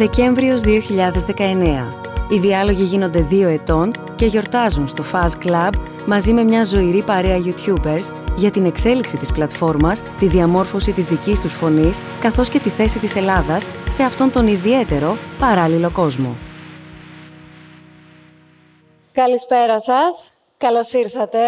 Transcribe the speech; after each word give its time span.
Δεκέμβριος 0.00 0.60
2019. 0.60 1.88
Οι 2.30 2.38
διάλογοι 2.38 2.82
γίνονται 2.82 3.20
δύο 3.20 3.48
ετών 3.48 3.92
και 4.16 4.26
γιορτάζουν 4.26 4.88
στο 4.88 5.04
Fuzz 5.12 5.46
Club 5.46 5.70
μαζί 6.06 6.32
με 6.32 6.44
μια 6.44 6.64
ζωηρή 6.64 7.02
παρέα 7.02 7.38
YouTubers 7.44 8.14
για 8.36 8.50
την 8.50 8.64
εξέλιξη 8.64 9.16
της 9.16 9.32
πλατφόρμας, 9.32 10.02
τη 10.18 10.26
διαμόρφωση 10.26 10.92
της 10.92 11.04
δικής 11.04 11.40
τους 11.40 11.52
φωνής, 11.52 12.00
καθώς 12.20 12.48
και 12.48 12.58
τη 12.58 12.68
θέση 12.68 12.98
της 12.98 13.16
Ελλάδας 13.16 13.68
σε 13.90 14.02
αυτόν 14.02 14.32
τον 14.32 14.46
ιδιαίτερο 14.46 15.16
παράλληλο 15.38 15.90
κόσμο. 15.92 16.36
Καλησπέρα 19.12 19.80
σας. 19.80 20.32
Καλώς 20.56 20.92
ήρθατε 20.92 21.38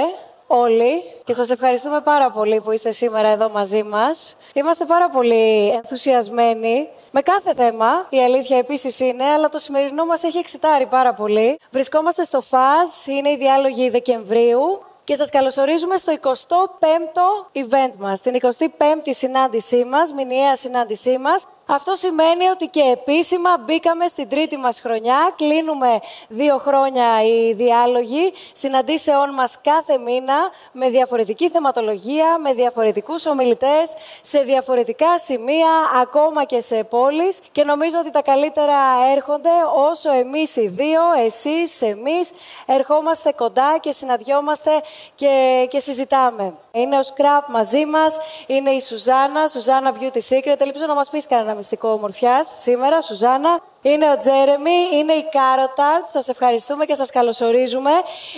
όλοι 0.47 1.03
και 1.25 1.33
σας 1.33 1.51
ευχαριστούμε 1.51 2.01
πάρα 2.01 2.31
πολύ 2.31 2.61
που 2.61 2.73
είστε 2.73 2.93
σήμερα 2.93 3.29
εδώ 3.29 3.51
μαζί 3.51 3.83
μας. 3.83 4.37
Είμαστε 4.53 4.85
πάρα 4.85 5.11
πολύ 5.11 5.69
ενθουσιασμένοι 5.69 6.89
με 7.15 7.21
κάθε 7.21 7.55
θέμα, 7.55 8.07
η 8.11 8.23
αλήθεια 8.23 8.59
επίσης 8.59 9.01
είναι, 9.01 9.25
αλλά 9.25 9.49
το 9.49 9.59
σημερινό 9.59 10.05
μας 10.05 10.23
έχει 10.23 10.39
εξητάρει 10.39 10.87
πάρα 10.87 11.15
πολύ. 11.15 11.59
Βρισκόμαστε 11.71 12.25
στο 12.25 12.41
ΦΑΖ, 12.41 13.07
είναι 13.07 13.31
η 13.31 13.37
διάλογη 13.37 13.91
Δεκεμβρίου 13.91 14.83
και 15.05 15.15
σας 15.15 15.31
καλωσορίζουμε 15.31 15.97
στο 15.97 16.13
25ο 16.23 17.59
event 17.59 17.97
μας, 17.99 18.21
την 18.21 18.35
25η 18.41 19.09
συνάντησή 19.09 19.85
μας, 19.85 20.13
μηνιαία 20.13 20.57
συνάντησή 20.57 21.19
μας, 21.19 21.45
αυτό 21.75 21.95
σημαίνει 21.95 22.49
ότι 22.49 22.67
και 22.67 22.81
επίσημα 22.81 23.59
μπήκαμε 23.59 24.07
στην 24.07 24.29
τρίτη 24.29 24.57
μας 24.57 24.81
χρονιά. 24.81 25.33
Κλείνουμε 25.37 26.01
δύο 26.29 26.59
χρόνια 26.59 27.25
οι 27.25 27.53
διάλογοι 27.53 28.33
συναντήσεών 28.53 29.35
μας 29.35 29.59
κάθε 29.63 29.99
μήνα 29.99 30.35
με 30.73 30.91
διαφορετική 30.91 31.51
θεματολογία, 31.51 32.39
με 32.39 32.53
διαφορετικούς 32.53 33.27
ομιλητές, 33.27 33.95
σε 34.21 34.41
διαφορετικά 34.41 35.19
σημεία, 35.19 35.71
ακόμα 36.01 36.45
και 36.45 36.61
σε 36.61 36.85
πόλεις. 36.85 37.41
Και 37.53 37.65
νομίζω 37.65 37.99
ότι 37.99 38.11
τα 38.11 38.23
καλύτερα 38.23 38.77
έρχονται 39.15 39.51
όσο 39.91 40.13
εμείς 40.13 40.57
οι 40.57 40.69
δύο, 40.69 41.01
εσείς, 41.25 41.83
εμείς, 41.83 42.33
ερχόμαστε 42.67 43.33
κοντά 43.33 43.79
και 43.81 43.93
συναντιόμαστε 43.93 44.71
και, 45.15 45.67
και 45.71 45.79
συζητάμε. 45.79 46.55
Είναι 46.75 46.99
ο 46.99 47.03
Σκραπ 47.03 47.49
μαζί 47.49 47.87
μας, 47.87 48.19
είναι 48.47 48.71
η 48.71 48.81
Σουζάνα, 48.81 49.47
Σουζάνα 49.47 49.93
Beauty 49.99 50.21
Secret. 50.31 50.57
Ελπίζω 50.59 50.87
να 50.87 50.95
μας 50.95 51.11
πεις 51.11 51.27
κανένα 51.27 51.55
μυστικό 51.55 51.89
ομορφιάς 51.89 52.53
σήμερα, 52.57 53.03
Σουζάνα. 53.03 53.61
Είναι 53.83 54.11
ο 54.11 54.17
Τζέρεμι, 54.17 54.79
είναι 54.93 55.13
η 55.13 55.25
Κάροταρτ. 55.31 56.07
Σας 56.07 56.29
ευχαριστούμε 56.29 56.85
και 56.85 56.95
σας 56.95 57.11
καλωσορίζουμε. 57.11 57.91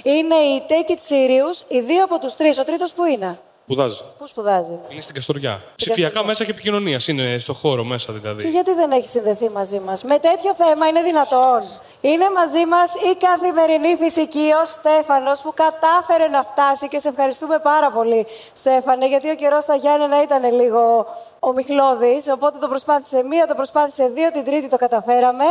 Είναι 0.03 0.35
η 0.35 0.63
Take 0.69 0.91
It 0.91 1.13
Serious, 1.13 1.63
οι 1.69 1.81
δύο 1.81 2.05
από 2.05 2.19
τους 2.19 2.35
τρεις. 2.37 2.59
Ο 2.59 2.65
τρίτος 2.65 2.93
που 2.93 3.05
είναι; 3.05 3.39
Σπουδάζει. 3.65 4.01
Πού 4.19 4.27
σπουδάζει; 4.27 4.79
Είναι 4.89 5.01
στην 5.01 5.15
Καστοριά. 5.15 5.63
Ψηφιακά 5.77 6.25
μέσα 6.25 6.45
και 6.45 6.51
επικοινωνίας. 6.51 7.09
Είναι 7.09 7.39
στο 7.39 7.53
χώρο 7.53 7.85
μέσα 7.85 8.13
δηλαδή. 8.13 8.43
Και 8.43 8.49
γιατί 8.49 8.75
δεν 8.75 8.93
έχει 8.93 9.09
συνδεθεί 9.09 9.51
μαζί 9.51 9.79
μας; 9.79 10.03
Με 10.05 10.19
τέτοιο 10.19 10.55
θέμα 10.55 10.89
είναι 10.89 11.03
δυνατόν. 11.03 11.63
Είναι 12.11 12.31
μαζί 12.31 12.67
μας 12.67 12.95
η 12.95 13.17
καθημερινή 13.27 13.97
φυσική, 13.97 14.51
ο 14.63 14.65
Στέφανος, 14.65 15.41
που 15.41 15.53
κατάφερε 15.55 16.29
να 16.29 16.43
φτάσει 16.45 16.89
και 16.89 16.99
σε 16.99 17.09
ευχαριστούμε 17.09 17.59
πάρα 17.59 17.91
πολύ, 17.91 18.27
Στέφανε, 18.55 19.07
γιατί 19.07 19.31
ο 19.31 19.35
καιρός 19.35 19.63
στα 19.63 19.75
Γιάννενα 19.75 20.23
ήταν 20.23 20.53
λίγο 20.53 21.07
ομιχλώδη. 21.39 22.23
Οπότε 22.33 22.59
το 22.59 22.69
προσπάθησε 22.69 23.23
μία, 23.23 23.47
το 23.47 23.55
προσπάθησε 23.55 24.09
δύο, 24.09 24.31
την 24.33 24.45
τρίτη 24.45 24.69
το 24.69 24.77
καταφέραμε. 24.77 25.45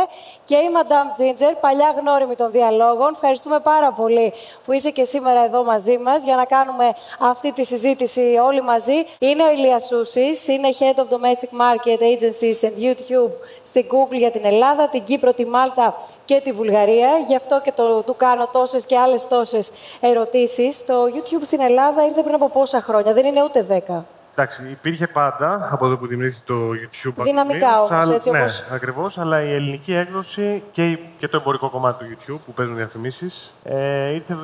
Και 0.44 0.56
η 0.56 0.68
Madame 0.76 1.20
Ginger, 1.20 1.52
παλιά 1.60 1.94
γνώριμη 2.00 2.34
των 2.34 2.50
διαλόγων. 2.50 3.10
Ευχαριστούμε 3.12 3.60
πάρα 3.60 3.92
πολύ 3.92 4.32
που 4.64 4.72
είσαι 4.72 4.90
και 4.90 5.04
σήμερα 5.04 5.44
εδώ 5.44 5.64
μαζί 5.64 5.98
μας 5.98 6.24
για 6.24 6.36
να 6.36 6.44
κάνουμε 6.44 6.94
αυτή 7.20 7.52
τη 7.52 7.64
συζήτηση 7.64 8.38
όλοι 8.44 8.62
μαζί. 8.62 9.06
Είναι 9.18 9.42
ο 9.42 9.50
Ηλιασούσης, 9.50 10.48
είναι 10.48 10.68
Head 10.78 10.98
of 11.00 11.06
Domestic 11.14 11.50
Market 11.64 11.98
Agencies 11.98 12.68
and 12.68 12.76
YouTube 12.84 13.32
στην 13.64 13.86
Google 13.90 14.18
για 14.18 14.30
την 14.30 14.44
Ελλάδα, 14.44 14.88
την 14.88 15.04
Κύπρο, 15.04 15.32
τη 15.32 15.46
Μάλτα 15.46 15.94
και 16.24 16.40
τη 16.44 16.52
Βουλγαρία. 16.52 17.08
Γι' 17.28 17.36
αυτό 17.36 17.60
και 17.60 17.72
το, 17.72 18.02
του 18.02 18.14
κάνω 18.16 18.48
τόσες 18.52 18.86
και 18.86 18.98
άλλες 18.98 19.28
τόσες 19.28 19.70
ερωτήσεις. 20.00 20.86
Το 20.86 20.94
YouTube 21.04 21.42
στην 21.42 21.60
Ελλάδα 21.60 22.04
ήρθε 22.04 22.22
πριν 22.22 22.34
από 22.34 22.48
πόσα 22.48 22.80
χρόνια, 22.80 23.12
δεν 23.12 23.26
είναι 23.26 23.42
ούτε 23.42 23.62
δέκα. 23.62 24.04
Εντάξει, 24.36 24.68
υπήρχε 24.70 25.06
πάντα 25.06 25.68
από 25.72 25.86
εδώ 25.86 25.96
που 25.96 26.06
δημιουργήθηκε 26.06 26.52
το 26.52 26.54
YouTube. 26.54 27.22
Δυναμικά 27.22 27.82
όμως, 27.82 28.10
έτσι 28.10 28.30
ναι, 28.30 28.38
όπως... 28.38 28.64
ακριβώς, 28.70 29.18
αλλά 29.18 29.42
η 29.42 29.54
ελληνική 29.54 29.94
έκδοση 29.94 30.62
και, 30.72 30.98
και 31.18 31.28
το 31.28 31.36
εμπορικό 31.36 31.70
κομμάτι 31.70 32.04
του 32.04 32.10
YouTube 32.10 32.40
που 32.46 32.52
παίζουν 32.52 32.76
διαφημίσεις 32.76 33.54
ε, 33.64 34.12
ήρθε 34.12 34.34
το 34.34 34.40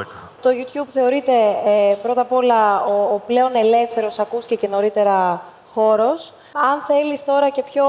2012. 0.00 0.04
Το 0.42 0.50
YouTube 0.50 0.88
θεωρείται 0.88 1.32
ε, 1.64 1.94
πρώτα 2.02 2.20
απ' 2.20 2.32
όλα 2.32 2.84
ο, 2.84 3.14
ο 3.14 3.22
πλέον 3.26 3.54
ελεύθερος, 3.54 4.18
ακούστηκε 4.18 4.54
και 4.54 4.68
νωρίτερα 4.68 5.42
χώρος. 5.74 6.32
Αν 6.52 6.82
θέλεις 6.82 7.24
τώρα 7.24 7.48
και 7.48 7.62
πιο 7.62 7.84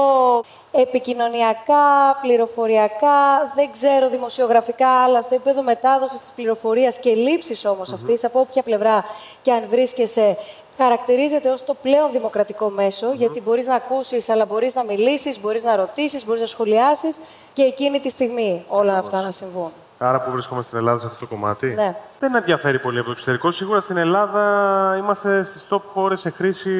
επικοινωνιακά, 0.72 2.18
πληροφοριακά, 2.20 3.52
δεν 3.54 3.70
ξέρω 3.70 4.08
δημοσιογραφικά, 4.08 4.88
αλλά 4.88 5.22
στο 5.22 5.34
επίπεδο 5.34 5.62
μετάδοσης 5.62 6.20
της 6.20 6.30
πληροφορίας 6.30 6.98
και 6.98 7.14
λήψης 7.14 7.64
όμως 7.64 7.92
αυτής, 7.92 8.24
από 8.24 8.40
όποια 8.40 8.62
πλευρά 8.62 9.04
και 9.42 9.52
αν 9.52 9.64
βρίσκεσαι, 9.68 10.36
χαρακτηρίζεται 10.76 11.48
ως 11.48 11.64
το 11.64 11.74
πλέον 11.74 12.10
δημοκρατικό 12.12 12.72
γιατί 13.14 13.40
μπορείς 13.40 13.66
να 13.66 13.74
ακούσεις, 13.74 14.28
αλλά 14.28 14.44
μπορείς 14.44 14.74
να 14.74 14.84
μιλήσεις, 14.84 15.40
μπορείς 15.40 15.62
να 15.62 15.76
ρωτήσεις, 15.76 16.26
μπορείς 16.26 16.40
να 16.40 16.46
σχολιάσεις 16.46 17.20
και 17.52 17.62
εκείνη 17.62 18.00
τη 18.00 18.08
στιγμή 18.08 18.64
όλα 18.68 18.98
αυτά 18.98 19.22
να 19.22 19.30
συμβούν. 19.30 19.72
Άρα 19.98 20.20
που 20.20 20.30
βρισκόμαστε 20.30 20.68
στην 20.68 20.78
Ελλάδα 20.78 20.98
σε 20.98 21.06
αυτό 21.06 21.18
το 21.18 21.26
κομμάτι. 21.26 21.66
Ναι. 21.66 21.96
Δεν 22.20 22.34
ενδιαφέρει 22.34 22.78
πολύ 22.78 22.96
από 22.96 23.06
το 23.06 23.12
εξωτερικό. 23.12 23.50
Σίγουρα 23.50 23.80
στην 23.80 23.96
Ελλάδα 23.96 24.94
είμαστε 24.98 25.44
στις 25.44 25.68
top 25.70 25.80
χώρες 25.92 26.20
σε 26.20 26.30
χρήση 26.30 26.70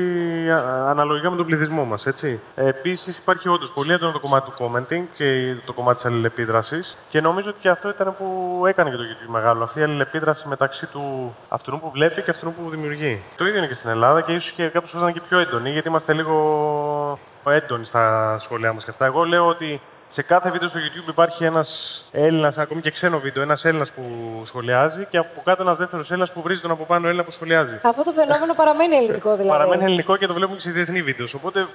αναλογικά 0.86 1.30
με 1.30 1.36
τον 1.36 1.46
πληθυσμό 1.46 1.84
μας. 1.84 2.06
Επίσης, 2.54 3.18
υπάρχει 3.18 3.48
όντως 3.48 3.72
πολύ 3.72 3.92
έντονο 3.92 4.12
το 4.12 4.20
κομμάτι 4.20 4.50
του 4.50 4.54
commenting 4.58 5.02
και 5.14 5.56
το 5.66 5.72
κομμάτι 5.72 5.96
της 5.96 6.04
αλληλεπίδρασης. 6.04 6.96
Και 7.08 7.20
νομίζω 7.20 7.50
ότι 7.50 7.58
και 7.60 7.68
αυτό 7.68 7.88
ήταν 7.88 8.14
που 8.18 8.62
έκανε 8.66 8.90
και 8.90 8.96
το 8.96 9.02
YouTube 9.02 9.30
μεγάλο. 9.30 9.62
Αυτή 9.62 9.80
η 9.80 9.82
αλληλεπίδραση 9.82 10.48
μεταξύ 10.48 10.86
του 10.86 11.34
αυτού 11.48 11.80
που 11.80 11.90
βλέπει 11.90 12.22
και 12.22 12.30
αυτού 12.30 12.52
που 12.52 12.70
δημιουργεί. 12.70 13.22
Το 13.36 13.46
ίδιο 13.46 13.58
είναι 13.58 13.66
και 13.66 13.74
στην 13.74 13.90
Ελλάδα 13.90 14.20
και 14.20 14.32
ίσως 14.32 14.50
και 14.50 14.68
κάπω 14.68 14.86
να 14.92 15.10
και 15.10 15.20
πιο 15.28 15.38
έντονοι, 15.38 15.70
γιατί 15.70 15.88
είμαστε 15.88 16.12
λίγο 16.12 17.18
έντονοι 17.44 17.86
στα 17.86 18.36
σχολεία 18.38 18.72
μας 18.72 18.84
και 18.84 18.90
αυτά. 18.90 19.04
Εγώ 19.04 19.24
λέω 19.24 19.46
ότι 19.46 19.80
σε 20.08 20.22
κάθε 20.22 20.50
βίντεο 20.50 20.68
στο 20.68 20.80
YouTube 20.80 21.08
υπάρχει 21.08 21.44
ένας 21.44 22.02
Έλληνας, 22.12 22.58
ακόμη 22.58 22.80
και 22.80 22.90
ξένο 22.90 23.18
βίντεο, 23.18 23.42
ένας 23.42 23.64
Έλληνας 23.64 23.92
που 23.92 24.02
σχολιάζει 24.44 25.06
και 25.10 25.18
από 25.18 25.42
κάτω 25.44 25.62
ένας 25.62 25.78
δεύτερος 25.78 26.10
Έλληνας 26.10 26.32
που 26.32 26.42
βρίζει 26.42 26.60
τον 26.60 26.70
από 26.70 26.84
πάνω 26.84 27.06
Έλληνα 27.06 27.24
που 27.24 27.30
σχολιάζει. 27.30 27.74
Αυτό 27.82 28.02
το 28.02 28.12
φαινόμενο 28.12 28.54
παραμένει 28.54 28.96
ελληνικό 28.96 29.30
δηλαδή. 29.36 29.58
Παραμένει 29.58 29.84
ελληνικό 29.84 30.16
και 30.16 30.26
το 30.26 30.34
βλέπουμε 30.34 30.56
και 30.56 30.62
σε 30.62 30.70
διεθνή 30.70 31.02
βίντεο. 31.02 31.26
Οπότε 31.36 31.66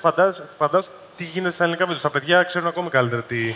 φαντάζομαι 0.57 0.95
τι 1.17 1.23
γίνεται 1.23 1.53
στα 1.53 1.63
ελληνικά 1.63 1.85
βίντεο. 1.85 2.01
Τα 2.01 2.09
παιδιά 2.09 2.43
ξέρουν 2.43 2.67
ακόμη 2.67 2.89
καλύτερα 2.89 3.21
τι. 3.21 3.55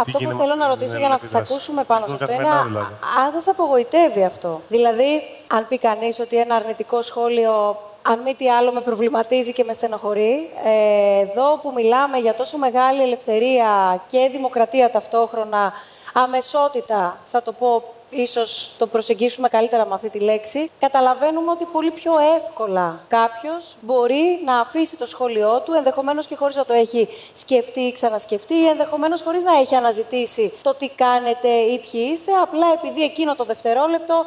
Αυτό 0.00 0.18
που 0.18 0.30
θέλω 0.30 0.54
να 0.54 0.66
ρωτήσω 0.66 0.96
για 0.96 1.08
να 1.08 1.16
σας 1.16 1.34
ακούσουμε 1.34 1.84
πάνω 1.84 2.06
σε 2.06 2.12
αυτό 2.12 2.32
είναι 2.32 2.62
δηλαδή. 2.66 2.92
αν 3.24 3.32
σας 3.32 3.48
απογοητεύει 3.48 4.24
αυτό. 4.24 4.62
Δηλαδή, 4.68 5.22
αν 5.46 5.66
πει 5.68 5.78
κανείς 5.78 6.18
ότι 6.18 6.36
ένα 6.36 6.54
αρνητικό 6.54 7.02
σχόλιο 7.02 7.76
αν 8.08 8.20
μη 8.20 8.34
τι 8.34 8.50
άλλο 8.50 8.72
με 8.72 8.80
προβληματίζει 8.80 9.52
και 9.52 9.64
με 9.64 9.72
στενοχωρεί. 9.72 10.50
Ε, 10.64 11.20
εδώ 11.20 11.58
που 11.62 11.72
μιλάμε 11.74 12.18
για 12.18 12.34
τόσο 12.34 12.58
μεγάλη 12.58 13.02
ελευθερία 13.02 14.02
και 14.06 14.28
δημοκρατία 14.32 14.90
ταυτόχρονα, 14.90 15.72
αμεσότητα, 16.12 17.18
θα 17.26 17.42
το 17.42 17.52
πω 17.52 17.82
ίσως 18.20 18.72
το 18.78 18.86
προσεγγίσουμε 18.86 19.48
καλύτερα 19.48 19.86
με 19.86 19.94
αυτή 19.94 20.10
τη 20.10 20.18
λέξη, 20.18 20.70
καταλαβαίνουμε 20.80 21.50
ότι 21.50 21.64
πολύ 21.64 21.90
πιο 21.90 22.12
εύκολα 22.36 23.00
κάποιος 23.08 23.76
μπορεί 23.80 24.40
να 24.44 24.60
αφήσει 24.60 24.96
το 24.96 25.06
σχόλιο 25.06 25.60
του, 25.64 25.72
ενδεχομένως 25.72 26.26
και 26.26 26.36
χωρίς 26.36 26.56
να 26.56 26.64
το 26.64 26.72
έχει 26.72 27.08
σκεφτεί 27.32 27.80
ή 27.80 27.92
ξανασκεφτεί, 27.92 28.54
ή 28.54 28.66
ενδεχομένως 28.66 29.22
χωρίς 29.22 29.44
να 29.44 29.58
έχει 29.58 29.74
αναζητήσει 29.74 30.52
το 30.62 30.74
τι 30.74 30.88
κάνετε 30.88 31.48
ή 31.48 31.78
ποιοι 31.78 32.10
είστε, 32.12 32.32
απλά 32.32 32.66
επειδή 32.74 33.02
εκείνο 33.02 33.34
το 33.34 33.44
δευτερόλεπτο 33.44 34.24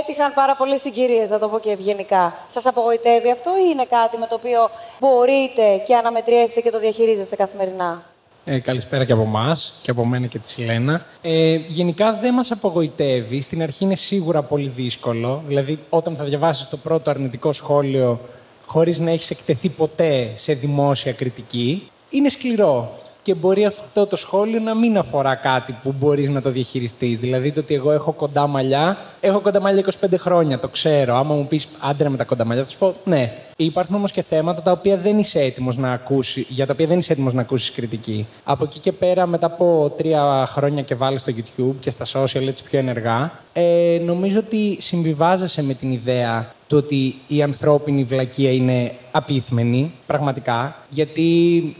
έτυχαν 0.00 0.34
πάρα 0.34 0.54
πολλές 0.54 0.80
συγκυρίες, 0.80 1.30
να 1.30 1.38
το 1.38 1.48
πω 1.48 1.58
και 1.58 1.70
ευγενικά. 1.70 2.34
Σας 2.48 2.66
απογοητεύει 2.66 3.30
αυτό 3.30 3.50
ή 3.50 3.70
είναι 3.72 3.84
κάτι 3.84 4.18
με 4.18 4.26
το 4.26 4.34
οποίο 4.34 4.70
μπορείτε 5.00 5.82
και 5.86 5.96
αναμετριέστε 5.96 6.60
και 6.60 6.70
το 6.70 6.78
διαχειρίζεστε 6.78 7.36
καθημερινά; 7.36 8.02
Ε, 8.44 8.58
καλησπέρα 8.58 9.04
και 9.04 9.12
από 9.12 9.22
εμάς 9.22 9.78
και 9.82 9.90
από 9.90 10.04
μένα 10.04 10.26
και 10.26 10.38
τη 10.38 10.48
Σιλένα. 10.48 11.06
Ε, 11.22 11.54
γενικά 11.54 12.12
δεν 12.12 12.34
μας 12.34 12.50
απογοητεύει. 12.50 13.40
Στην 13.40 13.62
αρχή 13.62 13.84
είναι 13.84 13.94
σίγουρα 13.94 14.42
πολύ 14.42 14.68
δύσκολο. 14.68 15.42
Δηλαδή, 15.46 15.78
όταν 15.88 16.16
θα 16.16 16.24
διαβάσεις 16.24 16.68
το 16.68 16.76
πρώτο 16.76 17.10
αρνητικό 17.10 17.52
σχόλιο 17.52 18.20
χωρίς 18.64 18.98
να 18.98 19.10
έχεις 19.10 19.30
εκτεθεί 19.30 19.68
ποτέ 19.68 20.30
σε 20.34 20.52
δημόσια 20.52 21.12
κριτική, 21.12 21.90
είναι 22.10 22.28
σκληρό 22.28 23.00
και 23.22 23.34
μπορεί 23.34 23.64
αυτό 23.64 24.06
το 24.06 24.16
σχόλιο 24.16 24.60
να 24.60 24.74
μην 24.74 24.98
αφορά 24.98 25.34
κάτι 25.34 25.76
που 25.82 25.94
μπορείς 25.98 26.28
να 26.28 26.42
το 26.42 26.50
διαχειριστείς. 26.50 27.18
Δηλαδή 27.18 27.52
το 27.52 27.60
ότι 27.60 27.74
εγώ 27.74 27.92
έχω 27.92 28.12
κοντά 28.12 28.46
μαλλιά. 28.46 28.98
Έχω 29.20 29.40
κοντά 29.40 29.60
μαλλιά 29.60 29.84
25 30.00 30.06
χρόνια, 30.18 30.58
το 30.58 30.68
ξέρω. 30.68 31.16
Άμα 31.16 31.34
μου 31.34 31.46
πεις 31.46 31.68
άντρα 31.80 32.10
με 32.10 32.16
τα 32.16 32.24
κοντά 32.24 32.44
μαλλιά, 32.44 32.64
θα 32.64 32.70
σου 32.70 32.78
πω 32.78 32.94
ναι. 33.04 33.32
Υπάρχουν 33.56 33.94
όμως 33.94 34.10
και 34.10 34.22
θέματα 34.22 34.62
τα 34.62 34.70
οποία 34.70 34.96
δεν 34.96 35.18
είσαι 35.18 35.40
έτοιμος 35.40 35.76
να 35.76 35.92
ακούσει, 35.92 36.46
για 36.48 36.66
τα 36.66 36.72
οποία 36.72 36.86
δεν 36.86 36.98
είσαι 36.98 37.12
έτοιμος 37.12 37.34
να 37.34 37.40
ακούσεις 37.40 37.72
κριτική. 37.72 38.26
Από 38.44 38.64
εκεί 38.64 38.78
και 38.78 38.92
πέρα, 38.92 39.26
μετά 39.26 39.46
από 39.46 39.94
τρία 39.96 40.46
χρόνια 40.46 40.82
και 40.82 40.94
βάλεις 40.94 41.20
στο 41.20 41.32
YouTube 41.36 41.74
και 41.80 41.90
στα 41.90 42.04
social 42.04 42.46
έτσι 42.46 42.64
πιο 42.64 42.78
ενεργά, 42.78 43.32
ε, 43.52 44.00
νομίζω 44.04 44.38
ότι 44.38 44.76
συμβιβάζεσαι 44.80 45.62
με 45.62 45.74
την 45.74 45.92
ιδέα 45.92 46.54
του 46.72 46.78
ότι 46.78 47.14
η 47.26 47.42
ανθρώπινη 47.42 48.04
βλακεία 48.04 48.52
είναι 48.52 48.94
απίθμενη, 49.10 49.92
πραγματικά. 50.06 50.76
Γιατί 50.88 51.22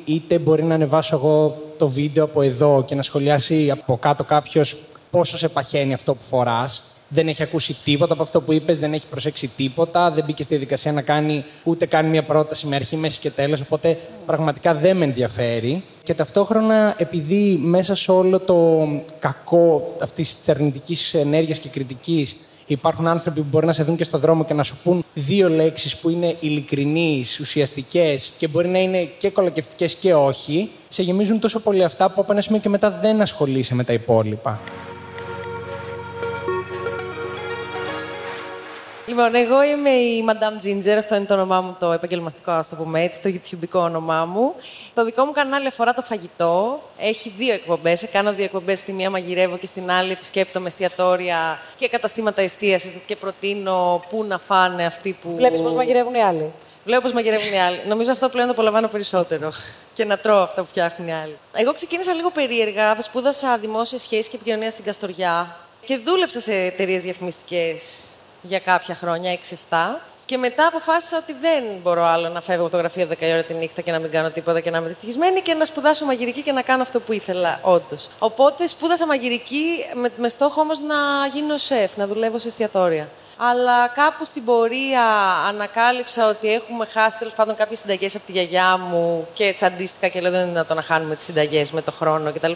είτε 0.05 0.39
μπορεί 0.39 0.62
να 0.62 0.75
ανεβάσω 0.75 1.17
εγώ 1.17 1.62
το 1.77 1.89
βίντεο 1.89 2.25
από 2.25 2.43
εδώ 2.43 2.85
και 2.87 2.94
να 2.94 3.03
σχολιάσει 3.03 3.71
από 3.71 3.97
κάτω 3.97 4.25
κάποιος 4.25 4.83
πόσο 5.11 5.37
σε 5.37 5.49
παχαίνει 5.49 5.93
αυτό 5.93 6.15
που 6.15 6.23
φοράς. 6.23 6.83
Δεν 7.09 7.29
έχει 7.29 7.43
ακούσει 7.43 7.77
τίποτα 7.85 8.12
από 8.12 8.23
αυτό 8.23 8.41
που 8.41 8.53
είπες, 8.53 8.79
δεν 8.79 8.93
έχει 8.93 9.06
προσέξει 9.06 9.49
τίποτα, 9.49 10.11
δεν 10.11 10.25
μπήκε 10.25 10.43
στη 10.43 10.55
διαδικασία 10.55 10.93
να 10.93 11.03
κάνει 11.03 11.44
ούτε 11.65 11.87
κάνει 11.87 12.09
μια 12.09 12.25
πρόταση 12.25 12.67
με 12.67 12.77
αρχή, 12.77 12.97
μέση 12.97 13.21
και 13.21 13.31
τέλος. 13.31 13.61
Οπότε 13.61 13.99
πραγματικά 14.27 14.75
δεν 14.75 14.97
με 14.97 15.05
ενδιαφέρει. 15.05 15.83
Και 16.03 16.15
ταυτόχρονα, 16.15 16.94
επειδή 16.99 17.59
μέσα 17.62 17.94
σε 17.94 18.12
όλο 18.12 18.41
το 18.41 18.89
κακό 19.19 19.97
αυτής 20.03 20.37
της 20.37 20.49
αρνητικής 20.49 21.15
ενέργειας 21.15 21.59
και 21.59 21.69
κριτικής 21.69 22.37
Υπάρχουν 22.73 23.07
άνθρωποι 23.07 23.41
που 23.41 23.47
μπορεί 23.51 23.67
να 23.67 23.73
σε 23.73 23.83
δουν 23.83 23.97
και 23.97 24.05
στο 24.05 24.19
δρόμο 24.19 24.45
και 24.45 24.55
να 24.55 24.63
σου 24.63 24.77
πούν 24.83 25.05
δύο 25.15 25.49
λέξεις 25.49 25.97
που 25.97 26.09
είναι 26.09 26.37
ειλικρινείς, 26.41 27.41
ουσιαστικές 27.41 28.33
και 28.39 28.49
μπορεί 28.49 28.69
να 28.69 28.79
είναι 28.79 29.03
και 29.19 29.31
κολακευτικές 29.31 29.95
και 29.95 30.15
όχι. 30.15 30.71
Σε 30.89 31.03
γεμίζουν 31.03 31.41
τόσο 31.41 31.61
πολύ 31.61 31.85
αυτά 31.85 32.11
που 32.11 32.21
από 32.21 32.33
ένα 32.33 32.41
σημείο 32.41 32.61
και 32.61 32.69
μετά 32.69 32.99
δεν 33.03 33.21
ασχολείσαι 33.21 33.75
με 33.75 33.85
τα 33.85 33.93
υπόλοιπα. 33.93 34.61
Λοιπόν, 39.12 39.35
εγώ 39.35 39.62
είμαι 39.62 39.91
η 39.91 40.25
Madame 40.29 40.67
Ginger, 40.67 40.97
αυτό 40.99 41.14
είναι 41.14 41.25
το 41.25 41.35
όνομά 41.35 41.61
μου, 41.61 41.76
το 41.79 41.93
επαγγελματικό, 41.93 42.50
ας 42.50 42.69
το 42.69 42.76
πούμε 42.76 43.03
έτσι, 43.03 43.20
το 43.20 43.31
YouTubeικό 43.35 43.81
όνομά 43.81 44.25
μου. 44.25 44.55
Το 44.94 45.05
δικό 45.05 45.25
μου 45.25 45.32
κανάλι 45.32 45.67
αφορά 45.67 45.94
το 45.94 46.03
φαγητό. 46.03 46.82
Έχει 46.99 47.32
δύο 47.38 47.55
εκπομπές. 47.55 48.09
Κάνω 48.12 48.32
δύο 48.32 48.44
εκπομπές. 48.44 48.79
Στη 48.79 48.93
μία 48.93 49.11
μαγειρεύω 49.11 49.59
και 49.59 49.67
στην 49.67 49.91
άλλη 49.91 50.12
επισκέπτομαι 50.12 50.67
εστιατόρια 50.67 51.59
και 51.76 51.88
καταστήματα 51.88 52.43
εστίασης 52.43 52.94
και 53.06 53.17
προτείνω 53.17 54.05
πού 54.11 54.25
να 54.25 54.38
φάνε 54.38 54.85
αυτοί 54.85 55.17
που. 55.23 55.35
Βλέπεις 55.37 55.61
πώς 55.61 55.75
μαγειρεύουν 55.75 56.15
οι 56.15 56.23
άλλοι. 56.23 56.53
Βλέπω 56.85 57.03
πώς 57.03 57.12
μαγειρεύουν 57.12 57.53
οι 57.53 57.61
άλλοι. 57.61 57.81
Νομίζω 57.88 58.12
αυτό 58.12 58.29
πλέον 58.29 58.47
το 58.47 58.53
απολαμβάνω 58.53 58.88
περισσότερο. 58.88 59.53
και 59.94 60.05
να 60.05 60.19
τρώω 60.19 60.43
αυτά 60.43 60.62
που 60.62 60.69
φτιάχνουν 60.69 61.08
οι 61.08 61.15
άλλοι. 61.15 61.38
Εγώ 61.53 61.73
ξεκίνησα 61.73 62.12
λίγο 62.12 62.31
περίεργα. 62.31 63.00
Σπούδασα 63.00 63.58
δημόσια 63.58 63.99
σχέση 63.99 64.31
και 64.31 64.37
επικοινωνία 64.37 64.70
στην 64.70 64.85
Καστοριά 64.85 65.56
και 65.85 65.99
δούλεψα 65.99 66.41
σε 66.41 66.53
εταιρείες 66.53 67.03
διαφημιστικές 67.03 68.06
για 68.43 68.59
κάποια 68.59 68.94
χρόνια, 68.94 69.39
6-7. 69.71 70.00
Και 70.25 70.37
μετά 70.37 70.67
αποφάσισα 70.67 71.17
ότι 71.17 71.33
δεν 71.41 71.65
μπορώ 71.83 72.05
άλλο 72.05 72.29
να 72.29 72.41
φεύγω 72.41 72.62
από 72.62 72.71
το 72.71 72.77
γραφείο 72.77 73.09
10 73.11 73.15
ώρα 73.33 73.43
τη 73.43 73.55
νύχτα 73.55 73.81
και 73.81 73.91
να 73.91 73.99
μην 73.99 74.11
κάνω 74.11 74.31
τίποτα 74.31 74.61
και 74.61 74.71
να 74.71 74.79
είμαι 74.79 74.89
δυστυχισμένη 74.89 75.41
και 75.41 75.55
να 75.55 75.65
σπουδάσω 75.65 76.05
μαγειρική 76.05 76.43
και 76.43 76.53
να 76.53 76.62
κάνω 76.62 76.83
αυτό 76.83 77.00
που 77.00 77.12
ήθελα, 77.12 77.59
όντως. 77.62 78.11
Οπότε 78.19 78.67
σπούδασα 78.67 79.06
μαγειρική 79.06 79.65
με, 79.94 80.11
με 80.17 80.29
στόχο 80.29 80.61
όμως 80.61 80.81
να 80.81 81.27
γίνω 81.33 81.56
σεφ, 81.56 81.97
να 81.97 82.06
δουλεύω 82.06 82.39
σε 82.39 82.49
εστιατόρια. 82.49 83.09
Αλλά 83.50 83.89
κάπου 83.89 84.25
στην 84.25 84.44
πορεία 84.44 85.05
ανακάλυψα 85.47 86.29
ότι 86.29 86.53
έχουμε 86.53 86.87
χάσει 86.87 87.19
τέλος 87.19 87.35
πάντων 87.35 87.56
κάποιες 87.56 87.79
συνταγές 87.79 88.15
από 88.15 88.25
τη 88.25 88.33
γιαγιά 88.33 88.77
μου 88.77 89.27
και 89.33 89.53
τσαντίστηκα 89.53 90.09
και 90.09 90.21
λέω 90.21 90.31
δεν 90.31 90.41
είναι 90.41 90.50
δυνατόν 90.50 90.77
να 90.77 90.83
χάνουμε 90.83 91.15
τις 91.15 91.25
συνταγές 91.25 91.71
με 91.71 91.83
το 91.83 91.93
χρόνο 91.93 92.33
κτλ. 92.33 92.53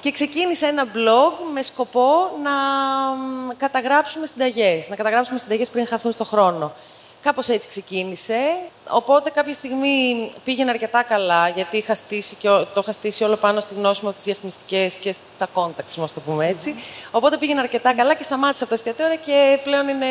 Και 0.00 0.10
ξεκίνησα 0.10 0.66
ένα 0.66 0.84
blog 0.84 1.32
με 1.52 1.62
σκοπό 1.62 2.30
να 2.42 2.50
καταγράψουμε 3.56 4.26
συνταγές. 4.26 4.88
Να 4.88 4.96
καταγράψουμε 4.96 5.38
συνταγές 5.38 5.70
πριν 5.70 5.86
χαθούν 5.86 6.12
στο 6.12 6.24
χρόνο. 6.24 6.72
Κάπως 7.22 7.48
έτσι 7.48 7.68
ξεκίνησε. 7.68 8.38
Οπότε 8.88 9.30
κάποια 9.30 9.52
στιγμή 9.52 10.30
πήγαινε 10.44 10.70
αρκετά 10.70 11.02
καλά, 11.02 11.48
γιατί 11.48 11.76
είχα 11.76 11.94
στήσει 11.94 12.36
και, 12.36 12.48
το 12.48 12.80
είχα 12.80 12.92
στήσει 12.92 13.24
όλο 13.24 13.36
πάνω 13.36 13.60
στη 13.60 13.74
γνώση 13.74 14.00
μου 14.02 14.08
από 14.08 14.16
τις 14.16 14.26
διαφημιστικές 14.26 14.94
και 14.94 15.12
στα 15.12 15.48
contacts 15.54 15.94
μου, 15.96 16.06
το 16.14 16.20
πούμε 16.20 16.48
έτσι. 16.48 16.74
Οπότε 17.10 17.36
πήγαινε 17.36 17.60
αρκετά 17.60 17.94
καλά 17.94 18.14
και 18.14 18.22
σταμάτησα 18.22 18.64
από 18.64 18.74
τα 18.74 18.78
εστιατόρια 18.78 19.16
και 19.16 19.58
πλέον 19.64 19.88
είναι 19.88 20.06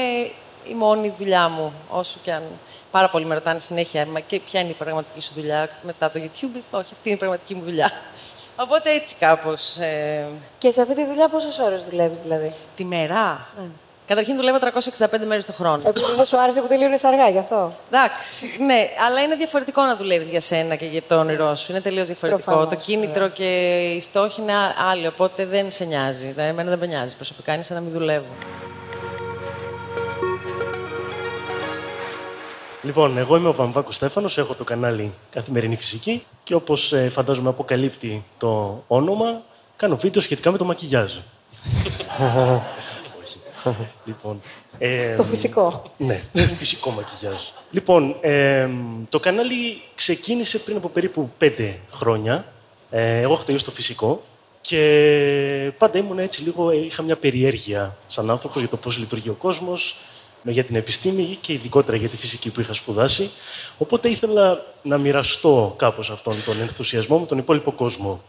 η 0.70 0.74
μόνη 0.74 1.14
δουλειά 1.18 1.50
μου, 1.50 1.74
όσο 1.90 2.20
και 2.24 2.34
αν 2.34 2.44
πάρα 2.92 3.10
πολλοί 3.10 3.26
με 3.26 3.34
ρωτάνε 3.34 3.60
συνέχεια 3.60 4.08
και 4.28 4.40
ποια 4.40 4.60
είναι 4.60 4.70
η 4.70 4.74
πραγματική 4.74 5.22
σου 5.22 5.32
δουλειά 5.36 5.70
μετά 5.82 6.10
το 6.10 6.20
YouTube; 6.20 6.62
Όχι, 6.72 6.94
αυτή 6.94 7.02
είναι 7.04 7.16
η 7.16 7.20
πραγματική 7.20 7.56
μου 7.56 7.64
δουλειά. 7.64 7.92
Οπότε 8.56 8.92
έτσι 8.92 9.16
κάπως... 9.16 9.78
Ε... 9.78 10.28
Και 10.58 10.72
σε 10.72 10.82
αυτή 10.82 10.96
τη 10.96 11.06
δουλειά 11.06 11.30
πόσες 11.30 11.60
ώρες 11.60 11.84
δουλεύεις 11.90 12.20
δηλαδή; 12.20 12.54
Τη 12.76 12.86
μέρα. 12.86 13.48
Ναι. 13.58 13.64
Καταρχήν 14.12 14.36
δουλεύω 14.36 14.58
365 14.60 15.26
μέρες 15.28 15.46
το 15.46 15.54
χρόνο. 15.54 15.82
Επειδή 15.86 16.16
δεν 16.16 16.26
σου 16.26 16.40
άρεσε 16.40 16.62
που 16.62 16.68
τελείωνες 16.68 17.04
αργά, 17.04 17.30
γι' 17.30 17.38
αυτό. 17.38 17.74
Εντάξει, 17.92 18.46
ναι, 18.60 18.90
αλλά 19.08 19.22
είναι 19.22 19.36
διαφορετικό 19.36 19.82
να 19.82 19.96
δουλεύεις 19.96 20.30
για 20.30 20.42
σένα 20.42 20.76
και 20.76 20.86
για 20.86 21.02
το 21.08 21.20
όνειρό 21.20 21.56
σου. 21.56 21.72
Είναι 21.72 21.82
τελείως 21.82 22.08
διαφορετικό. 22.08 22.44
Προφανώς, 22.44 22.70
το 22.74 22.76
κίνητρο 22.76 23.24
ναι. 23.24 23.30
και 23.30 23.80
οι 23.96 24.02
στόχοι 24.02 24.42
είναι 24.42 24.54
άλλοι, 24.92 25.08
οπότε 25.08 25.46
δεν 25.46 25.72
σε 25.72 25.86
νοιάζει. 25.86 26.34
Εμένα 26.38 26.70
δεν 26.70 26.80
με 26.80 26.86
νοιάζει 26.86 27.16
προσωπικά, 27.16 27.54
είναι 27.54 27.64
σαν 27.64 27.76
να 27.76 27.82
μην 27.82 27.92
δουλεύω. 27.94 28.26
Λοιπόν, 32.82 33.18
εγώ 33.18 33.36
είμαι 33.36 33.48
ο 33.48 33.54
Βαμβάκος 33.54 33.96
Στέφανος, 33.96 34.38
έχω 34.38 34.54
το 34.54 34.64
κανάλι 34.64 35.14
Καθημερινή 35.32 35.76
Φυσική 35.76 36.26
και 36.44 36.56
όπως 36.56 36.94
ε, 36.94 37.10
φαντάζομαι 37.10 37.50
αποκαλύπτει 37.50 38.26
το 38.38 38.84
όνομα, 38.88 39.42
κάνω 39.76 39.96
βίντεο 39.96 40.22
σχετικά 40.22 40.52
με 40.52 40.58
το 40.58 40.66
μακιγιάζ. 40.66 41.14
λοιπόν, 44.06 44.42
ε, 44.78 45.16
Το 45.16 45.24
φυσικό. 45.24 45.92
Ναι, 45.98 46.22
φυσικό 46.58 46.90
μακιγιάζ. 46.90 47.42
Λοιπόν, 47.72 48.16
ε, 48.22 48.70
το 49.10 49.20
κανάλι 49.20 49.82
ξεκίνησε 49.96 50.60
πριν 50.60 50.78
από 50.78 50.90
περίπου 50.90 51.32
πέντε 51.38 51.80
χρόνια. 51.92 52.46
Ε, 52.90 53.20
εγώ 53.20 53.34
έχω 53.34 53.44
τελειώσει 53.44 53.66
το 53.66 53.72
φυσικό 53.72 54.24
και 54.62 55.72
πάντα 55.78 55.98
ήμουν 55.98 56.20
έτσι 56.20 56.42
λίγο, 56.42 56.72
είχα 56.72 57.02
μια 57.04 57.16
περιέργεια 57.16 57.98
σαν 58.08 58.30
άνθρωπο 58.30 58.60
για 58.60 58.68
το 58.68 58.78
πώς 58.78 58.98
λειτουργεί 58.98 59.30
ο 59.30 59.34
κόσμος, 59.34 59.96
για 60.44 60.64
την 60.64 60.76
επιστήμη 60.76 61.38
και 61.42 61.54
ειδικότερα 61.54 61.98
για 61.98 62.10
τη 62.10 62.18
φυσική 62.18 62.50
που 62.50 62.60
είχα 62.60 62.74
σπουδάσει. 62.74 63.30
Οπότε 63.78 64.10
ήθελα 64.10 64.66
να 64.82 64.98
μοιραστώ 64.98 65.74
κάπως 65.78 66.10
αυτόν 66.10 66.44
τον 66.46 66.62
ενθουσιασμό 66.62 67.20
με 67.20 67.26
τον 67.26 67.38
υπόλοιπο 67.38 67.72
κόσμο. 67.72 68.22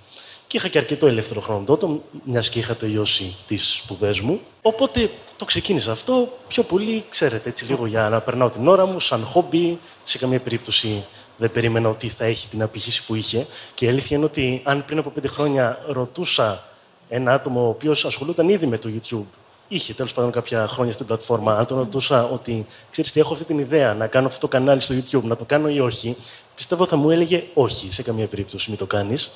Και 0.53 0.59
είχα 0.59 0.69
και 0.69 0.79
αρκετό 0.79 1.07
ελεύθερο 1.07 1.41
χρόνο 1.41 1.65
τότε, 1.65 1.87
μιας 2.25 2.49
και 2.49 2.59
είχα 2.59 2.75
τελειώσει 2.75 3.37
τις 3.47 3.75
σπουδές 3.75 4.21
μου. 4.21 4.41
Οπότε 4.63 5.11
το 5.37 5.45
ξεκίνησα 5.45 5.93
αυτό 5.93 6.29
πιο 6.49 6.63
πολύ, 6.63 7.05
ξέρετε, 7.09 7.49
έτσι 7.49 7.65
λίγο 7.65 7.87
για 7.87 8.09
να 8.09 8.21
περνάω 8.21 8.51
την 8.51 8.69
ώρα 8.69 8.87
μου, 8.87 9.01
σαν 9.01 9.25
χόμπι. 9.25 9.79
Σε 10.03 10.19
καμία 10.19 10.41
περίπτωση 10.41 11.05
δεν 11.37 11.51
περίμενα 11.53 11.89
ότι 11.89 12.09
θα 12.09 12.25
έχει 12.25 12.49
την 12.49 12.63
απήχηση 12.63 13.05
που 13.05 13.15
είχε. 13.15 13.47
Και 13.75 13.85
η 13.85 13.89
αλήθεια 13.89 14.17
είναι 14.17 14.27
ότι 14.27 14.61
αν 14.65 14.85
πριν 14.85 14.99
από 14.99 15.11
πέντε 15.11 15.29
χρόνια 15.29 15.79
ρωτούσα 15.87 16.65
ένα 17.09 17.33
άτομο 17.33 17.65
ο 17.65 17.69
οποίος 17.69 18.05
ασχολούταν 18.05 18.49
ήδη 18.49 18.67
με 18.67 18.79
το 18.79 18.91
YouTube, 18.95 19.37
είχε 19.69 19.95
τέλος 19.95 20.13
πάντων 20.13 20.31
κάποια 20.31 20.67
χρόνια 20.67 20.93
στην 20.93 21.07
πλατφόρμα, 21.07 21.57
αν 21.57 21.67
τον 21.67 21.79
ρωτούσα 21.79 22.25
ότι 22.25 22.67
ξέρεις 22.91 23.13
τι, 23.13 23.21
έχω 23.21 23.33
αυτή 23.33 23.45
την 23.45 23.59
ιδέα 23.59 23.95
να 23.95 24.07
κάνω 24.07 24.27
αυτό 24.27 24.41
το 24.41 24.49
κανάλι 24.49 24.81
στο 24.81 24.95
YouTube, 24.95 25.23
να 25.23 25.37
το 25.37 25.45
κάνω 25.45 25.69
ή 25.69 25.81
όχι, 25.81 26.17
πιστεύω 26.55 26.87
θα 26.87 26.97
μου 26.97 27.11
έλεγε 27.11 27.45
όχι, 27.55 27.93
σε 27.93 28.03
καμία 28.03 28.27
περίπτωση 28.27 28.71
μην 28.71 28.79
το 28.79 28.87
κάνεις. 28.87 29.31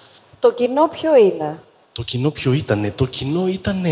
Το 0.46 0.52
κοινό 0.52 0.88
ποιο 0.88 1.16
είναι; 1.16 1.58
Το 1.92 2.02
κοινό 2.02 2.30
ποιο 2.30 2.52
ήτανε; 2.52 2.90
Το 2.90 3.06
κοινό 3.06 3.46
ήταν 3.46 3.84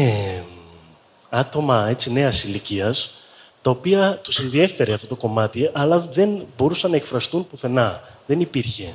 άτομα 1.30 1.86
έτσι 1.88 2.12
νέας 2.12 2.44
ηλικίας, 2.44 3.10
τα 3.62 3.70
οποία 3.70 4.18
τους 4.22 4.38
ενδιέφερε 4.38 4.92
αυτό 4.92 5.06
το 5.06 5.14
κομμάτι, 5.14 5.70
αλλά 5.72 5.98
δεν 5.98 6.46
μπορούσαν 6.56 6.90
να 6.90 6.96
εκφραστούν 6.96 7.48
πουθενά. 7.48 8.00
Δεν 8.26 8.40
υπήρχε 8.40 8.94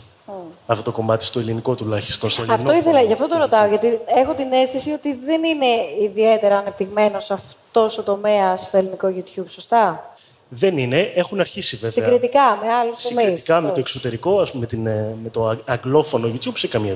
αυτό 0.68 0.84
το 0.84 0.92
κομμάτι 0.92 1.26
στο 1.26 1.40
ελληνικό 1.40 1.76
τουλάχιστον. 1.76 2.30
Στο 2.30 2.46
Αυτό 2.50 2.74
ήθελα, 2.74 3.02
γι' 3.02 3.14
αυτό 3.14 3.28
το 3.28 3.38
ρωτάω, 3.38 3.68
γιατί 3.68 4.00
έχω 4.06 4.34
την 4.34 4.52
αίσθηση 4.52 4.92
ότι 4.92 5.14
δεν 5.26 5.44
είναι 5.44 5.66
ιδιαίτερα 6.02 6.58
ανεπτυγμένος 6.58 7.32
αυτός 7.32 7.98
ο 7.98 8.04
τομέας 8.04 8.62
στο 8.62 8.78
ελληνικό 8.78 9.14
YouTube, 9.16 9.46
σωστά; 9.48 10.09
Δεν 10.50 10.78
είναι, 10.78 11.12
έχουν 11.16 11.40
αρχίσει 11.40 11.76
βέβαια. 11.76 12.06
Συγκριτικά 12.06 12.60
με 12.62 12.74
άλλους 12.74 13.02
τομείς. 13.02 13.18
Συγκριτικά 13.18 13.62
με 13.62 13.72
το 13.72 13.80
εξωτερικό, 13.80 14.40
ας 14.40 14.52
πούμε, 14.52 14.62
με, 14.62 14.68
την, 14.68 14.88
ε, 14.88 15.16
με 15.24 15.30
το 15.30 15.60
αγγλόφωνο 15.66 16.32
YouTube, 16.34 16.58
σε 16.58 16.68
καμία 16.68 16.96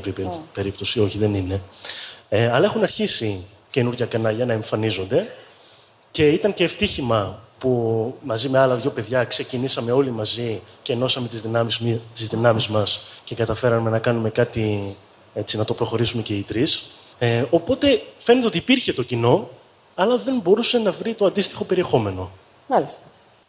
περίπτωση, 0.54 1.00
όχι, 1.00 1.18
δεν 1.18 1.34
είναι. 1.34 1.62
Ε, 2.30 2.52
αλλά 2.52 2.66
έχουν 2.66 2.84
αρχίσει 2.84 3.46
καινούργια 3.70 4.06
κανάλια 4.06 4.46
να 4.46 4.54
εμφανίζονται 4.54 5.34
και 6.12 6.28
ήταν 6.28 6.54
και 6.54 6.64
ευτύχημα 6.64 7.40
που 7.58 8.14
μαζί 8.24 8.50
με 8.50 8.60
άλλα 8.60 8.76
δύο 8.76 8.92
παιδιά 8.92 9.24
ξεκινήσαμε 9.24 9.92
όλοι 9.92 10.12
μαζί 10.12 10.62
και 10.82 10.94
ενώσαμε 10.94 11.28
τις 11.28 11.42
δυνάμεις, 11.42 11.82
τις 12.14 12.28
δυνάμεις 12.28 12.68
μας 12.68 13.02
και 13.24 13.36
καταφέραμε 13.36 13.90
να 13.90 14.00
κάνουμε 14.00 14.30
κάτι, 14.30 14.96
έτσι, 15.34 15.58
να 15.58 15.66
το 15.66 15.74
προχωρήσουμε 15.74 16.22
και 16.22 16.34
οι 16.34 16.42
τρεις. 16.42 16.86
Ε, 17.20 17.44
οπότε 17.50 18.02
φαίνεται 18.18 18.48
ότι 18.48 18.58
υπήρχε 18.58 18.94
το 18.94 19.04
κοινό, 19.04 19.50
αλλά 19.96 20.18
δεν 20.18 20.40
μπορούσε 20.40 20.78
να 20.78 20.92
βρει 20.92 21.14
το 21.14 21.26
αντίστοιχο 21.26 21.64
περιεχόμενο. 21.64 22.32
Μάλιστα. 22.68 23.02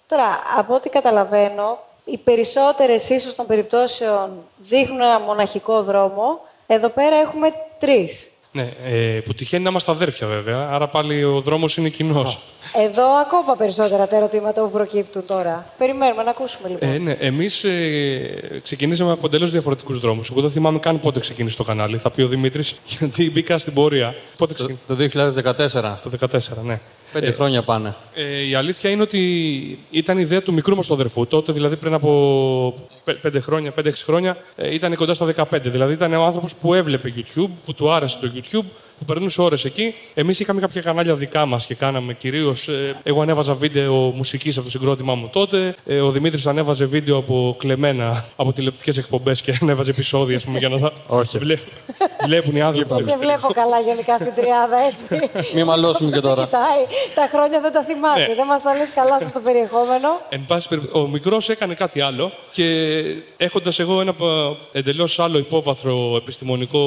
Τώρα, 0.07 0.43
από 0.59 0.75
ό,τι 0.75 0.89
καταλαβαίνω, 0.89 1.79
οι 2.05 2.19
περισσότερες 2.19 3.09
ίσως 3.09 3.35
των 3.35 3.47
περιπτώσεων 3.47 4.31
δείχνουν 4.59 5.01
ένα 5.01 5.21
μοναχικό 5.21 5.83
δρόμο. 5.83 6.41
Εδώ 6.67 6.89
πέρα 6.89 7.17
έχουμε 7.17 7.53
τρεις. 7.79 8.29
Ναι, 8.53 8.73
ε, 8.85 9.21
που 9.21 9.35
τυχαίνει 9.35 9.63
να 9.63 9.71
είμαστε 9.71 9.91
αδέρφια 9.91 10.27
βέβαια, 10.27 10.69
άρα 10.71 10.89
πάλι 10.89 11.25
ο 11.25 11.41
δρόμος 11.41 11.77
είναι 11.77 11.89
κοινός. 11.89 12.39
Εδώ 12.73 13.07
ακόμα 13.21 13.57
περισσότερα 13.57 14.07
τα 14.07 14.17
ερωτήματα 14.17 14.63
που 14.63 14.71
προκύπτουν 14.71 15.25
τώρα. 15.27 15.67
Περιμένουμε 15.79 16.23
να 16.23 16.31
ακούσουμε 16.31 16.69
λοιπόν. 16.69 16.93
Ε, 16.93 16.99
ναι, 16.99 17.13
εμείς 17.13 17.65
ε, 17.65 18.61
ξεκινήσαμε 18.63 19.13
από 19.13 19.27
εντελώς 19.27 19.51
διαφορετικούς 19.51 19.99
δρόμους. 20.01 20.31
Εγώ 20.31 20.41
δεν 20.41 20.51
θυμάμαι 20.51 20.79
καν 20.79 21.01
πότε 21.01 21.21
ξεκίνησε 21.21 21.57
το 21.57 21.65
κανάλι. 21.65 21.99
Θα 21.99 22.11
πει 22.11 22.23
ο 22.23 22.29
Δημήτρης, 22.29 22.81
γιατί 22.99 23.31
μπήκα 23.31 23.59
στην 23.59 23.75
πορεία. 23.75 24.15
Πότε 24.37 24.55
ξεκίνησε. 24.55 24.83
Το 24.87 24.97
2014. 25.71 25.97
Το 26.03 26.29
2014, 26.31 26.63
ναι. 26.65 26.81
Πέντε 27.21 27.33
χρόνια 27.33 27.63
πάνε. 27.63 27.95
Ε, 28.15 28.41
η 28.49 28.55
αλήθεια 28.55 28.91
είναι 28.91 29.03
ότι 29.03 29.19
ήταν 29.91 30.19
η 30.19 30.21
ιδέα 30.25 30.43
του 30.43 30.53
μικρού 30.53 30.77
μας 30.77 30.87
του 30.87 30.95
αδερφού. 30.95 31.27
Τότε, 31.27 31.53
δηλαδή 31.53 31.77
πριν 31.77 31.95
από 31.95 32.75
πέ- 33.05 33.17
πέντε 33.17 33.41
χρόνια, 33.41 33.73
5-6 33.73 33.91
χρόνια, 34.05 34.37
ε, 34.57 34.75
ήταν 34.75 34.95
κοντά 34.95 35.15
στα 35.15 35.27
15. 35.27 35.71
Δηλαδή 35.71 35.93
ήταν 35.93 36.13
ο 36.15 36.25
άνθρωπος 36.25 36.55
που 36.57 36.75
έβλεπε 36.75 37.13
YouTube, 37.17 37.51
που 37.65 37.75
του 37.75 37.93
άρεσε 37.93 38.19
το 38.21 38.31
YouTube, 38.35 38.65
που 38.99 39.05
περνούσε 39.05 39.43
ώρες 39.43 39.65
εκεί. 39.65 39.95
Εμείς 40.15 40.41
είχαμε 40.41 40.61
κάποια 40.61 40.81
κανάλια 40.81 41.15
δικά 41.15 41.47
μας 41.47 41.67
και 41.67 41.75
κάναμε 41.75 42.15
κυρίως. 42.15 42.69
εγώ 43.03 43.23
ανέβαζα 43.23 43.55
βίντεο 43.55 43.95
μουσικής 43.95 44.57
από 44.57 44.65
το 44.65 44.71
συγκρότημά 44.71 45.15
μου 45.15 45.29
τότε. 45.33 45.75
Ε, 45.87 46.01
ο 46.01 46.11
Δημήτρης 46.11 46.47
ανέβαζε 46.47 46.85
βίντεο 46.85 47.17
από 47.17 47.57
κλεμμένα 47.59 48.25
από 48.37 48.53
τηλεοπτικές 48.53 48.97
εκπομπές 48.99 49.41
και 49.43 49.55
ανέβαζε 49.63 49.91
επεισόδια, 49.91 50.37
ας 50.37 50.45
πούμε, 50.45 50.59
για 50.59 50.69
να 50.69 50.79
τα 50.79 50.93
Όχι. 51.07 51.39
βλέ- 51.39 51.59
βλέπουν 52.27 52.57
οι 52.57 52.61
άνθρωποι. 52.63 52.95
Δεν 52.95 53.05
σε 53.09 53.19
βλέπω 53.19 53.49
καλά 53.53 53.81
γενικά 53.81 54.19
στην 54.19 54.33
τριάδα, 54.35 54.77
έτσι. 54.91 55.31
Μη 55.55 55.65
μαλώσουμε 55.65 56.11
και 56.11 56.21
Σε 56.21 56.27
τώρα. 56.29 56.45
κοιτάει. 56.45 56.83
Τα 57.15 57.29
χρόνια 57.33 57.61
δεν 57.61 57.73
τα 57.73 57.83
θυμάσαι. 57.83 58.27
Ναι. 58.29 58.35
Δεν 58.35 58.47
μας 58.47 58.63
τα 58.63 58.75
λες 58.77 58.91
καλά 58.95 59.19
στο 59.29 59.41
περιεχόμενο. 59.41 60.09
Εν 60.29 60.45
πάση 60.47 60.69
περιπτώσει, 60.69 61.05
ο 61.05 61.09
μικρός 61.09 61.49
έκανε 61.49 61.75
κάτι 61.75 62.01
άλλο 62.01 62.33
και 62.51 62.65
έχοντας 63.37 63.79
εγώ 63.79 64.01
ένα 64.01 64.15
εντελώς 64.73 65.19
άλλο 65.19 65.39
υπόβαθρο 65.39 66.17
επιστημονικό. 66.17 66.81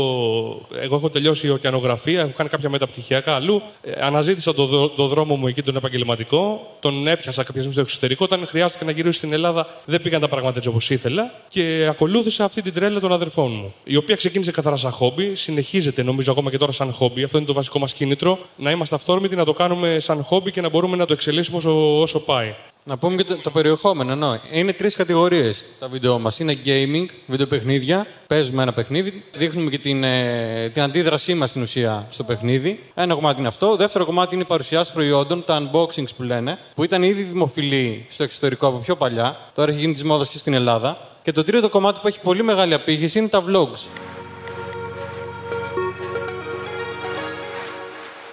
Εγώ 0.81 0.95
έχω 0.95 1.09
τελειώσει 1.09 1.49
ωκεανογραφία, 1.49 1.95
έχω 2.05 2.31
κάνει 2.35 2.49
κάποια 2.49 2.69
μεταπτυχιακά 2.69 3.33
αλλού. 3.35 3.61
Ε, 3.81 3.91
αναζήτησα 4.05 4.53
το, 4.53 4.65
δο- 4.65 4.89
το 4.89 5.07
δρόμο 5.07 5.35
μου 5.35 5.47
εκεί 5.47 5.61
τον 5.63 5.75
επαγγελματικό. 5.75 6.67
Τον 6.79 7.07
έπιασα 7.07 7.37
κάποια 7.41 7.53
στιγμή 7.53 7.71
στο 7.71 7.81
εξωτερικό. 7.81 8.25
Όταν 8.25 8.47
χρειάστηκε 8.47 8.85
να 8.85 8.91
γυρίσω 8.91 9.17
στην 9.17 9.33
Ελλάδα, 9.33 9.67
δεν 9.85 10.01
πήγαν 10.01 10.21
τα 10.21 10.27
πράγματα 10.27 10.57
έτσι 10.57 10.69
όπως 10.69 10.89
ήθελα. 10.89 11.31
Και 11.47 11.87
ακολούθησα 11.89 12.43
αυτή 12.43 12.61
την 12.61 12.73
τρέλα 12.73 12.99
των 12.99 13.11
αδερφών 13.11 13.51
μου. 13.51 13.73
Η 13.83 13.95
οποία 13.95 14.15
ξεκίνησε 14.15 14.51
καθαρά 14.51 14.75
σαν 14.75 14.91
χόμπι, 14.91 15.35
συνεχίζεται 15.35 16.03
νομίζω 16.03 16.31
ακόμα 16.31 16.49
και 16.49 16.57
τώρα 16.57 16.71
σαν 16.71 16.91
χόμπι. 16.91 17.23
Αυτό 17.23 17.37
είναι 17.37 17.47
το 17.47 17.53
βασικό 17.53 17.79
μας 17.79 17.93
κίνητρο. 17.93 18.39
Να 18.57 18.71
είμαστε 18.71 18.95
αυθόρμητοι, 18.95 19.35
να 19.35 19.45
το 19.45 19.53
κάνουμε 19.53 19.99
σαν 19.99 20.23
χόμπι 20.23 20.51
και 20.51 20.61
να 20.61 20.69
μπορούμε 20.69 20.97
να 20.97 21.05
το 21.05 21.13
εξελίσσουμε 21.13 21.57
όσο, 21.57 22.01
όσο 22.01 22.19
πάει. 22.19 22.53
Να 22.87 22.97
πούμε 22.97 23.15
και 23.15 23.23
το, 23.23 23.37
το 23.37 23.51
περιεχόμενο. 23.51 24.11
Εννοώ. 24.11 24.37
Είναι 24.51 24.73
τρεις 24.73 24.95
κατηγορίες 24.95 25.65
τα 25.79 25.87
βίντεο 25.87 26.19
μας. 26.19 26.39
Είναι 26.39 26.57
gaming, 26.65 27.05
βιντεοπαιχνίδια. 27.25 28.07
Παίζουμε 28.27 28.61
ένα 28.61 28.73
παιχνίδι. 28.73 29.23
Δείχνουμε 29.33 29.69
και 29.69 29.77
την, 29.77 30.03
ε, 30.03 30.69
την 30.73 30.81
αντίδρασή 30.81 31.33
μας 31.33 31.49
στην 31.49 31.61
ουσία 31.61 32.07
στο 32.09 32.23
παιχνίδι. 32.23 32.79
Ένα 32.93 33.13
κομμάτι 33.13 33.39
είναι 33.39 33.47
αυτό. 33.47 33.75
Δεύτερο 33.75 34.05
κομμάτι 34.05 34.33
είναι 34.33 34.43
οι 34.43 34.47
παρουσιάσεις 34.47 34.93
προϊόντων, 34.93 35.43
τα 35.43 35.71
unboxings 35.71 36.15
που 36.17 36.23
λένε, 36.23 36.57
που 36.75 36.83
ήταν 36.83 37.03
ήδη 37.03 37.21
δημοφιλή 37.21 38.05
στο 38.09 38.23
εξωτερικό 38.23 38.67
από 38.67 38.77
πιο 38.77 38.95
παλιά. 38.95 39.37
Τώρα 39.53 39.71
έχει 39.71 39.79
γίνει 39.79 39.93
της 39.93 40.03
μόδας 40.03 40.29
και 40.29 40.37
στην 40.37 40.53
Ελλάδα. 40.53 40.97
Και 41.23 41.31
το 41.31 41.43
τρίτο 41.43 41.69
κομμάτι 41.69 41.99
που 42.01 42.07
έχει 42.07 42.19
πολύ 42.19 42.43
μεγάλη 42.43 42.73
απήχηση 42.73 43.19
είναι 43.19 43.27
τα 43.27 43.43
vlogs. 43.47 43.87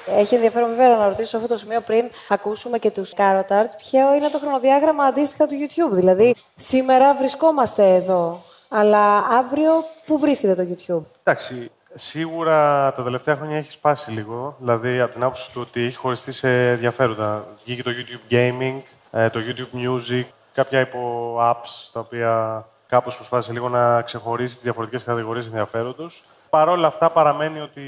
Έχει 0.07 0.35
ενδιαφέρον 0.35 0.69
βέβαια 0.69 0.97
να 0.97 1.09
ρωτήσω 1.09 1.29
σε 1.29 1.37
αυτό 1.37 1.49
το 1.49 1.57
σημείο 1.57 1.81
πριν 1.81 2.11
ακούσουμε 2.29 2.79
και 2.79 2.91
τους 2.91 3.13
Carrot 3.17 3.49
Arts 3.49 3.75
ποιο 3.77 4.15
είναι 4.15 4.29
το 4.29 4.39
χρονοδιάγραμμα 4.39 5.05
αντίστοιχα 5.05 5.47
του 5.47 5.55
YouTube; 5.55 5.93
Δηλαδή, 5.93 6.35
σήμερα 6.55 7.15
βρισκόμαστε 7.15 7.95
εδώ, 7.95 8.43
αλλά 8.69 9.17
αύριο 9.17 9.73
πού 10.07 10.19
βρίσκεται 10.19 10.55
το 10.55 10.63
YouTube; 10.71 11.05
Εντάξει, 11.23 11.71
σίγουρα 11.95 12.93
τα 12.93 13.03
τελευταία 13.03 13.37
χρόνια 13.37 13.57
έχει 13.57 13.71
σπάσει 13.71 14.11
λίγο. 14.11 14.57
Δηλαδή, 14.59 15.01
από 15.01 15.13
την 15.13 15.23
άποψη 15.23 15.53
του 15.53 15.61
ότι 15.69 15.85
έχει 15.85 15.97
χωριστεί 15.97 16.33
σε 16.33 16.71
ενδιαφέροντα. 16.71 17.47
Βγήκε 17.65 17.83
το 17.83 17.91
YouTube 17.91 18.33
Gaming, 18.33 18.81
ε, 19.11 19.31
το 19.31 19.41
YouTube 19.41 19.79
Music, 19.79 20.25
κάποια 20.55 20.81
υπό 20.81 21.37
apps 21.41 21.89
τα 21.93 22.01
οποία 22.01 22.65
κάπως 22.87 23.17
προσπάθησε 23.17 23.53
λίγο 23.53 23.69
να 23.69 24.03
ξεχωρίσει 24.03 24.55
τις 24.55 24.65
διαφορετικές 24.65 25.05
κατηγορίες 25.05 25.47
ενδιαφέροντος. 25.47 26.25
Παρ' 26.55 26.69
όλα 26.69 26.87
αυτά 26.87 27.11
παραμένει 27.11 27.61
ότι 27.61 27.83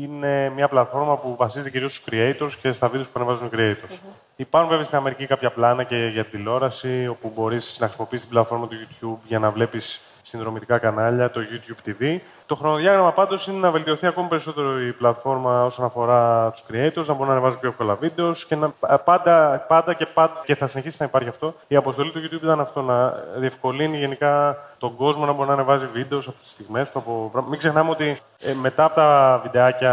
είναι 0.00 0.48
μια 0.48 0.68
πλατφόρμα 0.68 1.16
που 1.16 1.36
βασίζεται 1.36 1.70
κυρίως 1.70 1.94
στους 1.94 2.08
creators 2.10 2.52
και 2.60 2.72
στα 2.72 2.88
βίντεος 2.88 3.06
που 3.06 3.12
ανεβάζουν 3.14 3.46
οι 3.46 3.50
creators. 3.54 3.98
Υπάρχουν 4.36 4.70
βέβαια 4.70 4.84
στην 4.84 4.98
Αμερική 4.98 5.26
κάποια 5.26 5.50
πλάνα 5.50 5.84
και 5.84 5.96
για 5.96 6.22
την 6.24 6.38
τηλεόραση, 6.38 7.06
όπου 7.08 7.32
μπορείς 7.34 7.76
να 7.80 7.86
χρησιμοποιήσεις 7.86 8.24
την 8.24 8.34
πλατφόρμα 8.34 8.68
του 8.68 8.76
YouTube 8.76 9.26
για 9.26 9.38
να 9.38 9.50
βλέπεις 9.50 10.00
συνδρομητικά 10.22 10.78
κανάλια, 10.78 11.30
το 11.30 11.40
YouTube 11.40 11.88
TV. 11.88 12.18
Το 12.50 12.56
χρονοδιάγραμμα 12.56 13.12
πάντως 13.12 13.46
είναι 13.46 13.58
να 13.58 13.70
βελτιωθεί 13.70 14.06
ακόμη 14.06 14.28
περισσότερο 14.28 14.80
η 14.80 14.92
πλατφόρμα 14.92 15.64
όσον 15.64 15.84
αφορά 15.84 16.50
τους 16.50 16.62
creators, 16.70 17.06
να 17.06 17.12
μπορούν 17.12 17.26
να 17.26 17.32
ανεβάζουν 17.32 17.60
πιο 17.60 17.68
εύκολα 17.68 17.94
βίντεος 17.94 18.46
και 18.46 18.56
να, 18.56 18.68
πάντα, 19.04 19.64
πάντα, 19.68 19.94
και 19.94 20.06
πάντα 20.06 20.42
και 20.44 20.54
θα 20.54 20.66
συνεχίσει 20.66 20.96
να 21.00 21.06
υπάρχει 21.06 21.28
αυτό. 21.28 21.54
Η 21.68 21.76
αποστολή 21.76 22.10
του 22.10 22.18
YouTube 22.18 22.42
ήταν 22.42 22.60
αυτό, 22.60 22.82
να 22.82 23.10
διευκολύνει 23.36 23.98
γενικά 23.98 24.58
τον 24.78 24.96
κόσμο 24.96 25.26
να 25.26 25.32
μπορεί 25.32 25.48
να 25.48 25.54
ανεβάζει 25.54 25.86
βίντεος 25.86 26.28
από 26.28 26.38
τις 26.38 26.50
στιγμές 26.50 26.90
του. 26.90 26.98
Από... 26.98 27.44
Μην 27.48 27.58
ξεχνάμε 27.58 27.90
ότι 27.90 28.18
ε, 28.38 28.54
μετά 28.54 28.84
από 28.84 28.94
τα 28.94 29.40
βιντεάκια. 29.42 29.92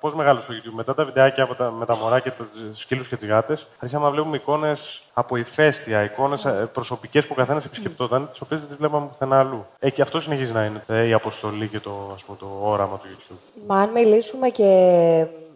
Πώς 0.00 0.14
μεγάλο 0.14 0.40
στο 0.40 0.54
YouTube, 0.54 0.74
μετά 0.74 0.94
τα 0.94 1.04
βιντεάκια 1.04 1.44
από 1.44 1.54
τα, 1.54 1.70
με 1.70 1.86
τα 1.86 1.96
μωρά 1.96 2.20
και 2.20 2.30
του 2.30 2.46
σκύλους 2.72 3.08
και 3.08 3.16
τι 3.16 3.26
γάτε, 3.26 3.56
αρχίσαμε 3.78 4.04
να 4.04 4.10
βλέπουμε 4.10 4.36
εικόνες 4.36 5.02
από 5.14 5.36
ηφαίστεια, 5.36 6.02
εικόνες 6.02 6.46
προσωπικές 6.72 7.26
που 7.26 7.32
ο 7.32 7.36
καθένας 7.36 7.64
επισκεπτόταν, 7.64 8.28
τις 8.30 8.40
οποίες 8.40 8.60
δεν 8.60 8.68
τις 8.68 8.78
βλέπαμε 8.78 9.06
πουθενά 9.06 9.38
αλλού. 9.38 9.66
Ε, 9.78 9.90
και 9.90 10.02
αυτό 10.02 10.20
συνεχίζει 10.20 10.52
να 10.52 10.64
είναι 10.64 10.82
ε, 10.86 11.06
η 11.06 11.12
αποστολή 11.12 11.66
και 11.74 11.80
το, 11.80 12.10
ας 12.14 12.24
πούμε, 12.24 12.38
το 12.38 12.46
όραμα 12.62 12.98
του 12.98 13.06
YouTube. 13.12 13.62
Μα 13.66 13.80
αν 13.80 13.90
μιλήσουμε 13.90 14.48
και 14.48 14.64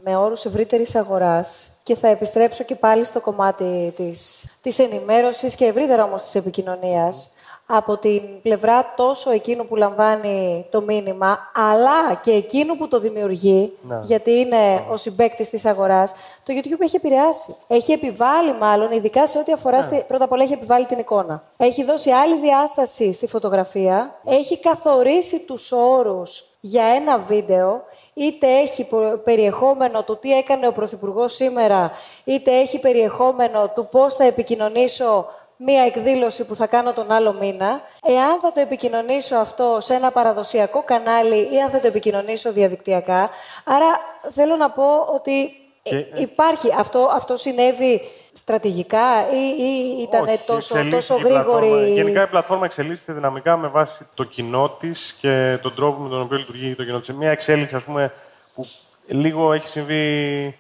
με 0.05 0.17
όρους 0.17 0.45
ευρύτερης 0.45 0.95
αγοράς 0.95 1.71
και 1.83 1.95
θα 1.95 2.09
επιστρέψω 2.09 2.65
και 2.65 2.75
πάλι 2.75 3.05
στο 3.05 3.21
κομμάτι 3.21 3.93
της, 3.97 4.49
της 4.61 4.79
ενημέρωσης 4.79 5.55
και 5.55 5.65
ευρύτερα 5.65 6.05
όμως 6.05 6.23
της 6.23 6.35
επικοινωνίας, 6.35 7.31
από 7.71 7.97
την 7.97 8.23
πλευρά 8.43 8.93
τόσο 8.97 9.31
εκείνου 9.31 9.67
που 9.67 9.77
λαμβάνει 9.77 10.67
το 10.71 10.81
μήνυμα, 10.81 11.39
αλλά 11.55 12.15
και 12.15 12.31
εκείνου 12.33 12.77
που 12.77 12.89
το 12.89 12.99
δημιουργεί, 12.99 13.73
Ναι. 13.81 13.99
γιατί 14.03 14.31
είναι 14.31 14.85
ο 14.91 14.97
συμπέκτης 14.97 15.49
της 15.49 15.65
αγοράς, 15.65 16.13
το 16.43 16.53
YouTube 16.57 16.81
έχει 16.81 16.97
επηρεάσει. 16.97 17.57
Έχει 17.67 17.93
επιβάλει 17.93 18.53
μάλλον, 18.55 18.91
ειδικά 18.91 19.27
σε 19.27 19.39
ό,τι 19.39 19.53
αφορά, 19.53 19.83
στη, 19.83 20.05
πρώτα 20.09 20.25
απ' 20.25 20.33
όλα 20.33 20.43
έχει 20.43 20.53
επιβάλει 20.53 20.87
την 20.87 20.99
εικόνα. 20.99 21.43
Έχει 21.57 21.85
δώσει 21.85 22.11
άλλη 22.11 22.39
διάσταση 22.39 23.13
στη 23.13 23.27
φωτογραφία, 23.27 24.15
έχει 24.25 24.59
καθορίσει 24.61 25.45
τους 25.47 25.73
όρους 25.73 26.45
για 26.61 26.85
ένα 26.85 27.19
βίντεο, 27.19 27.83
είτε 28.15 28.47
έχει 28.47 28.85
πο- 28.85 29.21
περιεχόμενο 29.25 30.03
του 30.03 30.19
τι 30.19 30.33
έκανε 30.33 30.67
ο 30.67 30.73
Πρωθυπουργός 30.73 31.35
σήμερα, 31.35 31.93
είτε 32.25 32.59
έχει 32.59 32.79
περιεχόμενο 32.79 33.69
του 33.75 33.89
πώς 33.91 34.15
θα 34.15 34.25
επικοινωνήσω 34.25 35.27
μία 35.61 35.83
εκδήλωση 35.83 36.45
που 36.45 36.55
θα 36.55 36.67
κάνω 36.67 36.93
τον 36.93 37.11
άλλο 37.11 37.33
μήνα, 37.33 37.81
εάν 38.03 38.41
θα 38.41 38.53
το 38.53 38.61
επικοινωνήσω 38.61 39.37
αυτό 39.37 39.77
σε 39.81 39.95
ένα 39.95 40.11
παραδοσιακό 40.11 40.83
κανάλι 40.83 41.49
ή 41.55 41.61
αν 41.63 41.71
θα 41.71 41.81
το 41.81 41.87
επικοινωνήσω 41.87 42.53
διαδικτυακά. 42.53 43.31
Άρα 43.65 43.87
θέλω 44.31 44.57
να 44.57 44.71
πω 44.71 44.85
ότι 45.15 45.51
Και- 45.83 45.97
ε, 45.97 46.07
υπάρχει, 46.15 46.69
αυτό, 46.79 47.11
αυτό 47.13 47.37
συνέβη 47.37 48.01
στρατηγικά 48.33 49.31
ή, 49.33 49.63
ή 49.63 50.03
ήταν 50.03 50.23
Όχι, 50.29 50.39
τόσο, 50.47 50.79
εξελίσσεται 50.79 50.97
τόσο 51.15 51.27
η 51.27 51.31
πλατφόρμα. 51.31 51.59
γρήγορη... 51.69 51.93
Γενικά 51.93 52.23
η 52.23 52.27
πλατφόρμα 52.27 52.65
εξελίσσεται 52.65 53.13
δυναμικά 53.13 53.57
με 53.57 53.69
βάση 53.69 54.07
το 54.15 54.25
κοινό 54.25 54.69
της 54.79 55.17
και 55.21 55.59
τον 55.63 55.75
τρόπο 55.75 56.03
με 56.03 56.09
τον 56.09 56.21
οποίο 56.21 56.37
λειτουργεί 56.37 56.75
το 56.75 56.85
κοινό 56.85 56.99
της. 56.99 57.13
Μια 57.13 57.31
εξέλιξη, 57.31 57.75
ας 57.77 57.85
πούμε, 57.85 58.13
που 58.55 58.67
λίγο 59.07 59.53
έχει 59.53 59.69
συμβεί. 59.69 60.57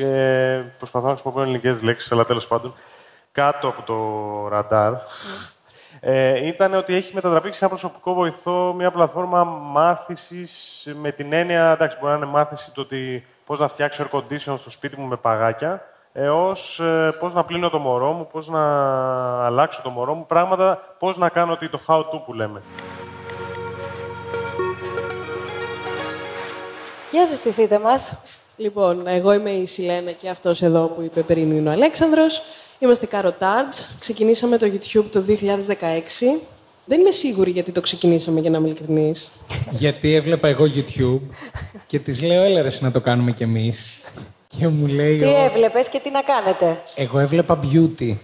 Ε, 0.00 0.60
προσπαθώ 0.78 1.06
να 1.06 1.12
χρησιμοποιώ 1.12 1.42
ελληνικές 1.42 1.82
λέξεις, 1.82 2.12
αλλά 2.12 2.24
τέλος 2.24 2.46
πάντων. 2.46 2.74
Κάτω 3.38 3.68
από 3.68 3.82
το 3.82 4.48
ραντάρ. 4.48 4.92
Ε, 6.00 6.46
ήταν 6.46 6.74
ότι 6.74 6.94
έχει 6.94 7.14
μετατραπεί 7.14 7.52
σε 7.52 7.58
ένα 7.64 7.68
προσωπικό 7.68 8.14
βοηθό, 8.14 8.72
μια 8.76 8.90
πλατφόρμα 8.90 9.44
μάθησης 9.44 10.84
με 10.94 11.12
την 11.12 11.32
έννοια, 11.32 11.70
εντάξει, 11.70 11.96
μπορεί 12.00 12.12
να 12.12 12.18
είναι 12.18 12.26
μάθηση 12.26 12.72
το 12.72 12.80
ότι 12.80 13.26
πώς 13.46 13.58
να 13.58 13.68
φτιάξω 13.68 14.04
air 14.04 14.18
condition 14.18 14.54
στο 14.56 14.70
σπίτι 14.70 15.00
μου 15.00 15.06
με 15.06 15.16
παγάκια, 15.16 15.82
έω 16.12 16.50
ε, 16.78 17.10
πώς 17.18 17.34
να 17.34 17.44
πλύνω 17.44 17.70
το 17.70 17.78
μωρό 17.78 18.12
μου, 18.12 18.26
πώς 18.26 18.48
να 18.48 18.64
αλλάξω 19.44 19.82
το 19.82 19.90
μωρό 19.90 20.14
μου, 20.14 20.26
πράγματα, 20.26 20.94
πώς 20.98 21.16
να 21.16 21.28
κάνω 21.28 21.52
ότι 21.52 21.68
το 21.68 21.80
how 21.86 21.98
to 21.98 22.22
που 22.24 22.34
λέμε. 22.34 22.62
Για 27.10 27.26
συστηθείτε 27.26 27.78
μας. 27.78 28.24
Λοιπόν, 28.56 29.06
εγώ 29.06 29.32
είμαι 29.32 29.50
η 29.50 29.66
Σιλένα 29.66 30.10
και 30.10 30.28
αυτός 30.28 30.62
εδώ 30.62 30.86
που 30.86 31.02
είπε 31.02 31.20
πριν 31.20 31.50
είναι 31.56 31.68
ο 31.68 31.72
Αλέξανδρος. 31.72 32.42
Είμαστε 32.78 33.08
Carotards. 33.12 33.84
Ξεκινήσαμε 33.98 34.58
το 34.58 34.66
YouTube 34.66 35.04
το 35.12 35.24
2016. 35.28 35.32
Δεν 36.84 37.00
είμαι 37.00 37.10
σίγουρη 37.10 37.50
γιατί 37.50 37.72
το 37.72 37.80
ξεκινήσαμε, 37.80 38.40
για 38.40 38.50
να 38.50 38.58
είμαι 38.58 38.68
ειλικρινής. 38.68 39.30
Γιατί 39.70 40.14
έβλεπα 40.14 40.48
εγώ 40.48 40.64
YouTube 40.64 41.20
και 41.86 41.98
τη 41.98 42.26
λέω, 42.26 42.42
έλα 42.42 42.60
ρε, 42.60 42.66
εσύ 42.66 42.84
να 42.84 42.90
το 42.90 43.00
κάνουμε 43.00 43.32
κι 43.32 43.42
εμείς. 43.42 43.86
Και 44.58 44.68
μου 44.68 44.86
λέει. 44.86 45.18
Τι 45.18 45.24
ο- 45.24 45.44
έβλεπες 45.44 45.88
και 45.88 46.00
τι 46.02 46.10
να 46.10 46.22
κάνετε; 46.22 46.80
Εγώ 46.94 47.18
έβλεπα 47.18 47.60
beauty. 47.62 48.16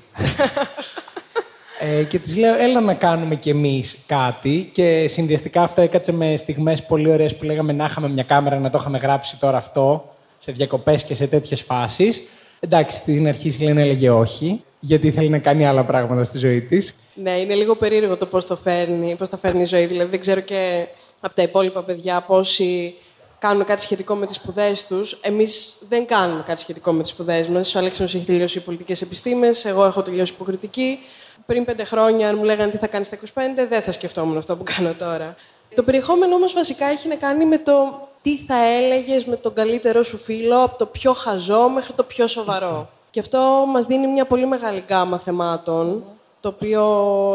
ε, 1.80 2.02
και 2.04 2.18
τη 2.18 2.38
λέω, 2.38 2.54
έλα 2.54 2.80
να 2.80 2.94
κάνουμε 2.94 3.34
κι 3.34 3.50
εμείς 3.50 3.98
κάτι. 4.06 4.70
Και 4.72 5.08
συνδυαστικά 5.08 5.62
αυτό 5.62 5.80
έκατσε 5.80 6.12
με 6.12 6.36
στιγμές 6.36 6.82
πολύ 6.82 7.10
ωραίες 7.10 7.36
που 7.36 7.44
λέγαμε 7.44 7.72
να 7.72 7.84
είχαμε 7.84 8.08
μια 8.08 8.22
κάμερα 8.22 8.58
να 8.58 8.70
το 8.70 8.78
είχαμε 8.80 8.98
γράψει 8.98 9.38
τώρα 9.38 9.56
αυτό 9.56 10.14
σε 10.38 10.52
διακοπές 10.52 11.04
και 11.04 11.14
σε 11.14 11.26
τέτοιες 11.26 11.60
φάσεις. 11.60 12.22
Εντάξει, 12.64 12.96
στην 12.96 13.28
αρχή 13.28 13.48
η 13.48 13.64
Λένα 13.64 13.80
έλεγε 13.80 14.10
όχι, 14.10 14.64
γιατί 14.80 15.06
ήθελε 15.06 15.28
να 15.28 15.38
κάνει 15.38 15.66
άλλα 15.66 15.84
πράγματα 15.84 16.24
στη 16.24 16.38
ζωή 16.38 16.60
της. 16.60 16.94
Ναι, 17.14 17.30
είναι 17.30 17.54
λίγο 17.54 17.76
περίεργο 17.76 18.16
το 18.16 18.26
πώς 18.26 18.46
το 18.46 18.56
φέρνει, 18.56 19.14
πώς 19.18 19.28
τα 19.28 19.36
φέρνει 19.36 19.62
η 19.62 19.64
ζωή. 19.64 19.86
Δηλαδή, 19.86 20.10
δεν 20.10 20.20
ξέρω 20.20 20.40
και 20.40 20.86
από 21.20 21.34
τα 21.34 21.42
υπόλοιπα 21.42 21.82
παιδιά 21.82 22.20
πόσοι 22.20 22.94
κάνουν 23.38 23.64
κάτι 23.64 23.80
σχετικό 23.82 24.14
με 24.14 24.26
τις 24.26 24.36
σπουδές 24.36 24.86
τους. 24.86 25.12
Εμείς 25.12 25.76
δεν 25.88 26.06
κάνουμε 26.06 26.42
κάτι 26.46 26.60
σχετικό 26.60 26.92
με 26.92 27.02
τις 27.02 27.10
σπουδές 27.10 27.48
μας. 27.48 27.74
Ο 27.74 27.78
Αλέξανδρος 27.78 28.14
έχει 28.14 28.24
τελειώσει 28.24 28.60
πολιτικές 28.60 29.02
επιστήμες, 29.02 29.64
εγώ 29.64 29.84
έχω 29.84 30.02
τελειώσει 30.02 30.32
υποκριτική. 30.32 30.98
Πριν 31.46 31.64
πέντε 31.64 31.84
χρόνια, 31.84 32.28
αν 32.28 32.36
μου 32.36 32.44
λέγανε 32.44 32.70
τι 32.70 32.76
θα 32.76 32.86
κάνεις 32.86 33.06
στα 33.06 33.16
25, 33.16 33.66
δεν 33.68 33.82
θα 33.82 33.90
σκεφτόμουν 33.90 34.36
αυτό 34.36 34.56
που 34.56 34.62
κάνω 34.76 34.94
τώρα. 34.98 35.36
Το 35.74 35.82
περιεχόμενο 35.82 36.34
όμως 36.34 36.52
βασικά 36.52 36.86
έχει 36.86 37.08
να 37.08 37.14
κάνει 37.14 37.46
με 37.46 37.58
το 37.58 38.08
τι 38.24 38.36
θα 38.36 38.54
έλεγες 38.64 39.24
με 39.24 39.36
τον 39.36 39.52
καλύτερό 39.52 40.02
σου 40.02 40.16
φίλο, 40.16 40.62
από 40.62 40.78
το 40.78 40.86
πιο 40.86 41.12
χαζό 41.12 41.68
μέχρι 41.68 41.92
το 41.92 42.02
πιο 42.02 42.26
σοβαρό. 42.26 42.88
Και 43.10 43.20
αυτό 43.20 43.64
μας 43.72 43.86
δίνει 43.86 44.06
μια 44.06 44.26
πολύ 44.26 44.46
μεγάλη 44.46 44.82
γκάμα 44.86 45.18
θεμάτων, 45.18 46.02
το 46.40 46.48
οποίο 46.48 46.82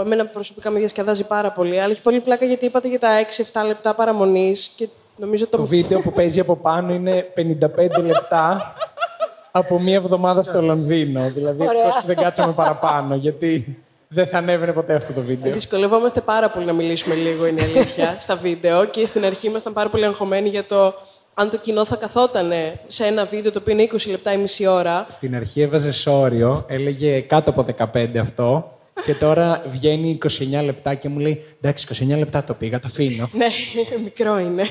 εμένα 0.06 0.26
προσωπικά 0.26 0.70
με 0.70 0.80
διασκεδάζει 0.80 1.28
πάρα 1.28 1.52
πολύ. 1.52 1.82
Αλλά 1.82 1.92
έχει 1.92 2.02
πολύ 2.02 2.20
πλάκα 2.20 2.46
γιατί 2.46 2.66
είπατε 2.66 2.88
για 2.88 3.00
τα 3.00 3.10
6-7 3.62 3.66
λεπτά 3.66 3.94
παραμονής 3.94 4.68
και 4.68 4.90
νομίζω 5.16 5.48
το... 5.48 5.58
Το 5.58 5.66
βίντεο 5.66 6.02
που 6.02 6.12
παίζει 6.12 6.40
από 6.40 6.56
πάνω 6.56 6.94
είναι 6.94 7.34
55 7.38 8.04
λεπτά 8.04 8.74
από 9.52 9.80
μία 9.80 9.96
εβδομάδα 9.96 10.44
στο 10.44 10.62
Λονδίνο. 10.62 11.30
Δηλαδή, 11.30 11.62
Ωραία. 11.62 11.72
ευτυχώς 11.72 12.02
που 12.02 12.08
δεν 12.08 12.16
κάτσαμε 12.16 12.54
παραπάνω, 12.54 13.16
γιατί 13.16 13.84
δεν 14.12 14.28
θα 14.28 14.38
ανέβαινε 14.38 14.72
ποτέ 14.72 14.94
αυτό 14.94 15.14
το 15.14 15.22
βίντεο. 15.22 15.54
Δυσκολευόμαστε 15.54 16.22
πάρα 16.22 16.50
πολύ 16.50 16.66
να 16.66 16.74
μιλήσουμε 16.74 17.16
λίγο, 17.16 17.46
είναι 17.48 17.62
η 17.62 17.64
αλήθεια, 17.64 18.16
στα 18.20 18.36
βίντεο. 18.36 18.86
Και 18.86 19.06
στην 19.06 19.26
αρχή 19.26 19.48
ήμασταν 19.48 19.74
πάρα 19.74 19.90
πολύ 19.90 20.06
αγχωμένοι 20.06 20.50
για 20.50 20.66
το 20.66 20.94
αν 21.34 21.50
το 21.50 21.58
κοινό 21.58 21.86
θα 21.86 21.96
καθόταν 21.96 22.52
σε 22.88 23.06
ένα 23.06 23.26
βίντεο 23.26 23.52
το 23.52 23.60
οποίο 23.60 23.74
είναι 23.74 23.88
20 23.92 24.10
λεπτά 24.10 24.34
ή 24.34 24.38
μισή 24.38 24.68
ώρα. 24.68 25.06
Στην 25.10 25.36
αρχή 25.36 25.62
έβαζε 25.62 26.10
όριο, 26.10 26.66
έλεγε 26.68 27.20
κάτω 27.20 27.50
από 27.50 27.66
15 27.94 28.18
αυτό. 28.18 28.74
Και 29.06 29.16
τώρα 29.16 29.64
βγαίνει 29.70 30.18
29 30.24 30.62
λεπτά 30.64 30.94
και 30.94 31.10
μου 31.10 31.20
λέει: 31.20 31.46
Εντάξει, 31.62 32.08
29 32.12 32.18
λεπτά 32.18 32.44
το 32.44 32.54
πήγα, 32.54 32.80
το 32.80 32.88
αφήνω. 32.88 33.30
ναι, 33.34 33.48
μικρό 34.04 34.40
είναι. 34.40 34.64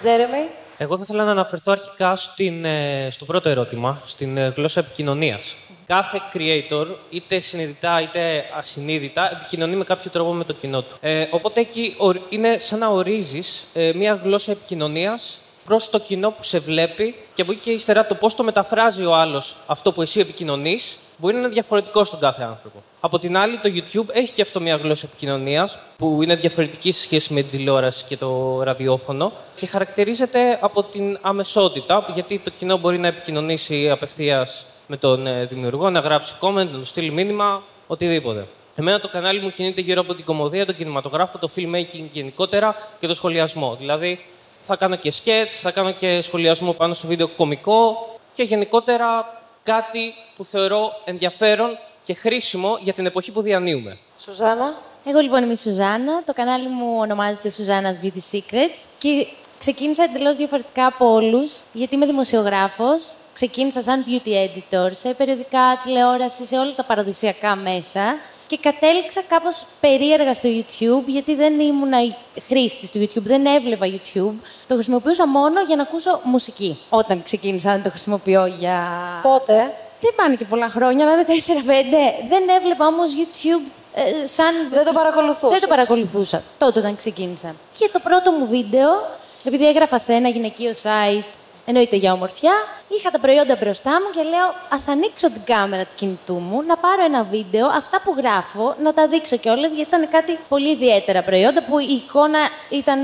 Τζέρεμι. 0.00 0.48
Εγώ 0.80 0.96
θα 0.96 1.02
ήθελα 1.02 1.24
να 1.24 1.30
αναφερθώ 1.30 1.72
αρχικά 1.72 2.16
στην, 2.16 2.64
ε, 2.64 3.08
στο 3.10 3.24
πρώτο 3.24 3.48
ερώτημα, 3.48 4.00
στην 4.04 4.36
ε, 4.36 4.52
γλώσσα 4.56 4.80
επικοινωνίας. 4.80 5.56
Κάθε 5.86 6.20
creator, 6.34 6.86
είτε 7.10 7.40
συνειδητά 7.40 8.00
είτε 8.02 8.44
ασυνείδητα, 8.56 9.30
επικοινωνεί 9.32 9.76
με 9.76 9.84
κάποιο 9.84 10.10
τρόπο 10.10 10.32
με 10.32 10.44
το 10.44 10.52
κοινό 10.52 10.82
του. 10.82 10.96
Ε, 11.00 11.26
οπότε 11.30 11.60
εκεί 11.60 11.94
ορ- 11.98 12.20
είναι 12.28 12.58
σαν 12.58 12.78
να 12.78 12.88
ορίζεις 12.88 13.66
μια 13.94 14.20
γλώσσα 14.24 14.52
επικοινωνίας 14.52 15.38
προς 15.64 15.90
το 15.90 15.98
κοινό 15.98 16.30
που 16.30 16.42
σε 16.42 16.58
βλέπει 16.58 17.14
και 17.34 17.42
από 17.42 17.52
εκεί 17.52 17.60
και 17.60 17.70
ύστερα 17.70 18.06
το 18.06 18.14
πώς 18.14 18.34
το 18.34 18.42
μεταφράζει 18.42 19.04
ο 19.04 19.14
άλλος 19.14 19.56
αυτό 19.66 19.92
που 19.92 20.02
εσύ 20.02 20.20
επικοινωνείς 20.20 20.98
μπορεί 21.16 21.34
να 21.34 21.40
είναι 21.40 21.48
διαφορετικό 21.48 22.04
στον 22.04 22.18
κάθε 22.20 22.42
άνθρωπο. 22.42 22.82
Από 23.00 23.18
την 23.18 23.36
άλλη, 23.36 23.58
το 23.58 23.70
YouTube 23.74 24.14
έχει 24.14 24.32
και 24.32 24.42
αυτό 24.42 24.60
μια 24.60 24.76
γλώσσα 24.76 25.06
επικοινωνίας 25.06 25.78
που 25.96 26.22
είναι 26.22 26.34
διαφορετική 26.34 26.92
σε 26.92 27.02
σχέση 27.02 27.32
με 27.32 27.42
την 27.42 27.50
τηλεόραση 27.50 28.04
και 28.04 28.16
το 28.16 28.62
ραδιόφωνο 28.62 29.32
και 29.56 29.66
χαρακτηρίζεται 29.66 30.58
από 30.60 30.82
την 30.82 31.18
αμεσότητα, 31.20 32.06
γιατί 32.14 32.38
το 32.38 32.50
κοινό 32.50 32.76
μπορεί 32.76 32.98
να 32.98 33.06
επικοινωνήσει 33.06 33.90
απευθείας 33.90 34.66
με 34.86 34.96
τον 34.96 35.26
ε, 35.26 35.44
δημιουργό, 35.44 35.90
να 35.90 36.00
γράψει 36.00 36.34
comment, 36.40 36.54
να 36.54 36.78
του 36.78 36.84
στείλει 36.84 37.10
μήνυμα, 37.10 37.62
οτιδήποτε. 37.86 38.46
Εμένα 38.74 39.00
το 39.00 39.08
κανάλι 39.08 39.40
μου 39.40 39.50
κινείται 39.50 39.80
γύρω 39.80 40.00
από 40.00 40.14
την 40.14 40.24
κομμωδία, 40.24 40.66
τον 40.66 40.74
κινηματογράφο, 40.74 41.38
το 41.38 41.50
filmmaking 41.56 42.04
γενικότερα 42.12 42.74
και 43.00 43.06
το 43.06 43.14
σχολιασμό. 43.14 43.76
Δηλαδή, 43.78 44.24
θα 44.58 44.76
κάνω 44.76 44.96
και 44.96 45.12
sketch, 45.24 45.50
θα 45.50 45.70
κάνω 45.70 45.92
και 45.92 46.20
σχολιασμό 46.20 46.72
πάνω 46.72 46.94
σε 46.94 47.06
βίντεο 47.06 47.28
κωμικό 47.28 48.08
και 48.34 48.42
γενικότερα 48.42 49.38
κάτι 49.62 50.14
που 50.36 50.44
θεωρώ 50.44 50.92
ενδιαφέρον 51.04 51.78
και 52.08 52.14
χρήσιμο 52.14 52.78
για 52.80 52.92
την 52.92 53.06
εποχή 53.06 53.30
που 53.32 53.40
διανύουμε. 53.40 53.98
Σουζάνα. 54.18 54.74
Εγώ 55.04 55.18
λοιπόν 55.18 55.42
είμαι 55.42 55.52
η 55.52 55.56
Σουζάνα. 55.56 56.22
Το 56.24 56.32
κανάλι 56.32 56.68
μου 56.68 56.96
ονομάζεται 56.98 57.50
Σουζάνας 57.50 58.00
Beauty 58.02 58.36
Secrets 58.36 58.88
και 58.98 59.26
ξεκίνησα 59.58 60.02
εντελώς 60.02 60.36
διαφορετικά 60.36 60.86
από 60.86 61.12
όλους, 61.12 61.52
γιατί 61.72 61.94
είμαι 61.94 62.06
δημοσιογράφος. 62.06 63.02
Ξεκίνησα 63.32 63.82
σαν 63.82 64.04
beauty 64.06 64.28
editor 64.28 64.90
σε 64.90 65.14
περιοδικά, 65.14 65.80
τηλεόραση, 65.84 66.44
σε 66.44 66.58
όλα 66.58 66.74
τα 66.74 66.84
παραδοσιακά 66.84 67.56
μέσα 67.56 68.16
και 68.46 68.58
κατέληξα 68.62 69.22
κάπως 69.28 69.66
περίεργα 69.80 70.34
στο 70.34 70.48
YouTube, 70.48 71.06
γιατί 71.06 71.34
δεν 71.34 71.60
ήμουν 71.60 71.92
χρήστη 72.46 72.90
του 72.90 72.98
YouTube, 72.98 73.22
δεν 73.22 73.46
έβλεπα 73.46 73.86
YouTube. 73.86 74.34
Το 74.66 74.74
χρησιμοποιούσα 74.74 75.28
μόνο 75.28 75.62
για 75.66 75.76
να 75.76 75.82
ακούσω 75.82 76.20
μουσική. 76.24 76.78
Όταν 76.88 77.22
ξεκίνησα 77.22 77.76
να 77.76 77.82
το 77.82 77.90
χρησιμοποιώ 77.90 78.46
για. 78.46 78.80
Πότε; 79.22 79.72
Δεν 80.00 80.12
πάνε 80.16 80.34
και 80.34 80.44
πολλά 80.44 80.68
χρόνια, 80.68 81.04
αλλά 81.04 81.14
είναι 81.14 81.24
4-5. 81.24 82.28
Δεν 82.28 82.48
έβλεπα 82.48 82.86
όμως 82.86 83.10
YouTube 83.18 83.70
ε, 83.94 84.26
σαν. 84.26 84.54
Δεν 84.70 84.84
το 84.84 84.92
παρακολουθούσες. 84.92 85.50
Δεν 85.50 85.60
το 85.60 85.66
παρακολουθούσα 85.66 86.42
τότε 86.58 86.78
όταν 86.78 86.96
ξεκίνησα. 86.96 87.54
Και 87.78 87.90
το 87.92 87.98
πρώτο 87.98 88.30
μου 88.30 88.46
βίντεο, 88.46 88.90
επειδή 89.44 89.66
έγραφα 89.66 89.98
σε 89.98 90.12
ένα 90.12 90.28
γυναικείο 90.28 90.72
site, 90.82 91.32
εννοείται 91.70 91.96
για 91.96 92.12
ομορφιά, 92.12 92.52
είχα 92.88 93.10
τα 93.10 93.18
προϊόντα 93.18 93.56
μπροστά 93.60 93.90
μου 93.90 94.08
και 94.14 94.22
λέω: 94.32 94.46
Α 94.76 94.78
ανοίξω 94.94 95.30
την 95.30 95.42
κάμερα 95.44 95.82
του 95.82 95.94
κινητού 95.94 96.34
μου, 96.34 96.62
να 96.62 96.76
πάρω 96.76 97.04
ένα 97.04 97.22
βίντεο, 97.22 97.66
αυτά 97.66 98.00
που 98.04 98.14
γράφω, 98.16 98.74
να 98.82 98.92
τα 98.94 99.06
δείξω 99.08 99.36
κιόλας, 99.36 99.70
γιατί 99.72 99.88
ήταν 99.90 100.08
κάτι 100.08 100.38
πολύ 100.48 100.70
ιδιαίτερα 100.70 101.22
προϊόντα 101.22 101.62
που 101.62 101.78
η 101.78 101.92
εικόνα 102.04 102.38
ήταν 102.70 103.00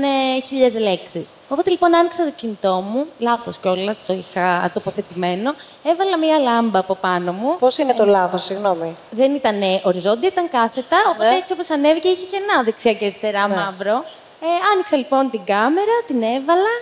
χίλιες 0.47 0.75
λέξεις. 0.79 1.29
Οπότε 1.49 1.69
λοιπόν 1.69 1.95
άνοιξα 1.95 2.23
το 2.25 2.31
κινητό 2.35 2.83
μου, 2.89 3.05
λάθος 3.19 3.57
κιόλας, 3.57 4.03
το 4.05 4.13
είχα 4.13 4.71
τοποθετημένο, 4.73 5.53
έβαλα 5.83 6.17
μία 6.17 6.37
λάμπα 6.39 6.79
από 6.79 6.95
πάνω 6.95 7.31
μου. 7.31 7.55
Πώς 7.59 7.77
είναι 7.77 7.93
το 7.93 8.05
λάθος, 8.05 8.43
συγγνώμη; 8.43 8.95
Δεν 9.11 9.35
ήταν 9.35 9.61
ε, 9.61 9.81
οριζόντια, 9.83 10.29
ήταν 10.29 10.49
κάθετα. 10.49 10.97
Οπότε 11.13 11.29
Ναι. 11.29 11.35
έτσι 11.35 11.53
όπως 11.53 11.69
ανέβηκε 11.69 12.07
είχε 12.07 12.25
κενά 12.25 12.63
δεξιά 12.63 12.93
και 12.93 13.05
αριστερά 13.05 13.47
Ναι. 13.47 13.55
μαύρο. 13.55 14.05
Ε, 14.41 14.47
άνοιξα 14.73 14.95
λοιπόν 14.97 15.29
την 15.29 15.41
κάμερα, 15.45 15.95
την 16.07 16.21
έβαλα. 16.23 16.73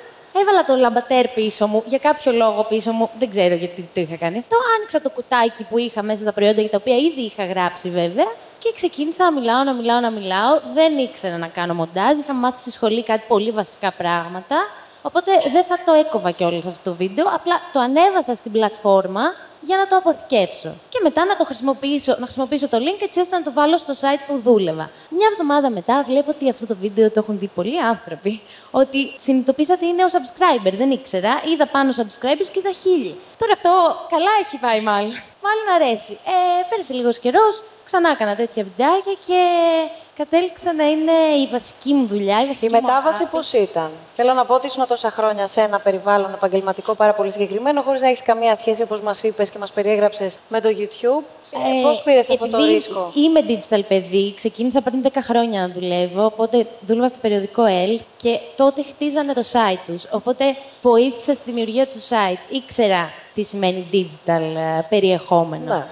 Έβαλα 0.42 0.64
το 0.66 0.76
λαμπατέρ 0.76 1.28
πίσω 1.28 1.68
μου, 1.68 1.84
για 1.86 1.98
κάποιο 1.98 2.32
λόγο 2.32 2.64
πίσω 2.64 2.92
μου, 2.92 3.10
δεν 3.20 3.30
ξέρω 3.30 3.56
γιατί 3.56 3.90
το 3.94 4.02
είχα 4.02 4.16
κάνει 4.16 4.38
αυτό. 4.38 4.58
Άνοιξα 4.78 5.02
το 5.02 5.10
κουτάκι 5.10 5.64
που 5.64 5.78
είχα 5.78 6.04
μέσα 6.04 6.22
στα 6.22 6.34
προϊόντα 6.34 6.62
για 6.62 6.70
τα 6.70 6.78
οποία 6.78 6.98
ήδη 6.98 7.22
είχα 7.22 7.46
γράψει 7.46 7.90
βέβαια 7.90 8.28
και 8.60 8.72
ξεκίνησα 8.76 9.24
να 9.24 9.32
μιλάω, 9.32 9.64
να 9.64 9.74
μιλάω, 9.74 10.00
να 10.00 10.12
μιλάω. 10.12 10.60
Δεν 10.74 10.98
ήξερα 10.98 11.38
να 11.38 11.48
κάνω 11.48 11.74
μοντάζ, 11.74 12.18
είχα 12.18 12.34
μάθει 12.34 12.60
στη 12.62 12.72
σχολή 12.72 13.04
κάτι 13.04 13.24
πολύ 13.28 13.52
βασικά 13.52 13.92
πράγματα. 13.92 14.56
Οπότε 15.02 15.32
δεν 15.52 15.64
θα 15.64 15.80
το 15.86 15.94
έκοβα 15.94 16.32
κιόλας 16.32 16.66
αυτό 16.66 16.90
το 16.90 16.96
βίντεο, 16.96 17.26
απλά 17.34 17.62
το 17.74 17.80
ανέβασα 17.80 18.36
στην 18.36 18.52
πλατφόρμα 18.52 19.22
για 19.66 19.78
να 19.78 19.88
το 19.88 19.96
αποθηκεύσω. 19.96 20.74
Και 20.90 21.00
μετά 21.04 21.26
να 21.26 21.36
το 21.36 21.44
χρησιμοποιήσω, 21.46 22.16
να 22.20 22.26
χρησιμοποιήσω 22.26 22.68
το 22.68 22.78
link 22.78 23.02
έτσι 23.02 23.20
ώστε 23.20 23.38
να 23.38 23.44
το 23.44 23.52
βάλω 23.54 23.78
στο 23.78 23.94
site 23.94 24.24
που 24.28 24.42
δούλευα. 24.44 24.90
Μια 25.10 25.28
εβδομάδα 25.32 25.70
μετά 25.70 26.04
βλέπω 26.08 26.30
ότι 26.30 26.50
αυτό 26.50 26.66
το 26.66 26.76
βίντεο 26.76 27.12
το 27.12 27.20
έχουν 27.20 27.40
δει 27.40 27.48
πολλοί 27.48 27.82
άνθρωποι. 27.82 28.42
Ότι 28.72 29.14
συνειδητοποίησα 29.18 29.74
ότι 29.74 29.86
είναι 29.86 30.04
ο 30.04 30.08
subscriber, 30.12 30.74
δεν 30.78 30.92
ήξερα. 30.92 31.42
Είδα 31.54 31.66
πάνω 31.66 31.90
subscribers 31.98 32.50
και 32.52 32.60
είδα 32.60 32.72
χίλιοι. 32.72 33.16
Τώρα 33.38 33.52
αυτό 33.52 33.72
καλά 34.10 34.32
έχει 34.42 34.58
πάει 34.58 34.82
μάλλον. 34.82 35.14
Μάλλον 35.46 35.66
αρέσει. 35.76 36.14
Ε, 36.14 36.64
πέρασε 36.70 36.94
λίγος 36.94 37.20
καιρός, 37.20 37.64
ξανά 37.84 38.10
έκανα 38.10 38.36
τέτοια 38.36 38.64
βιντεάκια 38.64 39.16
και 39.26 39.40
κατέληξα 40.16 40.74
να 40.74 40.84
είναι 40.90 41.12
η 41.44 41.48
βασική 41.52 41.94
μου 41.94 42.06
δουλειά. 42.08 42.42
Η, 42.44 42.46
βασική 42.48 42.66
Η 42.66 42.70
μου 42.74 42.82
μετάβαση 42.82 43.22
αγάπη. 43.22 43.36
πώς 43.36 43.54
ήταν; 43.54 43.90
Θέλω 44.16 44.34
να 44.34 44.46
πω 44.46 44.54
ότι 44.54 44.66
ήσουν 44.68 44.88
τόσα 44.88 45.10
χρόνια 45.12 45.48
σε 45.48 45.62
ένα 45.62 45.80
περιβάλλον 45.80 46.34
επαγγελματικό 46.34 46.94
πάρα 46.96 47.14
πολύ 47.14 47.32
συγκεκριμένο, 47.32 47.82
χωρίς 47.82 48.02
να 48.02 48.08
έχεις 48.08 48.22
καμία 48.22 48.56
σχέση, 48.56 48.82
όπως 48.82 49.02
μας 49.02 49.24
είπες 49.24 49.50
και 49.50 49.58
μας 49.58 49.72
περιέγραψες, 49.72 50.38
με 50.48 50.62
το 50.62 50.70
YouTube. 50.70 51.24
Ε, 51.56 51.82
Πώς 51.84 52.02
πήρες 52.04 52.30
αυτό 52.30 52.48
το 52.50 52.58
επειδή 52.58 52.74
ρίσκο; 52.74 53.12
Είμαι 53.16 53.40
digital 53.48 53.82
παιδί, 53.88 54.34
ξεκίνησα 54.36 54.82
πριν 54.82 55.02
10 55.04 55.08
χρόνια 55.22 55.62
να 55.62 55.74
δουλεύω, 55.74 56.26
οπότε 56.26 56.68
δούλευα 56.82 57.08
στο 57.08 57.18
περιοδικό 57.22 57.64
L 57.98 58.00
και 58.18 58.40
τότε 58.56 58.84
χτίζανε 58.84 59.34
το 59.34 59.42
site 59.52 59.80
τους. 59.86 60.06
Οπότε 60.12 60.56
βοήθησα 60.82 61.34
στη 61.34 61.44
δημιουργία 61.46 61.88
του 61.88 62.00
site. 62.10 62.38
Ήξερα 62.50 63.10
τι 63.34 63.44
σημαίνει 63.44 63.86
digital 63.94 64.42
ε, 64.78 64.82
περιεχόμενο. 64.90 65.76
Ναι. 65.76 65.86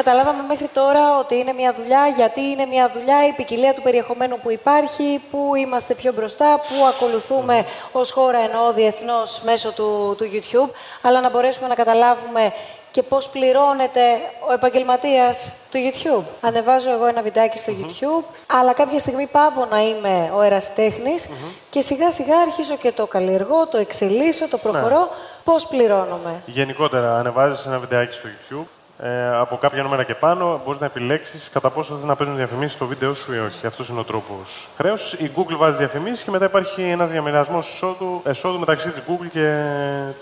Καταλάβαμε 0.00 0.42
μέχρι 0.48 0.68
τώρα 0.72 1.18
ότι 1.18 1.34
είναι 1.34 1.52
μια 1.52 1.72
δουλειά, 1.72 2.06
γιατί 2.06 2.40
είναι 2.40 2.66
μια 2.66 2.90
δουλειά, 2.94 3.26
η 3.26 3.32
ποικιλία 3.32 3.74
του 3.74 3.82
περιεχομένου 3.82 4.38
που 4.38 4.50
υπάρχει, 4.50 5.20
που 5.30 5.52
είμαστε 5.54 5.94
πιο 5.94 6.12
μπροστά, 6.12 6.60
που 6.68 6.86
ακολουθούμε 6.88 7.64
ως 7.92 8.10
χώρα 8.10 8.38
εννοώ 8.38 8.72
διεθνώς 8.72 9.40
μέσω 9.44 9.72
του, 9.72 10.14
του 10.18 10.24
YouTube, 10.32 10.70
αλλά 11.02 11.20
να 11.20 11.30
μπορέσουμε 11.30 11.68
να 11.68 11.74
καταλάβουμε 11.74 12.52
και 12.90 13.02
πώς 13.02 13.28
πληρώνεται 13.28 14.00
ο 14.48 14.52
επαγγελματίας 14.52 15.52
του 15.70 15.78
YouTube. 15.84 16.24
Ανεβάζω 16.40 16.90
εγώ 16.90 17.06
ένα 17.06 17.22
βιντεάκι 17.22 17.58
στο 17.58 17.72
YouTube, 17.80 18.24
αλλά 18.46 18.72
κάποια 18.72 18.98
στιγμή 18.98 19.26
πάω 19.26 19.64
να 19.70 19.80
είμαι 19.82 20.32
ο 20.34 20.42
ερασιτέχνης 20.42 21.28
και 21.70 21.80
σιγά 21.80 22.10
σιγά 22.10 22.38
αρχίζω 22.38 22.76
και 22.76 22.92
το 22.92 23.06
καλλιεργώ, 23.06 23.66
το 23.66 23.78
εξελίσσω, 23.78 24.48
το 24.48 24.58
προχωρώ. 24.58 25.08
Πώς 25.44 25.66
πληρώνομαι; 25.66 26.42
Γενικότερα, 26.46 27.18
ανεβάζεις 27.18 27.66
ένα 27.66 27.78
βιντεάκι 27.78 28.14
στο 28.14 28.28
YouTube 28.28 28.75
Ε, 28.98 29.36
από 29.36 29.56
κάποια 29.56 29.82
νούμερα 29.82 30.02
και 30.02 30.14
πάνω 30.14 30.60
μπορείς 30.64 30.80
να 30.80 30.86
επιλέξεις 30.86 31.50
κατά 31.52 31.70
πόσο 31.70 31.94
θες 31.94 32.04
να 32.04 32.16
παίζουν 32.16 32.36
διαφημίσεις 32.36 32.72
στο 32.72 32.86
βίντεο 32.86 33.14
σου 33.14 33.34
ή 33.34 33.38
όχι. 33.38 33.66
Αυτός 33.66 33.88
είναι 33.88 34.00
ο 34.00 34.04
τρόπος 34.04 34.68
χρέος. 34.76 35.12
Η 35.12 35.30
Google 35.36 35.56
βάζει 35.56 35.76
διαφημίσεις 35.76 36.24
και 36.24 36.30
μετά 36.30 36.44
υπάρχει 36.44 36.82
ένας 36.82 37.10
διαμοιρασμό 37.10 37.58
εσόδου, 37.60 38.20
εσόδου 38.24 38.58
μεταξύ 38.58 38.90
της 38.90 39.02
Google 39.08 39.26
και 39.32 39.62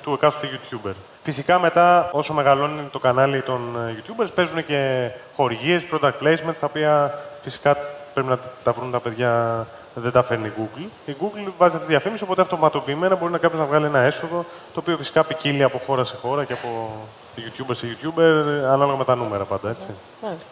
του 0.03 0.13
εκάστοτε 0.13 0.59
YouTuber. 0.59 0.93
Φυσικά 1.23 1.59
μετά, 1.59 2.09
όσο 2.13 2.35
μεγαλώνει 2.35 2.83
το 2.91 2.99
κανάλι 2.99 3.43
των 3.43 3.77
ε, 3.89 3.95
YouTubers, 3.97 4.29
παίζουν 4.35 4.67
και 4.67 5.11
χορηγίες, 5.35 5.87
product 5.93 6.13
placements, 6.23 6.59
τα 6.61 6.67
οποία 6.67 7.19
φυσικά 7.41 7.77
πρέπει 8.15 8.29
να 8.29 8.39
τα 8.65 8.73
βρουν 8.73 8.91
τα 8.91 9.01
παιδιά 9.01 9.67
δεν 9.95 10.13
τα 10.13 10.23
φέρνει 10.23 10.47
η 10.47 10.53
Google. 10.59 10.89
Η 11.07 11.15
Google 11.21 11.53
βάζει 11.59 11.75
αυτή 11.75 11.87
τη 11.87 11.93
διαφήμιση, 11.93 12.25
οπότε 12.25 12.41
αυτοματοποιημένα 12.41 13.17
μπορεί 13.17 13.33
να 13.33 13.39
κάποιος 13.39 13.61
να 13.61 13.67
βγάλει 13.67 13.85
ένα 13.85 14.01
έσοδο, 14.01 14.45
το 14.75 14.81
οποίο 14.81 14.97
φυσικά 14.97 15.25
ποικίλει 15.25 15.63
από 15.63 15.79
χώρα 15.79 16.05
σε 16.05 16.17
χώρα 16.17 16.45
και 16.45 16.53
από 16.53 16.91
YouTuber 17.37 17.71
σε 17.77 17.87
YouTuber, 17.87 18.45
ανάλογα 18.65 18.97
με 18.97 19.05
τα 19.05 19.15
νούμερα 19.15 19.45
πάντα, 19.45 19.71
έτσι. 19.71 19.87
Μάλιστα. 20.23 20.51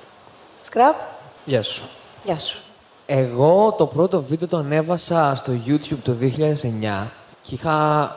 Σκραπ, 0.60 0.94
Γεια 1.44 1.62
σου. 1.62 1.82
γεια 2.24 2.38
σου. 2.38 2.58
Εγώ 3.06 3.74
το 3.78 3.86
πρώτο 3.86 4.22
βίντεο 4.22 4.48
το 4.48 4.56
ανέβασα 4.56 5.32
στο 5.34 5.52
YouTube 5.66 5.98
το 6.02 6.12
2009 6.20 7.06
και 7.40 7.54
είχα, 7.54 7.72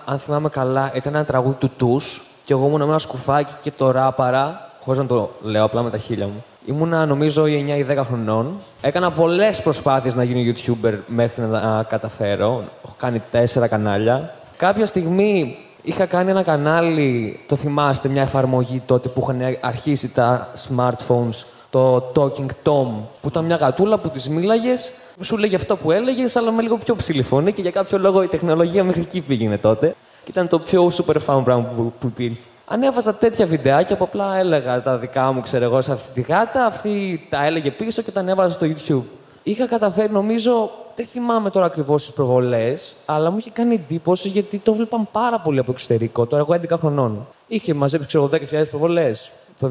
αν 0.05 0.19
θυμάμαι 0.19 0.49
καλά, 0.49 0.91
ήταν 0.95 1.15
ένα 1.15 1.25
τραγούδι 1.25 1.55
του 1.55 1.69
Τους 1.77 2.21
και 2.45 2.53
εγώ 2.53 2.65
ήμουν 2.67 2.79
με 2.79 2.85
ένα 2.85 2.99
σκουφάκι 2.99 3.53
και 3.61 3.71
το 3.71 3.91
ράπαρα, 3.91 4.69
χωρίς 4.81 4.99
να 4.99 5.05
το 5.05 5.31
λέω 5.41 5.63
απλά 5.63 5.81
με 5.81 5.89
τα 5.89 5.97
χείλια 5.97 6.25
μου. 6.25 6.43
Ήμουνα 6.65 7.05
νομίζω 7.05 7.47
ή 7.47 7.65
9 7.69 7.77
ή 7.77 7.85
10 7.99 8.03
χρονών. 8.05 8.59
Έκανα 8.81 9.11
πολλές 9.11 9.61
προσπάθειες 9.61 10.15
να 10.15 10.23
γίνω 10.23 10.53
YouTuber 10.55 10.93
μέχρι 11.07 11.43
να 11.43 11.83
καταφέρω. 11.83 12.63
Έχω 12.85 12.95
κάνει 12.97 13.21
τέσσερα 13.31 13.67
κανάλια. 13.67 14.35
Κάποια 14.57 14.85
στιγμή 14.85 15.57
είχα 15.85 16.05
κάνει 16.05 16.29
ένα 16.29 16.43
κανάλι, 16.43 17.39
το 17.47 17.55
θυμάστε, 17.55 18.09
μια 18.09 18.21
εφαρμογή 18.21 18.81
τότε 18.85 19.09
που 19.09 19.21
είχαν 19.21 19.57
αρχίσει 19.61 20.13
τα 20.13 20.51
smartphones, 20.67 21.43
το 21.69 22.11
Talking 22.15 22.49
Tom, 22.63 22.87
που 23.21 23.27
ήταν 23.27 23.45
μια 23.45 23.55
γατούλα 23.55 23.97
που 23.97 24.09
τη 24.09 24.29
μίλαγες, 24.29 24.91
σου 25.21 25.37
λέγε 25.37 25.55
αυτό 25.55 25.75
που 25.75 25.91
έλεγες, 25.91 26.35
αλλά 26.35 26.51
με 26.51 26.61
λίγο 26.61 26.77
πιο 26.77 26.95
ψηλή 26.95 27.21
φωνή 27.21 27.51
και 27.51 27.61
για 27.61 27.71
κάποιο 27.71 27.97
λόγο 27.97 28.23
η 28.23 28.27
τεχνολογία 28.27 28.83
μέχρι 28.83 29.01
εκεί 29.01 29.21
πήγαινε 29.21 29.57
τότε. 29.57 29.95
Και 30.23 30.31
ήταν 30.31 30.47
το 30.47 30.59
πιο 30.59 30.91
super 30.91 31.15
fun 31.25 31.41
πράγμα 31.43 31.63
που, 31.75 31.93
που 31.99 32.07
υπήρχε. 32.07 32.43
Ανέβαζα 32.67 33.15
τέτοια 33.15 33.45
βιντεάκια 33.45 33.97
που 33.97 34.03
απλά 34.03 34.37
έλεγα 34.37 34.81
τα 34.81 34.97
δικά 34.97 35.31
μου, 35.31 35.41
ξέρω 35.41 35.63
εγώ, 35.63 35.81
σε 35.81 35.91
αυτή 35.91 36.21
τη 36.21 36.31
γάτα, 36.31 36.65
αυτή 36.65 37.25
τα 37.29 37.45
έλεγε 37.45 37.71
πίσω 37.71 38.01
και 38.01 38.11
τα 38.11 38.19
ανέβαζα 38.19 38.53
στο 38.53 38.65
YouTube. 38.65 39.03
Είχα 39.47 39.65
καταφέρει, 39.65 40.11
νομίζω, 40.11 40.71
δεν 40.95 41.05
θυμάμαι 41.05 41.49
τώρα 41.49 41.65
ακριβώς 41.65 42.05
τις 42.05 42.13
προβολές, 42.13 42.95
αλλά 43.05 43.29
μου 43.29 43.37
είχε 43.37 43.49
κάνει 43.49 43.73
εντύπωση 43.73 44.27
γιατί 44.27 44.57
το 44.57 44.73
βλέπαν 44.73 45.07
πάρα 45.11 45.39
πολύ 45.39 45.59
από 45.59 45.71
εξωτερικό. 45.71 46.25
Τώρα, 46.25 46.45
εγώ 46.49 46.61
11 46.69 46.77
χρονών. 46.79 47.27
Είχε 47.47 47.73
μαζέψει, 47.73 48.07
ξέρω 48.07 48.23
εγώ, 48.23 48.33
10.000 48.61 48.67
προβολές 48.69 49.31
το 49.59 49.69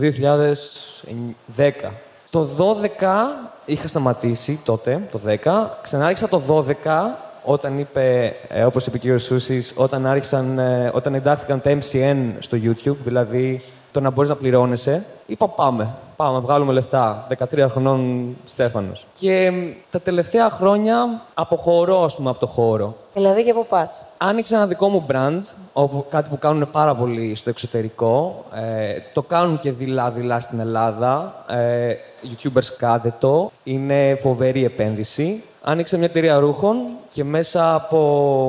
2010. 1.57 1.91
Το 2.31 2.49
12 2.59 3.49
είχα 3.65 3.89
σταματήσει 3.89 4.61
τότε, 4.65 5.09
το 5.11 5.21
10. 5.27 5.79
Ξανάρχισα 5.83 6.29
το 6.29 6.43
12 6.49 7.19
όταν 7.43 7.79
είπε, 7.79 8.37
ε, 8.49 8.65
όπως 8.65 8.87
είπε 8.87 9.11
ο 9.13 9.17
κ. 9.17 9.19
Σούσης, 9.19 9.75
όταν, 9.77 10.07
άρχισαν, 10.07 10.59
ε, 10.59 10.91
όταν 10.95 11.15
εντάχθηκαν 11.15 11.61
τα 11.61 11.79
MCN 11.79 12.17
στο 12.39 12.59
YouTube, 12.63 12.97
δηλαδή 13.01 13.63
το 13.93 14.01
να 14.01 14.11
μπορείς 14.11 14.31
να 14.31 14.37
πληρώνεσαι, 14.37 15.05
είπα 15.27 15.49
πάμε, 15.49 15.95
πάμε, 16.25 16.41
βγάλουμε 16.41 16.73
λεφτά. 16.73 17.27
13 17.53 17.67
χρονών 17.71 18.27
Στέφανος. 18.45 19.07
Και 19.19 19.51
μ, 19.51 19.57
τα 19.91 20.01
τελευταία 20.01 20.51
χρόνια 20.51 21.23
αποχωρώ, 21.35 22.05
ας 22.05 22.17
πούμε, 22.17 22.31
από 22.31 22.39
το 22.39 22.47
χώρο. 22.47 22.97
Δηλαδή 23.15 23.45
και 23.45 23.51
από 23.51 23.65
πας. 23.65 24.03
Άνοιξα 24.17 24.57
ένα 24.57 24.67
δικό 24.67 24.89
μου 24.89 25.07
brand, 25.11 25.41
όπου, 25.73 26.07
κάτι 26.11 26.29
που 26.29 26.39
κάνουν 26.39 26.71
πάρα 26.71 26.95
πολύ 26.95 27.35
στο 27.35 27.51
εξωτερικό. 27.51 28.45
Ε, 28.55 28.99
το 29.13 29.23
κάνουν 29.23 29.59
και 29.59 29.73
δειλά-δειλά 29.73 30.41
στην 30.41 30.61
Ελλάδα. 30.61 31.45
Ε, 31.49 31.95
YouTubers 32.23 32.75
κάντε 32.79 33.15
το. 33.19 33.51
Είναι 33.65 34.15
φοβερή 34.21 34.65
επένδυση. 34.65 35.43
Άνοιξα 35.63 35.97
μια 35.97 36.07
εταιρεία 36.07 36.39
ρούχων 36.39 36.77
και 37.13 37.25
μέσα 37.25 37.75
από 37.75 37.99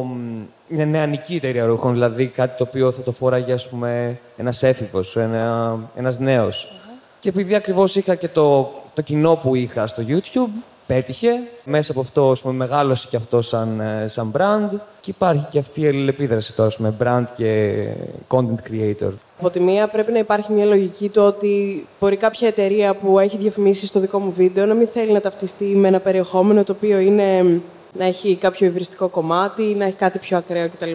μ, 0.10 0.42
μια 0.68 0.86
νεανική 0.86 1.36
εταιρεία 1.36 1.66
ρούχων, 1.66 1.94
δηλαδή 1.94 2.28
κάτι 2.28 2.58
το 2.58 2.64
οποίο 2.68 2.92
θα 2.92 3.02
το 3.02 3.12
φόραγε, 3.12 3.54
ας 3.54 3.70
πούμε, 3.70 4.20
ένας 4.38 4.64
έφηβος, 4.64 5.18
ένα, 5.18 5.78
ένας 5.96 6.20
νέος. 6.20 6.80
Και 7.26 7.32
επειδή 7.32 7.56
ακριβώς 7.56 7.96
είχα 7.96 8.16
και 8.16 8.28
το, 8.28 8.72
το 8.94 9.02
κοινό 9.02 9.36
που 9.36 9.56
είχα 9.56 9.88
στο 9.88 10.04
YouTube, 10.08 10.64
πέτυχε. 10.86 11.30
Μέσα 11.64 11.92
από 11.92 12.02
αυτό, 12.02 12.32
ας 12.32 12.42
πούμε, 12.42 12.54
μεγάλωσε 12.54 13.08
και 13.10 13.16
αυτό 13.16 13.42
σαν, 13.42 13.80
ε, 13.80 14.08
σαν 14.08 14.32
brand 14.38 14.78
και 15.02 15.10
υπάρχει 15.10 15.46
και 15.50 15.60
αυτή 15.60 15.82
η 15.82 15.88
αλληλεπίδραση 15.88 16.56
τώρα, 16.56 16.68
ας 16.68 16.76
πούμε, 16.76 16.94
brand 17.04 17.24
και 17.36 17.84
content 18.28 18.72
creator. 18.72 19.12
Από 19.40 19.50
τη 19.50 19.60
μία 19.60 19.88
πρέπει 19.88 20.12
να 20.12 20.18
υπάρχει 20.18 20.52
μια 20.52 20.66
λογική 20.66 21.10
το 21.10 21.26
ότι 21.26 21.86
μπορεί 22.00 22.16
κάποια 22.16 22.48
εταιρεία 22.48 22.94
που 22.96 23.20
έχει 23.20 23.38
διαφημίσει 23.38 23.86
στο 23.88 24.00
δικό 24.00 24.20
μου 24.20 24.32
βίντεο 24.32 24.66
να 24.66 24.74
μην 24.74 24.88
θέλει 24.88 25.12
να 25.12 25.22
ταυτιστεί 25.22 25.66
με 25.66 25.88
ένα 25.88 26.00
περιεχόμενο 26.00 26.64
το 26.64 26.72
οποίο 26.72 27.00
είναι 27.00 27.62
να 27.98 28.06
έχει 28.06 28.36
κάποιο 28.36 28.68
υβριστικό 28.68 29.08
κομμάτι 29.08 29.64
ή 29.64 29.76
να 29.76 29.86
έχει 29.86 29.96
κάτι 29.96 30.20
πιο 30.20 30.38
ακραίο 30.38 30.70
κτλ. 30.70 30.92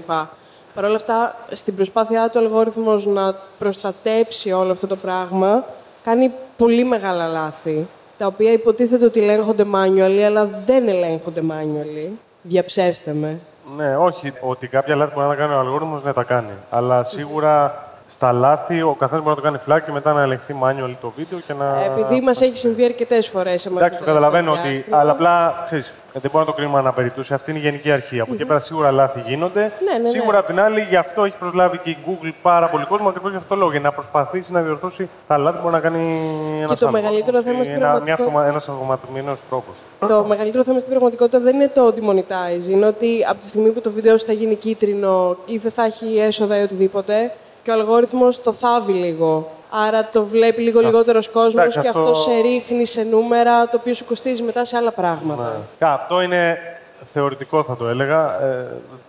Παρ' 0.74 0.84
όλα 0.84 0.96
αυτά, 0.96 1.46
στην 1.52 1.76
προσπάθειά 1.76 2.28
του 2.28 2.32
ο 2.36 2.38
αλγόριθμος 2.38 3.06
να 3.06 3.34
προστατέψει 3.58 4.52
όλο 4.52 4.72
αυτό 4.72 4.86
το 4.86 4.96
πράγμα, 4.96 5.64
κάνει 6.04 6.30
πολύ 6.56 6.84
μεγάλα 6.84 7.26
λάθη, 7.26 7.86
τα 8.18 8.26
οποία 8.26 8.52
υποτίθεται 8.52 9.04
ότι 9.04 9.20
ελέγχονται 9.20 9.66
manually, 9.74 10.20
αλλά 10.26 10.48
δεν 10.66 10.88
ελέγχονται 10.88 11.42
manually. 11.50 12.08
Διαψεύστε 12.42 13.12
με. 13.12 13.40
Ναι, 13.76 13.96
όχι 13.96 14.32
ότι 14.40 14.66
κάποια 14.66 14.94
λάθη 14.94 15.12
μπορεί 15.14 15.26
να 15.28 15.34
κάνει 15.34 15.54
ο 15.54 15.58
αλγόριθμος, 15.58 16.04
ναι, 16.04 16.12
τα 16.12 16.22
κάνει. 16.22 16.52
Αλλά 16.70 17.02
σίγουρα 17.02 17.84
στα 18.10 18.32
λάθη 18.32 18.82
ο 18.82 18.96
καθένας 18.98 19.24
μπορεί 19.24 19.36
να 19.36 19.42
το 19.42 19.48
κάνει 19.50 19.58
flag 19.66 19.84
και 19.86 19.92
μετά 19.92 20.12
να 20.12 20.22
ελεγχθεί 20.22 20.54
manual 20.62 20.94
το 21.00 21.12
βίντεο 21.16 21.38
και 21.46 21.52
να. 21.52 21.82
Επειδή 21.84 22.20
μας 22.20 22.40
έχει 22.40 22.56
συμβεί 22.56 22.84
αρκετές 22.84 23.28
φορές. 23.28 23.66
Εντάξει, 23.66 23.98
το 23.98 24.04
καταλαβαίνω 24.04 24.52
ότι. 24.52 24.84
Αλλά 24.90 25.10
απλά 25.10 25.62
ξέρεις, 25.64 25.92
δεν 26.12 26.30
μπορεί 26.32 26.44
να 26.44 26.50
το 26.50 26.52
κρίνουμε 26.52 26.78
αναπερίπτωση. 26.78 27.34
Αυτή 27.34 27.50
είναι 27.50 27.58
η 27.58 27.62
γενική 27.62 27.90
αρχή. 27.92 28.20
Από 28.20 28.34
εκεί 28.34 28.44
πέρα 28.44 28.58
σίγουρα 28.58 28.90
λάθη 28.90 29.20
γίνονται. 29.26 29.60
Ναι, 29.60 29.92
ναι, 29.92 29.98
ναι. 29.98 30.08
Σίγουρα 30.08 30.38
απ' 30.38 30.46
την 30.46 30.60
άλλη, 30.60 30.80
γι' 30.88 30.96
αυτό 30.96 31.24
έχει 31.24 31.36
προσλάβει 31.36 31.78
και 31.78 31.90
η 31.90 31.96
Google 32.06 32.30
πάρα 32.42 32.66
πολύ 32.68 32.84
κόσμο 32.84 33.08
ακριβώς 33.08 33.30
γι' 33.30 33.36
αυτό 33.36 33.48
το 33.48 33.56
λόγο. 33.60 33.70
Για 33.70 33.80
να 33.80 33.92
προσπαθήσει 33.92 34.52
να 34.52 34.60
διορθώσει 34.60 35.08
τα 35.26 35.38
λάθη 35.38 35.56
που 35.56 35.62
μπορεί 35.62 35.74
να 35.74 35.80
κάνει 35.80 36.20
ένας 36.62 36.78
το 36.78 36.90
μεγαλύτερο 36.90 37.42
θέμα 37.42 37.64
στην 37.64 37.78
πραγματικότητα- 37.78 38.46
Ένας 38.46 38.68
αυτοματοποιημένος 38.68 39.40
τρόπος. 39.48 39.78
Το 39.98 40.24
μεγαλύτερο 40.24 40.64
θέμα 40.64 40.78
στην 40.78 40.90
πραγματικότητα 40.90 41.40
δεν 41.40 41.54
είναι 41.54 41.68
το 41.68 41.94
demonetize. 41.96 42.68
Είναι 42.70 42.86
ότι 42.86 43.24
από 43.28 43.38
τη 43.38 43.44
στιγμή 43.46 43.68
που 43.70 43.80
το 43.80 43.90
βίντεο 43.90 44.18
σου 44.18 44.26
θα 44.26 44.32
γίνει 44.32 44.54
κίτρινο 44.54 45.36
ή 45.46 45.56
δεν 45.58 45.70
θα 45.70 45.84
έχει 45.84 46.18
έσοδα 46.18 46.58
ή 46.60 46.62
οτιδήποτε, 46.62 47.32
και 47.62 47.70
ο 47.70 47.72
αλγόριθμος 47.72 48.42
το 48.42 48.52
θάβει 48.52 48.92
λίγο. 48.92 49.50
Άρα 49.70 50.08
το 50.08 50.24
βλέπει 50.24 50.62
λίγο 50.62 50.80
λιγότερος 50.80 51.28
κόσμος 51.28 51.54
εντάξει, 51.54 51.80
και 51.80 51.88
αυτό... 51.88 52.00
αυτό 52.00 52.14
σε 52.14 52.40
ρίχνει 52.40 52.86
σε 52.86 53.02
νούμερα, 53.02 53.68
το 53.68 53.76
οποίο 53.80 53.94
σου 53.94 54.04
κοστίζει 54.04 54.42
μετά 54.42 54.64
σε 54.64 54.76
άλλα 54.76 54.90
πράγματα. 54.90 55.42
Ναι. 55.78 55.88
Αυτό 55.88 56.20
είναι 56.20 56.58
θεωρητικό, 57.04 57.62
θα 57.62 57.76
το 57.76 57.88
έλεγα. 57.88 58.42
Ε, 58.42 58.66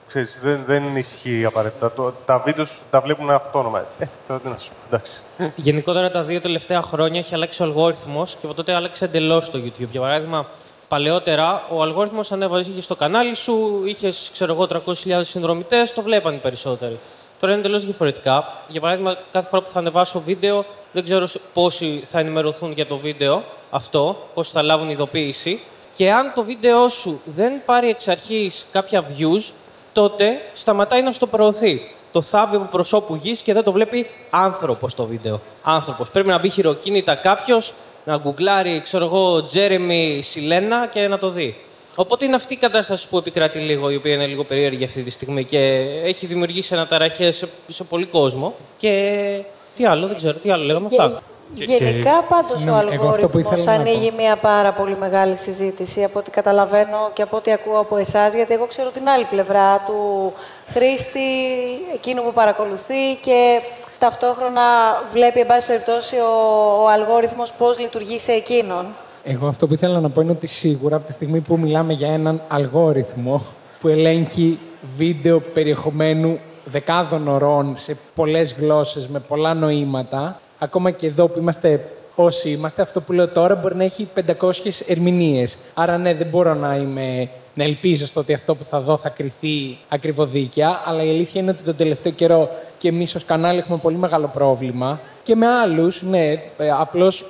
ξέρεις, 0.08 0.40
δεν, 0.44 0.64
δεν 0.66 0.96
ισχύει 0.96 1.46
απαραίτητα. 1.46 1.92
Το, 1.92 2.14
τα 2.26 2.40
βίντεο 2.40 2.66
σου 2.66 2.82
τα 2.90 3.02
βλέπουν 3.02 3.30
αυτόνομα. 3.32 3.86
Ε, 4.00 4.06
τώρα 4.28 4.40
τι 4.40 4.48
να 4.48 4.58
σου 4.58 4.70
πω, 4.70 4.76
εντάξει. 4.88 5.22
Γενικότερα 5.56 6.12
τα 6.12 6.24
δύο 6.24 6.42
τελευταία 6.42 6.82
χρόνια 6.82 7.20
έχει 7.20 7.34
αλλάξει 7.34 7.62
ο 7.62 7.66
αλγόριθμος 7.66 8.38
και 8.42 8.46
από 8.46 8.56
τότε 8.56 8.74
άλλαξε 8.74 9.06
εντελώς 9.06 9.50
το 9.50 9.60
YouTube. 9.66 9.88
Για 9.92 10.02
παράδειγμα, 10.02 10.46
παλαιότερα 10.88 11.64
ο 11.70 11.82
αλγόριθμος 11.82 12.32
ανέβαζε 12.32 12.70
είχε 12.70 12.82
στο 12.82 12.96
κανάλι 12.96 13.36
σου, 13.36 13.82
είχες 13.86 14.30
ξέρω 14.34 14.54
εγώ 14.54 14.68
300.000 14.86 15.22
συνδρομητές, 15.22 15.94
το 15.94 16.02
βλέπαν 16.02 16.34
οι 16.34 16.38
περισσότεροι. 16.38 17.00
Τώρα 17.42 17.54
είναι 17.54 17.62
εντελώς 17.62 17.84
διαφορετικά. 17.86 18.58
Για 18.68 18.82
παράδειγμα, 18.82 19.16
κάθε 19.32 19.50
φορά 19.50 19.62
που 19.62 19.70
θα 19.72 19.80
ανεβάσω 19.80 20.22
βίντεο, 20.26 20.66
δεν 20.92 21.04
ξέρω 21.04 21.28
σε- 21.28 21.40
πόσοι 21.54 22.02
θα 22.06 22.20
ενημερωθούν 22.20 22.72
για 22.72 22.86
το 22.86 22.98
βίντεο 22.98 23.44
αυτό, 23.70 24.28
πόσοι 24.34 24.52
θα 24.52 24.62
λάβουν 24.62 24.90
ειδοποίηση. 24.90 25.60
Και 25.94 26.12
αν 26.12 26.32
το 26.36 26.44
βίντεο 26.44 26.90
σου 26.90 27.22
δεν 27.26 27.52
πάρει 27.66 27.90
εξ 27.90 28.08
αρχής 28.08 28.66
κάποια 28.72 29.04
views, 29.18 29.52
τότε 29.94 30.42
σταματάει 30.54 31.02
να 31.02 31.12
στο 31.12 31.28
προωθεί. 31.28 31.92
Το 32.12 32.22
θάβει 32.22 32.56
από 32.56 32.66
προσώπου 32.66 33.16
γης 33.16 33.42
και 33.42 33.54
δεν 33.54 33.64
το 33.64 33.72
βλέπει 33.72 34.08
άνθρωπος 34.30 34.94
το 34.96 35.06
βίντεο. 35.06 35.40
Άνθρωπος. 35.64 36.10
Πρέπει 36.10 36.28
να 36.28 36.38
μπει 36.40 36.50
χειροκίνητα 36.50 37.16
κάποιος, 37.16 37.74
να 38.06 38.18
γκουγκλάρει, 38.18 38.82
ξέρω 38.84 39.06
εγώ, 39.06 39.44
Τζέρεμι 39.44 40.20
Σιλένα 40.24 40.88
και 40.88 41.08
να 41.08 41.18
το 41.18 41.30
δει. 41.30 41.56
Οπότε 41.96 42.26
είναι 42.26 42.36
αυτή 42.36 42.54
η 42.54 42.58
κατάσταση 42.58 43.08
που 43.08 43.18
επικρατεί 43.18 43.60
λίγο, 43.60 43.90
η 43.90 43.96
οποία 43.96 44.14
είναι 44.14 44.26
λίγο 44.26 44.44
περίεργη 44.44 44.84
αυτή 44.84 45.04
τη 45.04 45.10
στιγμή 45.10 45.44
και 45.44 45.58
έχει 46.04 46.26
δημιουργήσει 46.26 46.74
αναταραχές 46.74 47.36
σε, 47.36 47.48
σε 47.68 47.84
πολύ 47.84 48.06
κόσμο. 48.06 48.56
Και 48.78 49.44
τι 49.76 49.86
άλλο, 49.86 50.08
δεν 50.08 50.16
ξέρω, 50.16 50.38
τι 50.38 50.52
άλλο 50.52 50.64
λέγαμε 50.64 50.86
αυτά. 50.86 51.22
Γενικά 51.54 52.26
πάντως 52.30 52.62
ο 52.62 52.64
Ναι, 52.64 52.94
εγώ 52.94 53.10
αυτό 53.10 53.28
που 53.28 53.38
αλγόριθμος 53.38 53.60
ήθελα 53.60 53.64
να 53.64 53.72
ανοίγει 53.72 54.12
μια 54.18 54.36
πάρα 54.36 54.72
πολύ 54.72 54.98
μεγάλη 55.00 55.36
συζήτηση 55.36 56.04
από 56.04 56.20
ό,τι 56.20 56.30
καταλαβαίνω 56.30 57.12
και 57.14 57.22
από 57.22 57.38
ό,τι 57.38 57.52
ακούω 57.52 57.80
από 57.80 57.98
εσάς, 57.98 58.34
γιατί 58.34 58.54
εγώ 58.54 58.66
ξέρω 58.66 58.90
την 58.90 59.10
άλλη 59.10 59.24
πλευρά 59.24 59.84
του 59.88 60.34
χρήστη, 60.74 61.20
εκείνου 61.94 62.24
που 62.24 62.34
παρακολουθεί 62.34 63.16
και 63.22 63.62
ταυτόχρονα 64.00 64.62
βλέπει, 65.14 65.40
εν 65.40 65.48
πάση 65.48 65.68
περιπτώσει, 65.68 66.16
ο, 66.16 66.32
ο 66.84 66.88
αλγόριθμος 66.88 67.52
πώς 67.52 67.80
λειτουργεί 67.80 68.20
σε 68.20 68.32
εκείνον. 68.32 68.86
Εγώ 69.24 69.48
αυτό 69.48 69.68
που 69.68 69.74
ήθελα 69.74 70.00
να 70.00 70.10
πω 70.10 70.22
είναι 70.22 70.32
ότι 70.32 70.48
σίγουρα 70.48 70.96
από 70.96 71.06
τη 71.06 71.14
στιγμή 71.14 71.40
που 71.40 71.58
μιλάμε 71.58 71.94
για 71.94 72.14
έναν 72.14 72.42
αλγόριθμο 72.48 73.46
που 73.80 73.88
ελέγχει 73.88 74.60
βίντεο 74.98 75.40
περιεχομένου 75.40 76.40
δεκάδων 76.66 77.28
ωρών 77.28 77.74
σε 77.78 77.98
πολλές 78.16 78.54
γλώσσες 78.54 79.08
με 79.08 79.20
πολλά 79.20 79.54
νοήματα, 79.54 80.40
ακόμα 80.60 80.92
και 80.92 81.08
εδώ 81.08 81.28
που 81.28 81.40
είμαστε 81.40 81.86
όσοι 82.16 82.50
είμαστε, 82.50 82.82
αυτό 82.82 83.02
που 83.02 83.12
λέω 83.12 83.28
τώρα 83.28 83.56
μπορεί 83.56 83.76
να 83.76 83.84
έχει 83.84 84.08
500 84.40 84.54
ερμηνείες. 84.88 85.58
Άρα, 85.74 85.98
ναι, 85.98 86.14
δεν 86.14 86.28
μπορώ 86.28 86.54
να, 86.54 86.76
είμαι, 86.76 87.30
να 87.54 87.64
ελπίζω 87.64 88.06
στο 88.06 88.20
ότι 88.20 88.34
αυτό 88.34 88.56
που 88.56 88.64
θα 88.64 88.80
δω 88.80 88.98
θα 88.98 89.10
κρυθεί 89.10 89.78
ακριβοδίκαια. 89.90 90.82
Αλλά 90.86 91.04
η 91.04 91.10
αλήθεια 91.10 91.42
είναι 91.42 91.52
ότι 91.52 91.64
τον 91.64 91.76
τελευταίο 91.76 92.12
καιρό 92.12 92.50
και 92.82 92.88
εμείς 92.88 93.16
ως 93.16 93.26
κανάλι 93.26 93.60
έχουμε 93.60 93.78
πολύ 93.78 93.96
μεγάλο 93.96 94.30
πρόβλημα. 94.34 95.00
Και 95.24 95.36
με 95.36 95.48
άλλους, 95.48 96.02
ναι, 96.02 96.42
απλώς 96.80 97.26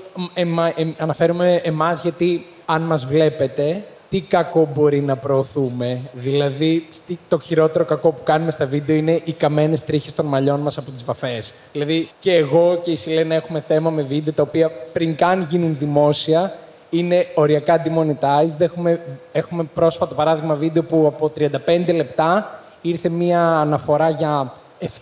αναφέρουμε 0.97 1.61
εμάς 1.63 2.01
γιατί 2.01 2.45
αν 2.65 2.81
μας 2.81 3.05
βλέπετε, 3.05 3.83
τι 4.09 4.21
κακό 4.21 4.69
μπορεί 4.73 5.01
να 5.01 5.15
προωθούμε. 5.15 6.01
Δηλαδή, 6.13 6.87
το 7.27 7.39
χειρότερο 7.39 7.85
κακό 7.85 8.11
που 8.11 8.23
κάνουμε 8.23 8.51
στα 8.51 8.65
βίντεο 8.65 8.95
είναι 8.95 9.21
οι 9.23 9.31
καμένες 9.31 9.83
τρίχες 9.83 10.13
των 10.13 10.25
μαλλιών 10.25 10.59
μας 10.59 10.77
από 10.77 10.91
τις 10.91 11.03
βαφές. 11.03 11.53
Δηλαδή, 11.71 12.09
και 12.19 12.35
εγώ 12.35 12.79
και 12.83 12.91
η 12.91 12.95
Σιλένα 12.95 13.35
έχουμε 13.35 13.63
θέμα 13.67 13.89
με 13.89 14.01
βίντεο 14.01 14.33
τα 14.33 14.41
οποία 14.41 14.71
πριν 14.93 15.15
καν 15.15 15.41
γίνουν 15.41 15.75
δημόσια 15.79 16.57
είναι 16.89 17.27
οριακά 17.35 17.83
demonetized. 17.85 18.59
Έχουμε, 18.59 19.01
έχουμε 19.31 19.63
πρόσφατο 19.63 20.15
παράδειγμα 20.15 20.55
βίντεο 20.55 20.83
που 20.83 21.07
από 21.07 21.31
35 21.37 21.93
λεπτά 21.95 22.59
ήρθε 22.81 23.09
μία 23.09 23.41
αναφορά 23.41 24.09
για 24.09 24.53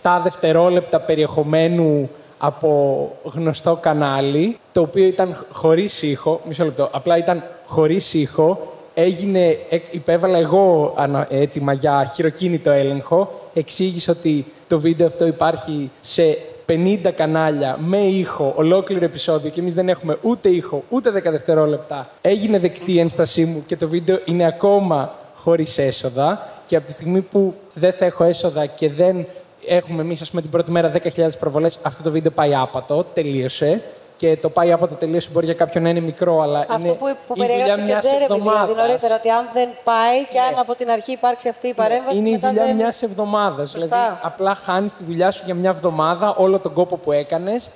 7 0.02 0.20
δευτερόλεπτα 0.22 1.00
περιεχομένου 1.00 2.10
από 2.38 3.10
γνωστό 3.22 3.78
κανάλι, 3.80 4.58
το 4.72 4.80
οποίο 4.80 5.04
ήταν 5.04 5.46
χωρίς 5.50 6.02
ήχο, 6.02 6.40
μισό 6.48 6.64
λεπτό, 6.64 6.88
απλά 6.92 7.16
ήταν 7.16 7.42
χωρίς 7.66 8.14
ήχο, 8.14 8.74
έγινε, 8.94 9.58
υπέβαλα 9.90 10.38
εγώ 10.38 10.94
έτοιμα 11.28 11.72
για 11.72 12.10
χειροκίνητο 12.14 12.70
έλεγχο, 12.70 13.40
εξήγησε 13.54 14.10
ότι 14.10 14.46
το 14.68 14.80
βίντεο 14.80 15.06
αυτό 15.06 15.26
υπάρχει 15.26 15.90
σε 16.00 16.22
50 16.66 17.10
κανάλια 17.16 17.76
με 17.80 17.98
ήχο, 17.98 18.52
ολόκληρο 18.56 19.04
επεισόδιο 19.04 19.50
και 19.50 19.60
εμείς 19.60 19.74
δεν 19.74 19.88
έχουμε 19.88 20.18
ούτε 20.22 20.48
ήχο, 20.48 20.82
ούτε 20.88 21.10
10 21.10 21.22
δευτερόλεπτα. 21.22 22.08
Έγινε 22.20 22.58
δεκτή 22.58 22.92
η 22.92 22.98
ένστασή 23.00 23.44
μου 23.44 23.64
και 23.66 23.76
το 23.76 23.88
βίντεο 23.88 24.18
είναι 24.24 24.46
ακόμα 24.46 25.14
χωρίς 25.34 25.78
έσοδα 25.78 26.48
και 26.66 26.76
από 26.76 26.86
τη 26.86 26.92
στιγμή 26.92 27.20
που 27.20 27.54
δεν 27.74 27.92
θα 27.92 28.04
έχω 28.04 28.24
έσοδα 28.24 28.66
και 28.66 28.90
δεν 28.90 29.26
έχουμε 29.66 30.02
εμείς, 30.02 30.20
ας 30.20 30.30
πούμε, 30.30 30.40
την 30.40 30.50
πρώτη 30.50 30.70
μέρα 30.70 30.92
10.000 30.92 31.28
προβολές. 31.40 31.78
Αυτό 31.82 32.02
το 32.02 32.10
βίντεο 32.10 32.30
πάει 32.30 32.54
άπατο, 32.54 33.04
τελείωσε. 33.04 33.82
Και 34.16 34.36
το 34.36 34.50
πάει 34.50 34.72
άπατο 34.72 34.94
τελείωσε 34.94 35.28
μπορεί 35.32 35.44
για 35.44 35.54
κάποιον 35.54 35.82
να 35.82 35.88
είναι 35.88 36.00
μικρό, 36.00 36.40
αλλά 36.40 36.58
αυτό 36.58 36.78
είναι 36.78 36.88
που, 36.88 37.06
που 37.26 37.42
η 37.42 37.46
δουλειά 37.46 37.76
μιας 37.76 38.06
εβδομάδα. 38.12 38.66
Δηλαδή 38.66 38.88
νωρίτερα, 38.88 39.14
ότι 39.14 39.28
αν 39.28 39.48
δεν 39.52 39.68
πάει 39.84 40.24
και 40.30 40.40
αν 40.40 40.58
από 40.58 40.74
την 40.74 40.90
αρχή 40.90 41.12
υπάρξει 41.12 41.48
αυτή 41.48 41.68
η 41.68 41.74
παρέμβαση. 41.74 42.18
Είναι 42.18 42.28
η 42.28 42.36
δουλειά 42.36 42.64
δεν... 42.64 42.76
μιας 42.76 43.02
εβδομάδας. 43.02 43.72
Δηλαδή, 43.72 43.92
απλά 44.22 44.54
χάνεις 44.54 44.92
τη 44.92 45.04
δουλειά 45.04 45.30
σου 45.30 45.42
για 45.44 45.54
μια 45.54 45.70
εβδομάδα, 45.70 46.34
όλο 46.34 46.58
τον 46.58 46.72
κόπο 46.72 46.96
που 46.96 47.12
έκανες. 47.12 47.70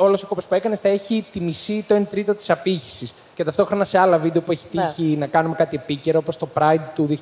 Όλος 0.00 0.22
ο 0.22 0.26
κόπος 0.26 0.46
που 0.46 0.54
έκανες 0.54 0.80
θα 0.80 0.88
έχει 0.88 1.26
τη 1.32 1.40
μισή, 1.40 1.84
το 1.88 1.94
1 1.94 2.02
τρίτο 2.10 2.34
της 2.34 2.50
απήχησης. 2.50 3.14
Και 3.34 3.44
ταυτόχρονα 3.44 3.84
σε 3.84 3.98
άλλα 3.98 4.18
βίντεο 4.18 4.42
που 4.42 4.52
έχει 4.52 4.66
ναι. 4.70 4.82
τύχει 4.82 5.02
να 5.02 5.26
κάνουμε 5.26 5.54
κάτι 5.54 5.76
επίκαιρο, 5.76 6.18
όπως 6.18 6.36
το 6.36 6.48
Pride 6.58 6.84
του 6.94 7.18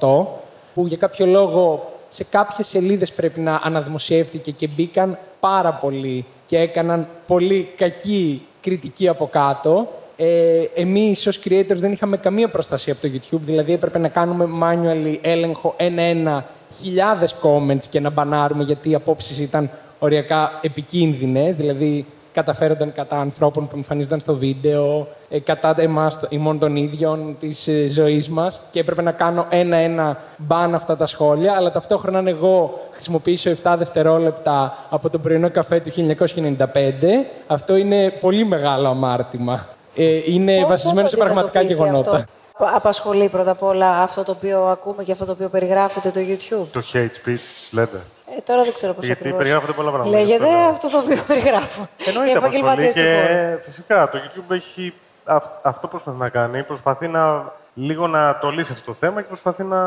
2018, 0.00 0.26
που 0.74 0.86
για 0.86 0.96
κάποιο 0.96 1.26
λόγο 1.26 1.91
σε 2.14 2.24
κάποιες 2.24 2.66
σελίδες 2.66 3.12
πρέπει 3.12 3.40
να 3.40 3.60
αναδημοσιεύθηκε 3.62 4.50
και 4.50 4.68
μπήκαν 4.68 5.18
πάρα 5.40 5.72
πολλοί 5.72 6.24
και 6.46 6.58
έκαναν 6.58 7.06
πολύ 7.26 7.68
κακή 7.76 8.42
κριτική 8.60 9.08
από 9.08 9.26
κάτω. 9.26 9.88
Ε, 10.16 10.62
εμείς 10.74 11.26
ως 11.26 11.40
creators 11.44 11.76
δεν 11.76 11.92
είχαμε 11.92 12.16
καμία 12.16 12.48
προστασία 12.48 12.92
από 12.92 13.02
το 13.02 13.08
YouTube, 13.14 13.40
δηλαδή 13.40 13.72
έπρεπε 13.72 13.98
να 13.98 14.08
κάνουμε 14.08 14.48
manually 14.62 15.18
έλεγχο 15.20 15.74
ένα-ένα 15.76 16.46
χιλιάδες 16.72 17.34
comments 17.42 17.84
και 17.90 18.00
να 18.00 18.10
μπανάρουμε 18.10 18.64
γιατί 18.64 18.90
οι 18.90 18.94
απόψεις 18.94 19.38
ήταν 19.38 19.70
οριακά 19.98 20.58
επικίνδυνες, 20.62 21.54
δηλαδή 21.56 22.06
καταφέρονταν 22.32 22.92
κατά 22.92 23.16
ανθρώπων 23.20 23.66
που 23.66 23.76
εμφανίζονταν 23.76 24.20
στο 24.20 24.34
βίντεο, 24.34 25.08
ε, 25.28 25.40
κατά 25.40 25.74
εμάς 25.78 26.18
ημών 26.28 26.58
των 26.58 26.76
ίδιων 26.76 27.36
της 27.40 27.68
ε, 27.68 27.88
ζωής 27.88 28.28
μας 28.28 28.60
και 28.70 28.80
έπρεπε 28.80 29.02
να 29.02 29.12
κάνω 29.12 29.46
ένα-ένα 29.48 30.20
μπαν 30.36 30.74
αυτά 30.74 30.96
τα 30.96 31.06
σχόλια, 31.06 31.52
αλλά 31.52 31.70
ταυτόχρονα 31.70 32.18
αν 32.18 32.26
εγώ 32.26 32.80
χρησιμοποιήσω 32.92 33.50
7 33.62 33.74
δευτερόλεπτα 33.78 34.76
από 34.90 35.10
τον 35.10 35.20
πρωινό 35.20 35.50
καφέ 35.50 35.80
του 35.80 36.16
1995, 36.18 36.64
αυτό 37.46 37.76
είναι 37.76 38.10
πολύ 38.10 38.44
μεγάλο 38.44 38.88
αμάρτημα. 38.88 39.66
Ε, 39.96 40.20
είναι 40.24 40.58
Πώς 40.58 40.68
βασισμένο 40.68 41.08
σε 41.08 41.16
πραγματικά 41.16 41.60
γεγονότα. 41.62 42.10
Αυτό; 42.10 42.76
Απασχολεί 42.76 43.28
πρώτα 43.28 43.50
απ' 43.50 43.62
όλα 43.62 44.02
αυτό 44.02 44.22
το 44.22 44.30
οποίο 44.32 44.60
ακούμε 44.60 45.02
και 45.02 45.12
αυτό 45.12 45.24
το 45.24 45.32
οποίο 45.32 45.48
περιγράφεται 45.48 46.10
το 46.10 46.20
YouTube; 46.20 46.66
Το 46.72 46.82
hate 46.92 47.28
speech, 47.28 47.72
λέτε; 47.72 48.00
Ε, 48.36 48.40
τώρα 48.40 48.62
δεν 48.62 48.72
ξέρω 48.72 48.92
πώς 48.92 49.04
Γιατί 49.04 49.20
ακριβώς. 49.20 49.38
περιγράφονται 49.38 49.72
πολλά 49.72 49.90
πράγματα. 49.90 50.18
Λέγεται 50.18 50.48
αυτό 50.70 50.90
το 50.90 50.98
οποίο 50.98 51.16
περιγράφω. 51.26 51.88
Εννοείται 52.06 52.38
απασχολεί 52.38 52.92
και 52.92 53.56
φυσικά 53.60 54.08
το 54.10 54.18
YouTube 54.18 54.50
έχει 54.54 54.94
αυτό 55.62 55.88
προσπαθεί 55.88 56.18
να 56.18 56.28
κάνει. 56.28 56.62
Προσπαθεί 56.62 57.08
να 57.08 57.52
λίγο 57.74 58.06
να 58.06 58.38
το 58.38 58.50
λύσει 58.50 58.72
αυτό 58.72 58.84
το 58.84 58.92
θέμα 58.92 59.20
και 59.20 59.26
προσπαθεί 59.26 59.62
να. 59.62 59.78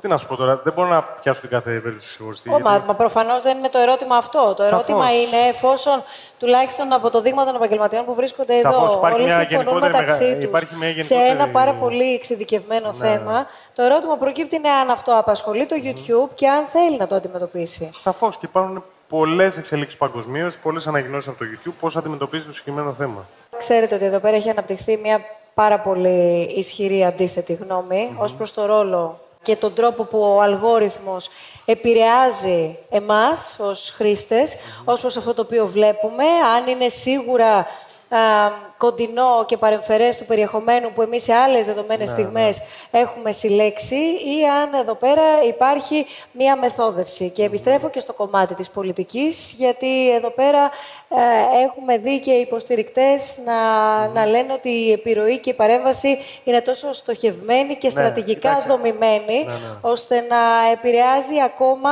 Τι 0.00 0.08
να 0.08 0.16
σου 0.16 0.26
πω 0.26 0.36
τώρα, 0.36 0.60
δεν 0.64 0.72
μπορώ 0.72 0.88
να 0.88 1.02
πιάσω 1.02 1.40
την 1.40 1.50
κάθε 1.50 1.70
περίπτωση 1.70 2.08
ξεχωριστή. 2.08 2.48
γιατί... 2.48 2.62
μα, 2.62 2.84
μα 2.86 2.94
προφανώς 2.94 3.42
δεν 3.42 3.58
είναι 3.58 3.68
το 3.68 3.78
ερώτημα 3.78 4.16
αυτό. 4.16 4.54
Το 4.56 4.64
Σαφώς. 4.64 4.88
ερώτημα 4.88 5.12
είναι 5.12 5.48
εφόσον 5.48 6.02
τουλάχιστον 6.38 6.92
από 6.92 7.10
το 7.10 7.20
δείγμα 7.20 7.44
των 7.44 7.54
επαγγελματιών 7.54 8.04
που 8.04 8.14
βρίσκονται 8.14 8.58
Σαφώς, 8.58 8.94
εδώ, 8.94 9.14
όλοι 9.14 9.30
συμφωνούν 9.30 9.78
μεταξύ 9.78 10.24
μεγα... 10.24 10.60
τους 10.60 10.70
μια 10.78 11.02
σε 11.02 11.14
ένα 11.14 11.48
πάρα 11.48 11.72
πολύ 11.72 12.14
εξειδικευμένο 12.14 12.86
ναι. 12.86 13.08
θέμα. 13.08 13.46
Το 13.74 13.82
ερώτημα 13.82 14.16
προκύπτει 14.16 14.56
είναι 14.56 14.68
αν 14.68 14.90
αυτό 14.90 15.18
απασχολεί 15.18 15.66
το 15.66 15.76
YouTube 15.84 16.30
και 16.34 16.48
αν 16.48 16.66
θέλει 16.66 16.96
να 16.96 17.06
το 17.06 17.14
αντιμετωπίσει. 17.14 17.90
Σαφώς 17.96 18.38
και 18.38 18.46
υπάρχουν 18.46 18.84
πολλές 19.08 19.56
εξελίξεις 19.56 19.98
παγκοσμίως, 19.98 20.58
πολλές 20.58 20.86
ανακοινώσεις 20.86 21.28
από 21.28 21.38
το 21.38 21.44
YouTube 21.44 21.72
πώς 21.80 21.96
αντιμετωπίζει 21.96 22.46
το 22.46 22.52
συγκεκριμένο 22.52 22.92
θέμα. 22.92 23.26
Ξέρετε 23.58 23.94
ότι 23.94 24.04
εδώ 24.04 24.18
πέρα 24.18 24.36
έχει 24.36 24.50
αναπτυχθεί 24.50 24.96
μια 24.96 25.20
πάρα 25.58 25.78
πολύ 25.80 26.52
ισχυρή 26.56 27.04
αντίθετη 27.04 27.52
γνώμη 27.52 28.16
ως 28.18 28.34
προς 28.34 28.54
το 28.54 28.66
ρόλο 28.66 29.20
και 29.42 29.56
τον 29.56 29.74
τρόπο 29.74 30.02
που 30.04 30.18
ο 30.20 30.40
αλγόριθμος 30.40 31.28
επηρεάζει 31.64 32.78
εμάς 32.90 33.58
ως 33.60 33.90
χρήστες, 33.96 34.56
ως 34.84 35.00
προς 35.00 35.16
αυτό 35.16 35.34
το 35.34 35.42
οποίο 35.42 35.66
βλέπουμε, 35.66 36.24
αν 36.56 36.66
είναι 36.66 36.88
σίγουρα 36.88 37.66
κοντινό 38.78 39.44
και 39.46 39.56
παρεμφερές 39.56 40.16
του 40.16 40.24
περιεχομένου 40.24 40.92
που 40.92 41.02
εμείς 41.02 41.22
σε 41.22 41.34
άλλες 41.34 41.64
δεδομένες 41.64 42.08
ναι, 42.08 42.14
στιγμές 42.14 42.60
ναι. 42.90 43.00
έχουμε 43.00 43.32
συλλέξει 43.32 43.96
ή 44.36 44.46
αν 44.62 44.80
εδώ 44.80 44.94
πέρα 44.94 45.22
υπάρχει 45.48 46.06
μία 46.32 46.56
μεθόδευση. 46.56 47.30
Και 47.30 47.44
επιστρέφω 47.44 47.90
και 47.90 48.00
στο 48.00 48.12
κομμάτι 48.12 48.54
της 48.54 48.70
πολιτικής, 48.70 49.54
γιατί 49.58 50.14
εδώ 50.14 50.30
πέρα 50.30 50.70
ε, 51.08 51.64
έχουμε 51.64 51.98
δει 51.98 52.20
και 52.20 52.32
υποστηρικτές 52.32 53.38
να, 53.44 53.54
να 54.08 54.26
λένε 54.26 54.52
ότι 54.52 54.68
η 54.68 54.92
επιρροή 54.92 55.38
και 55.38 55.50
η 55.50 55.54
παρέμβαση 55.54 56.18
είναι 56.44 56.60
τόσο 56.60 56.92
στοχευμένη 56.92 57.76
και 57.76 57.86
ναι, 57.86 57.90
στρατηγικά 57.90 58.64
δομημένη, 58.68 59.46
ώστε 59.80 60.20
να 60.20 60.70
επηρεάζει 60.72 61.40
ακόμα 61.44 61.90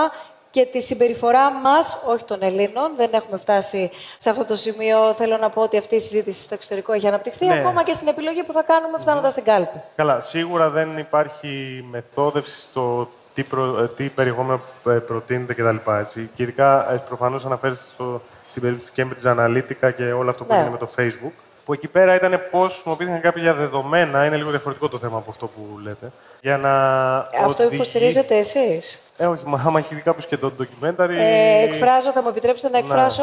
και 0.56 0.66
τη 0.72 0.82
συμπεριφορά 0.82 1.52
μας, 1.52 2.04
όχι 2.08 2.24
των 2.24 2.42
Ελλήνων. 2.42 2.96
Δεν 2.96 3.10
έχουμε 3.12 3.38
φτάσει 3.38 3.90
σε 4.16 4.30
αυτό 4.30 4.44
το 4.44 4.56
σημείο. 4.56 5.14
Θέλω 5.14 5.36
να 5.36 5.48
πω 5.50 5.62
ότι 5.62 5.76
αυτή 5.76 5.94
η 5.94 6.00
συζήτηση 6.00 6.42
στο 6.42 6.54
εξωτερικό 6.54 6.92
έχει 6.92 7.06
αναπτυχθεί, 7.06 7.46
ναι. 7.46 7.54
ακόμα 7.58 7.82
και 7.84 7.92
στην 7.92 8.08
επιλογή 8.08 8.42
που 8.42 8.52
θα 8.52 8.62
κάνουμε 8.62 8.98
φτάνοντας 8.98 9.32
στην 9.32 9.44
κάλπη. 9.44 9.82
Καλά. 9.96 10.20
Σίγουρα 10.20 10.70
δεν 10.70 10.98
υπάρχει 10.98 11.84
μεθόδευση 11.90 12.60
στο 12.60 13.08
τι, 13.34 13.42
προ, 13.42 13.82
ε, 13.82 13.88
τι 13.96 14.08
περιεχόμενο 14.08 14.60
ε, 14.86 14.90
προτείνεται 14.90 15.54
κτλ. 15.54 15.90
Έτσι. 15.90 16.30
Και 16.34 16.42
ειδικά 16.42 16.92
ε, 16.92 16.96
προφανώς 16.96 17.46
αναφέρεστε 17.46 18.04
στην 18.46 18.62
περίπτωση 18.62 18.92
του 18.92 19.02
Cambridge 19.02 19.36
Analytica 19.36 19.92
και 19.96 20.12
όλο 20.12 20.30
αυτό 20.30 20.44
που 20.44 20.52
ναι. 20.52 20.58
έγινε 20.58 20.72
με 20.72 20.78
το 20.78 20.88
Facebook 20.96 21.45
που 21.66 21.72
εκεί 21.72 21.88
πέρα 21.88 22.14
ήταν 22.14 22.40
πώς 22.50 22.72
χρησιμοποιήθηκαν 22.72 23.20
κάποια 23.20 23.54
δεδομένα. 23.54 24.24
Είναι 24.24 24.36
λίγο 24.36 24.50
διαφορετικό 24.50 24.88
το 24.88 24.98
θέμα 24.98 25.16
από 25.16 25.30
αυτό 25.30 25.46
που 25.46 25.78
λέτε. 25.82 26.12
Για 26.40 26.56
να 26.56 26.72
αυτό 27.18 27.62
οδηγεί... 27.64 27.74
υποστηρίζετε 27.74 28.36
εσείς; 28.36 28.98
Ε, 29.16 29.26
όχι, 29.26 29.42
μα 29.46 29.62
άμα 29.66 29.78
έχει 29.78 29.94
δει 29.94 30.00
κάποιος 30.00 30.26
και 30.26 30.36
το 30.36 30.52
documentary. 30.58 31.10
Ε, 31.10 31.62
εκφράζω, 31.62 32.10
θα 32.10 32.22
μου 32.22 32.28
επιτρέψετε 32.28 32.68
να 32.72 32.78
εκφράσω 32.78 33.22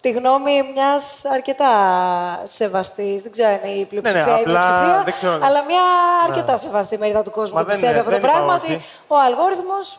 τη 0.00 0.10
γνώμη 0.10 0.52
μιας 0.74 1.24
αρκετά 1.24 1.70
σεβαστής. 2.44 3.22
Δεν 3.22 3.32
ξέρω 3.32 3.48
αν 3.48 3.70
είναι 3.70 3.78
η 3.78 3.84
πλειοψηφία 3.84 4.24
ναι, 4.24 4.30
ναι, 4.32 4.38
ή 4.38 4.40
η 4.40 4.44
πλειοψηφία. 4.44 5.04
Ξέρω... 5.14 5.32
Αλλά 5.32 5.64
μια 5.64 5.80
ναι. 5.80 6.28
αρκετά 6.28 6.56
σεβαστή 6.56 6.98
μερίδα 6.98 7.22
του 7.22 7.30
κόσμου 7.30 7.56
Μα 7.56 7.62
που 7.62 7.68
πιστεύει 7.68 7.98
αυτό 7.98 8.10
το 8.10 8.18
πράγμα 8.18 8.54
ότι 8.54 8.80
ο 9.06 9.16
αλγόριθμος 9.26 9.98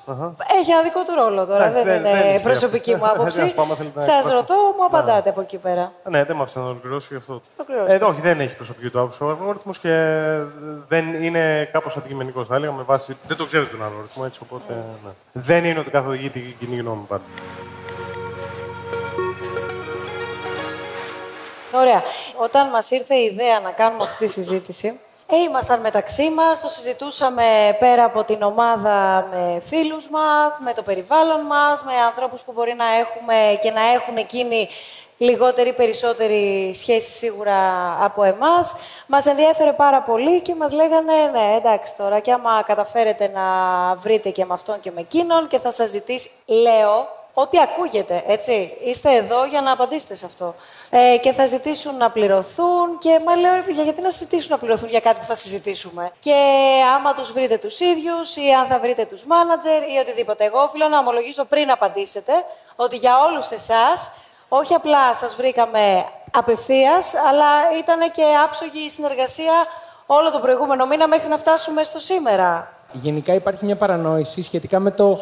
έχει 0.59 0.71
ένα 0.71 0.81
δικό 0.81 1.03
του 1.03 1.15
ρόλο 1.15 1.45
τώρα. 1.45 1.71
δεν, 1.71 1.87
είναι 1.87 2.11
δεν 2.11 2.41
προσωπική 2.41 2.95
μου 2.95 3.05
άποψη. 3.11 3.53
Σας 3.97 4.31
ρωτώ, 4.31 4.55
μου 4.77 4.85
απαντάτε 4.85 5.29
από 5.29 5.41
εκεί 5.41 5.57
πέρα. 5.57 5.91
Ναι, 6.09 6.23
δεν 6.23 6.35
μου 6.35 6.41
άφησα 6.41 6.59
να 6.59 6.65
ολοκληρώσω 6.65 7.07
γι' 7.11 7.17
αυτό. 7.17 7.41
Ε, 7.87 7.95
όχι, 7.95 8.21
δεν 8.21 8.39
έχει 8.39 8.55
προσωπική 8.55 8.89
του 8.89 8.99
άποψη 8.99 9.23
ο 9.23 9.29
αλγόριθμος 9.29 9.79
και 9.79 9.93
δεν 10.87 11.23
είναι 11.23 11.69
κάπως 11.71 11.97
αντικειμενικός. 11.97 12.47
Θα 12.47 12.55
έλεγα 12.55 12.71
με 12.71 12.83
βάση. 12.83 13.17
Δεν 13.27 13.37
το 13.37 13.45
ξέρετε 13.45 13.71
τον 13.71 13.85
αλγόριθμο 13.85 14.23
έτσι 14.25 14.39
οπότε. 14.43 14.83
Δεν 15.31 15.65
είναι 15.65 15.79
ότι 15.79 15.89
καθοδηγεί 15.89 16.29
την 16.29 16.55
κοινή 16.59 16.75
γνώμη 16.75 17.05
πάντα. 17.07 17.23
Ωραία. 21.73 22.03
Όταν 22.37 22.69
μας 22.69 22.91
ήρθε 22.91 23.15
η 23.15 23.23
ιδέα 23.23 23.59
να 23.59 23.71
κάνουμε 23.71 24.03
αυτή 24.03 24.25
τη 24.25 24.31
συζήτηση, 24.31 24.99
ε, 25.27 25.37
ήμασταν 25.37 25.79
μεταξύ 25.79 26.29
μας, 26.29 26.61
το 26.61 26.67
συζητούσαμε 26.67 27.77
πέρα 27.79 28.03
από 28.03 28.23
την 28.23 28.41
ομάδα 28.41 29.27
με 29.31 29.61
φίλους 29.65 30.09
μας, 30.09 30.57
με 30.59 30.73
το 30.73 30.81
περιβάλλον 30.81 31.41
μας, 31.41 31.83
με 31.83 31.93
ανθρώπους 31.93 32.41
που 32.41 32.51
μπορεί 32.51 32.73
να 32.73 32.85
έχουμε 32.85 33.59
και 33.61 33.71
να 33.71 33.81
έχουν 33.91 34.17
εκείνοι 34.17 34.69
λιγότερη 35.17 35.73
περισσότερη 35.73 36.73
σχέση 36.73 37.11
σίγουρα 37.11 37.57
από 38.03 38.23
εμάς. 38.23 38.75
Μας 39.07 39.25
ενδιέφερε 39.25 39.73
πάρα 39.73 40.01
πολύ 40.01 40.41
και 40.41 40.55
μας 40.55 40.73
λέγανε, 40.73 41.13
ναι, 41.31 41.55
εντάξει 41.57 41.95
τώρα, 41.95 42.19
και 42.19 42.31
άμα 42.31 42.63
καταφέρετε 42.65 43.27
να 43.27 43.41
βρείτε 43.95 44.29
και 44.29 44.45
με 44.45 44.53
αυτόν 44.53 44.79
και 44.79 44.91
με 44.91 45.01
εκείνον 45.01 45.47
και 45.47 45.59
θα 45.59 45.71
σας 45.71 45.89
ζητήσει, 45.89 46.29
λέω, 46.45 47.18
ό,τι 47.41 47.57
ακούγεται, 47.59 48.23
έτσι. 48.27 48.77
Είστε 48.83 49.15
εδώ 49.15 49.45
για 49.45 49.61
να 49.61 49.71
απαντήσετε 49.71 50.15
σε 50.15 50.25
αυτό. 50.25 50.55
Ε, 50.89 51.17
και 51.17 51.33
θα 51.33 51.45
ζητήσουν 51.45 51.97
να 51.97 52.09
πληρωθούν 52.09 52.97
και 52.97 53.19
μα 53.25 53.35
λέω, 53.35 53.53
ρε 53.53 53.61
παιδιά, 53.61 53.83
γιατί 53.83 54.01
να 54.01 54.09
συζητήσουν 54.09 54.51
να 54.51 54.57
πληρωθούν 54.57 54.89
για 54.89 54.99
κάτι 54.99 55.19
που 55.19 55.25
θα 55.25 55.35
συζητήσουμε; 55.35 56.11
Και 56.19 56.35
άμα 56.95 57.13
τους 57.13 57.31
βρείτε 57.31 57.57
τους 57.57 57.79
ίδιους 57.79 58.35
ή 58.35 58.51
αν 58.59 58.65
θα 58.65 58.79
βρείτε 58.79 59.05
τους 59.05 59.23
μάνατζερ 59.23 59.81
ή 59.81 59.97
οτιδήποτε. 60.01 60.43
Εγώ 60.45 60.59
οφείλω 60.59 60.87
να 60.87 60.97
ομολογήσω 60.99 61.45
πριν 61.45 61.71
απαντήσετε 61.71 62.33
ότι 62.75 62.95
για 62.95 63.13
όλους 63.29 63.49
εσάς 63.49 64.11
όχι 64.49 64.73
απλά 64.73 65.13
σας 65.13 65.35
βρήκαμε 65.35 66.05
απευθείας, 66.31 67.13
αλλά 67.29 67.77
ήταν 67.79 68.11
και 68.11 68.23
άψογη 68.45 68.83
η 68.85 68.89
συνεργασία 68.89 69.53
όλο 70.05 70.31
τον 70.31 70.41
προηγούμενο 70.41 70.85
μήνα 70.85 71.07
μέχρι 71.07 71.27
να 71.27 71.37
φτάσουμε 71.37 71.83
στο 71.83 71.99
σήμερα. 71.99 72.73
Γενικά 72.91 73.33
υπάρχει 73.33 73.65
μια 73.65 73.75
παρανόηση 73.75 74.41
σχετικά 74.41 74.79
με 74.79 74.91
το 74.91 75.19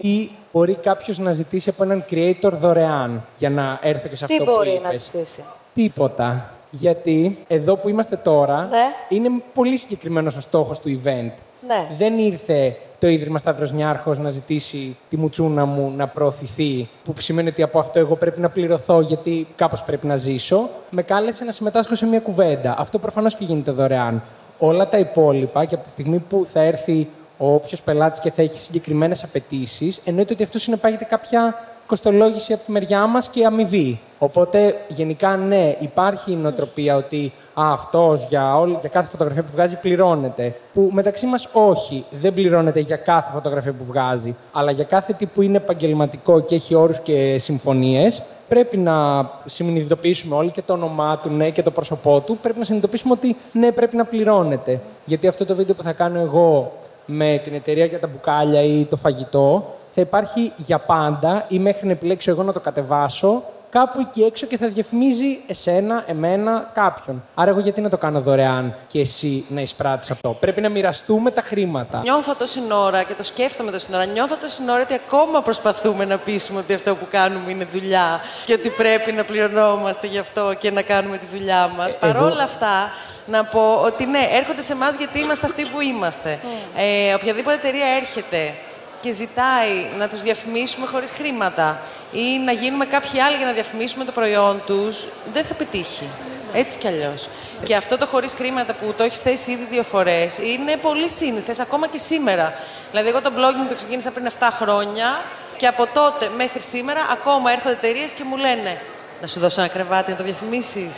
τι 0.00 0.28
μπορεί 0.52 0.74
κάποιος 0.74 1.18
να 1.18 1.32
ζητήσει 1.32 1.68
από 1.68 1.82
έναν 1.82 2.04
creator 2.10 2.52
δωρεάν 2.60 3.24
για 3.38 3.50
να 3.50 3.78
έρθω 3.82 4.08
και 4.08 4.16
σε 4.16 4.24
αυτό 4.24 4.36
Τι 4.36 4.44
που 4.44 4.50
μπορεί 4.56 4.70
είπες; 4.70 4.82
να 4.82 4.92
ζητήσει; 4.92 5.44
Τίποτα. 5.74 6.52
Γιατί 6.70 7.38
εδώ 7.48 7.76
που 7.76 7.88
είμαστε 7.88 8.16
τώρα 8.16 8.68
Ναι. 8.70 8.86
είναι 9.08 9.28
πολύ 9.54 9.76
συγκεκριμένος 9.76 10.36
ο 10.36 10.40
στόχος 10.40 10.80
του 10.80 11.00
event. 11.04 11.30
Ναι. 11.66 11.88
Δεν 11.98 12.18
ήρθε 12.18 12.76
το 12.98 13.08
Ίδρυμα 13.08 13.38
Σταύρος 13.38 13.72
Νιάρχος 13.72 14.18
να 14.18 14.30
ζητήσει 14.30 14.96
τη 15.10 15.16
μουτσούνα 15.16 15.64
μου 15.64 15.92
να 15.96 16.06
προωθηθεί, 16.06 16.88
που 17.04 17.14
σημαίνει 17.18 17.48
ότι 17.48 17.62
από 17.62 17.78
αυτό 17.78 17.98
εγώ 17.98 18.16
πρέπει 18.16 18.40
να 18.40 18.48
πληρωθώ 18.48 19.00
γιατί 19.00 19.46
κάπως 19.56 19.82
πρέπει 19.82 20.06
να 20.06 20.16
ζήσω. 20.16 20.68
Με 20.90 21.02
κάλεσε 21.02 21.44
να 21.44 21.52
συμμετάσχω 21.52 21.94
σε 21.94 22.06
μια 22.06 22.20
κουβέντα. 22.20 22.74
Αυτό 22.78 22.98
προφανώς 22.98 23.36
και 23.36 23.44
γίνεται 23.44 23.70
δωρεάν. 23.70 24.22
Όλα 24.58 24.88
τα 24.88 24.98
υπόλοιπα 24.98 25.64
και 25.64 25.74
από 25.74 25.84
τη 25.84 25.90
στιγμή 25.90 26.18
που 26.18 26.46
θα 26.52 26.60
έρθει 26.60 27.00
ο 27.00 27.19
όποιος 27.42 27.82
πελάτης 27.82 28.20
και 28.20 28.30
θα 28.30 28.42
έχει 28.42 28.58
συγκεκριμένες 28.58 29.22
απαιτήσεις, 29.24 30.00
εννοείται 30.04 30.32
ότι 30.32 30.42
αυτό 30.42 30.58
συνεπάγεται 30.58 31.04
κάποια 31.04 31.54
κοστολόγηση 31.86 32.52
από 32.52 32.64
τη 32.64 32.72
μεριά 32.72 33.06
μας 33.06 33.28
και 33.28 33.44
αμοιβή. 33.46 34.00
Οπότε, 34.18 34.76
γενικά, 34.88 35.36
ναι, 35.36 35.76
υπάρχει 35.80 36.32
η 36.32 36.34
νοοτροπία 36.34 36.96
ότι 36.96 37.32
α, 37.54 37.72
αυτός 37.72 38.26
για, 38.28 38.56
όλη- 38.58 38.76
για 38.80 38.88
κάθε 38.88 39.08
φωτογραφία 39.08 39.42
που 39.42 39.50
βγάζει 39.52 39.76
πληρώνεται. 39.80 40.54
Που 40.74 40.88
μεταξύ 40.92 41.26
μας, 41.26 41.48
όχι, 41.52 42.04
δεν 42.20 42.34
πληρώνεται 42.34 42.80
για 42.80 42.96
κάθε 42.96 43.30
φωτογραφία 43.34 43.72
που 43.72 43.84
βγάζει. 43.84 44.34
Αλλά 44.52 44.70
για 44.70 44.84
κάθε 44.84 45.12
τι 45.12 45.26
που 45.26 45.42
είναι 45.42 45.56
επαγγελματικό 45.56 46.40
και 46.40 46.54
έχει 46.54 46.74
όρους 46.74 47.00
και 47.00 47.38
συμφωνίες, 47.38 48.22
πρέπει 48.48 48.76
να 48.76 49.28
συνειδητοποιήσουμε 49.44 50.34
όλοι 50.34 50.50
και 50.50 50.62
το 50.62 50.72
όνομά 50.72 51.18
του, 51.22 51.28
ναι, 51.30 51.50
και 51.50 51.62
το 51.62 51.70
πρόσωπό 51.70 52.20
του. 52.20 52.38
Πρέπει 52.42 52.58
να 52.58 52.64
συνειδητοποιήσουμε 52.64 53.12
ότι 53.12 53.36
ναι, 53.52 53.72
πρέπει 53.72 53.96
να 53.96 54.04
πληρώνεται. 54.04 54.80
Γιατί 55.04 55.26
αυτό 55.26 55.44
το 55.46 55.54
βίντεο 55.54 55.74
που 55.74 55.82
θα 55.82 55.92
κάνω 55.92 56.20
εγώ 56.20 56.72
με 57.10 57.40
την 57.44 57.54
εταιρεία 57.54 57.84
για 57.84 57.98
τα 57.98 58.06
μπουκάλια 58.06 58.62
ή 58.62 58.84
το 58.84 58.96
φαγητό 58.96 59.76
θα 59.90 60.00
υπάρχει 60.00 60.52
για 60.56 60.78
πάντα 60.78 61.44
ή 61.48 61.58
μέχρι 61.58 61.86
να 61.86 61.92
επιλέξω 61.92 62.30
εγώ 62.30 62.42
να 62.42 62.52
το 62.52 62.60
κατεβάσω 62.60 63.42
κάπου 63.70 64.00
εκεί 64.00 64.22
έξω 64.22 64.46
και 64.46 64.56
θα 64.56 64.68
διαφημίζει 64.68 65.38
εσένα, 65.46 66.04
εμένα, 66.06 66.70
κάποιον. 66.72 67.22
Άρα, 67.34 67.50
εγώ 67.50 67.60
γιατί 67.60 67.80
να 67.80 67.88
το 67.88 67.96
κάνω 67.96 68.20
δωρεάν 68.20 68.74
και 68.86 69.00
εσύ 69.00 69.44
να 69.48 69.60
εισπράττεις 69.60 70.10
αυτό; 70.10 70.36
Πρέπει 70.40 70.60
να 70.60 70.68
μοιραστούμε 70.68 71.30
τα 71.30 71.40
χρήματα. 71.40 72.00
Νιώθω 72.02 72.34
τόση 72.34 72.60
ώρα 72.86 73.02
και 73.02 73.14
το 73.14 73.22
σκέφτομαι 73.22 73.70
τόση 73.70 73.94
ώρα. 73.94 74.04
Νιώθω 74.04 74.36
τόση 74.36 74.62
ώρα 74.70 74.82
ότι 74.82 74.94
ακόμα 74.94 75.42
προσπαθούμε 75.42 76.04
να 76.04 76.18
πείσουμε 76.18 76.58
ότι 76.58 76.74
αυτό 76.74 76.94
που 76.94 77.06
κάνουμε 77.10 77.50
είναι 77.50 77.66
δουλειά 77.72 78.20
και 78.46 78.52
ότι 78.52 78.68
πρέπει 78.68 79.12
να 79.12 79.24
πληρωνόμαστε 79.24 80.06
γι' 80.06 80.18
αυτό 80.18 80.54
και 80.58 80.70
να 80.70 80.82
κάνουμε 80.82 81.16
τη 81.16 81.26
δουλειά 81.36 81.70
μας. 81.76 81.96
Παρ' 81.96 82.16
όλα 82.16 82.42
αυτά, 82.42 82.90
να 83.30 83.44
πω 83.44 83.80
ότι 83.84 84.06
ναι, 84.06 84.28
έρχονται 84.32 84.62
σε 84.62 84.72
εμάς 84.72 84.94
γιατί 84.94 85.20
είμαστε 85.20 85.46
αυτοί 85.46 85.64
που 85.64 85.80
είμαστε. 85.80 86.40
Ε, 86.76 87.14
οποιαδήποτε 87.14 87.54
εταιρεία 87.54 87.86
έρχεται 87.86 88.54
και 89.00 89.12
ζητάει 89.12 89.86
να 89.98 90.08
τους 90.08 90.22
διαφημίσουμε 90.22 90.86
χωρίς 90.86 91.10
χρήματα 91.10 91.80
ή 92.12 92.38
να 92.44 92.52
γίνουμε 92.52 92.84
κάποιοι 92.84 93.20
άλλοι 93.20 93.36
για 93.36 93.46
να 93.46 93.52
διαφημίσουμε 93.52 94.04
το 94.04 94.12
προϊόν 94.12 94.62
τους, 94.66 95.08
δεν 95.32 95.44
θα 95.44 95.54
πετύχει. 95.54 96.08
Έτσι 96.52 96.78
κι 96.78 96.86
αλλιώς. 96.86 97.28
Και 97.64 97.76
αυτό 97.76 97.98
το 97.98 98.06
χωρίς 98.06 98.32
χρήματα 98.32 98.72
που 98.72 98.94
το 98.96 99.02
έχεις 99.02 99.18
θέσει 99.18 99.50
ήδη 99.50 99.66
δύο 99.70 99.82
φορές 99.82 100.38
είναι 100.38 100.76
πολύ 100.76 101.08
σύνηθες, 101.08 101.58
ακόμα 101.58 101.86
και 101.86 101.98
σήμερα. 101.98 102.54
Δηλαδή, 102.90 103.08
εγώ 103.08 103.20
το 103.20 103.32
blogging 103.36 103.68
το 103.68 103.74
ξεκίνησα 103.74 104.10
πριν 104.10 104.26
7 104.38 104.48
χρόνια 104.60 105.22
και 105.56 105.66
από 105.66 105.86
τότε 105.94 106.30
μέχρι 106.36 106.60
σήμερα 106.60 107.00
ακόμα 107.12 107.52
έρχονται 107.52 107.74
εταιρείες 107.74 108.12
και 108.12 108.24
μου 108.24 108.36
λένε 108.36 108.80
να 109.20 109.26
σου 109.26 109.40
δώσω 109.40 109.60
ένα 109.60 109.70
κρεβάτι 109.70 110.10
να 110.10 110.16
το 110.16 110.22
διαφημίσεις. 110.22 110.96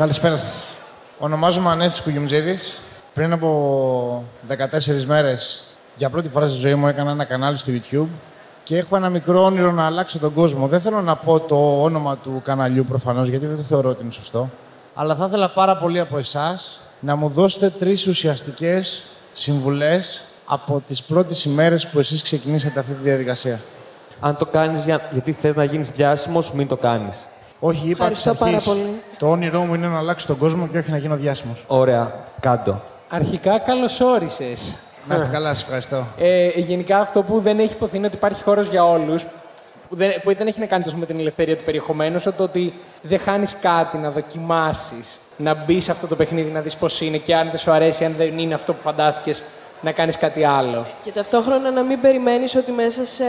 Καλησπέρα 0.00 0.36
σας. 0.36 0.64
Ονομάζομαι 1.18 1.70
Ανέστης 1.70 2.02
Κουγιουμτζίδης. 2.02 2.80
Πριν 3.14 3.32
από 3.32 4.24
14 4.48 5.04
μέρες, 5.06 5.62
για 5.96 6.10
πρώτη 6.10 6.28
φορά 6.28 6.48
στη 6.48 6.58
ζωή 6.58 6.74
μου, 6.74 6.86
έκανα 6.86 7.10
ένα 7.10 7.24
κανάλι 7.24 7.56
στο 7.56 7.72
YouTube 7.72 8.08
και 8.62 8.78
έχω 8.78 8.96
ένα 8.96 9.08
μικρό 9.08 9.44
όνειρο 9.44 9.72
να 9.72 9.86
αλλάξω 9.86 10.18
τον 10.18 10.34
κόσμο. 10.34 10.66
Δεν 10.66 10.80
θέλω 10.80 11.00
να 11.00 11.16
πω 11.16 11.40
το 11.40 11.82
όνομα 11.82 12.16
του 12.16 12.40
καναλιού 12.44 12.84
προφανώς, 12.84 13.28
γιατί 13.28 13.46
δεν 13.46 13.64
θεωρώ 13.64 13.88
ότι 13.88 14.02
είναι 14.02 14.12
σωστό. 14.12 14.50
Αλλά 14.94 15.14
θα 15.14 15.26
ήθελα 15.28 15.48
πάρα 15.48 15.76
πολύ 15.76 16.00
από 16.00 16.18
εσάς 16.18 16.80
να 17.00 17.16
μου 17.16 17.28
δώσετε 17.28 17.70
τρεις 17.70 18.06
ουσιαστικές 18.06 19.06
συμβουλές 19.32 20.20
από 20.46 20.82
τις 20.86 21.02
πρώτες 21.02 21.44
ημέρες 21.44 21.86
που 21.86 21.98
εσείς 21.98 22.22
ξεκινήσατε 22.22 22.80
αυτή 22.80 22.92
τη 22.92 23.02
διαδικασία. 23.02 23.60
Αν 24.20 24.36
το 24.36 24.46
κάνεις 24.46 24.84
για... 24.84 25.08
γιατί 25.12 25.32
θες 25.32 25.54
να 25.54 25.64
γίνεις 25.64 25.90
διάσημος, 25.90 26.52
μην 26.52 26.68
το 26.68 26.76
κάνεις. 26.76 27.18
Όχι, 27.60 27.88
είπα 27.88 28.06
εξ 28.06 28.26
Ευχαριστώ 28.26 28.44
πάρα 28.44 28.56
αρχής, 28.56 28.72
πολύ. 28.72 29.00
Το 29.18 29.30
όνειρό 29.30 29.60
μου 29.60 29.74
είναι 29.74 29.86
να 29.86 29.98
αλλάξω 29.98 30.26
τον 30.26 30.38
κόσμο 30.38 30.66
και 30.66 30.78
όχι 30.78 30.90
να 30.90 30.96
γίνω 30.96 31.16
διάσημος. 31.16 31.64
Ωραία, 31.66 32.12
κάντο. 32.40 32.80
Αρχικά, 33.08 33.58
καλώ 33.58 33.88
όρισε. 34.14 34.44
Να 35.08 35.14
είστε 35.14 35.28
καλά, 35.32 35.48
σας 35.54 35.62
ευχαριστώ. 35.62 36.04
Ε, 36.18 36.48
γενικά, 36.48 36.98
αυτό 36.98 37.22
που 37.22 37.40
δεν 37.40 37.58
έχει 37.58 37.72
υποθεί 37.72 37.96
είναι 37.96 38.06
ότι 38.06 38.16
υπάρχει 38.16 38.42
χώρος 38.42 38.68
για 38.68 38.84
όλους. 38.84 39.26
Που 39.88 39.96
δεν, 39.96 40.10
που 40.22 40.34
δεν 40.34 40.46
έχει 40.46 40.60
να 40.60 40.66
κάνει 40.66 40.84
τόσο 40.84 40.96
με 40.96 41.06
την 41.06 41.18
ελευθερία 41.18 41.56
του 41.56 41.64
περιεχομένου, 41.64 42.14
όσο 42.16 42.32
το 42.32 42.42
ότι 42.42 42.74
δεν 43.02 43.20
χάνεις 43.20 43.56
κάτι 43.60 43.96
να 43.96 44.10
δοκιμάσεις, 44.10 45.18
να 45.36 45.54
μπεις 45.54 45.84
σε 45.84 45.90
αυτό 45.90 46.06
το 46.06 46.16
παιχνίδι, 46.16 46.50
να 46.50 46.60
δεις 46.60 46.76
πώς 46.76 47.00
είναι 47.00 47.16
και 47.16 47.36
αν 47.36 47.48
δεν 47.48 47.58
σου 47.58 47.70
αρέσει, 47.70 48.04
αν 48.04 48.14
δεν 48.16 48.38
είναι 48.38 48.54
αυτό 48.54 48.72
που 48.72 48.80
φαντάστηκες, 48.80 49.42
να 49.80 49.92
κάνεις 49.92 50.18
κάτι 50.18 50.44
άλλο. 50.44 50.86
Και 51.02 51.10
ταυτόχρονα 51.10 51.70
να 51.70 51.82
μην 51.82 52.00
περιμένεις 52.00 52.54
ότι 52.54 52.72
μέσα 52.72 53.04
σε... 53.04 53.24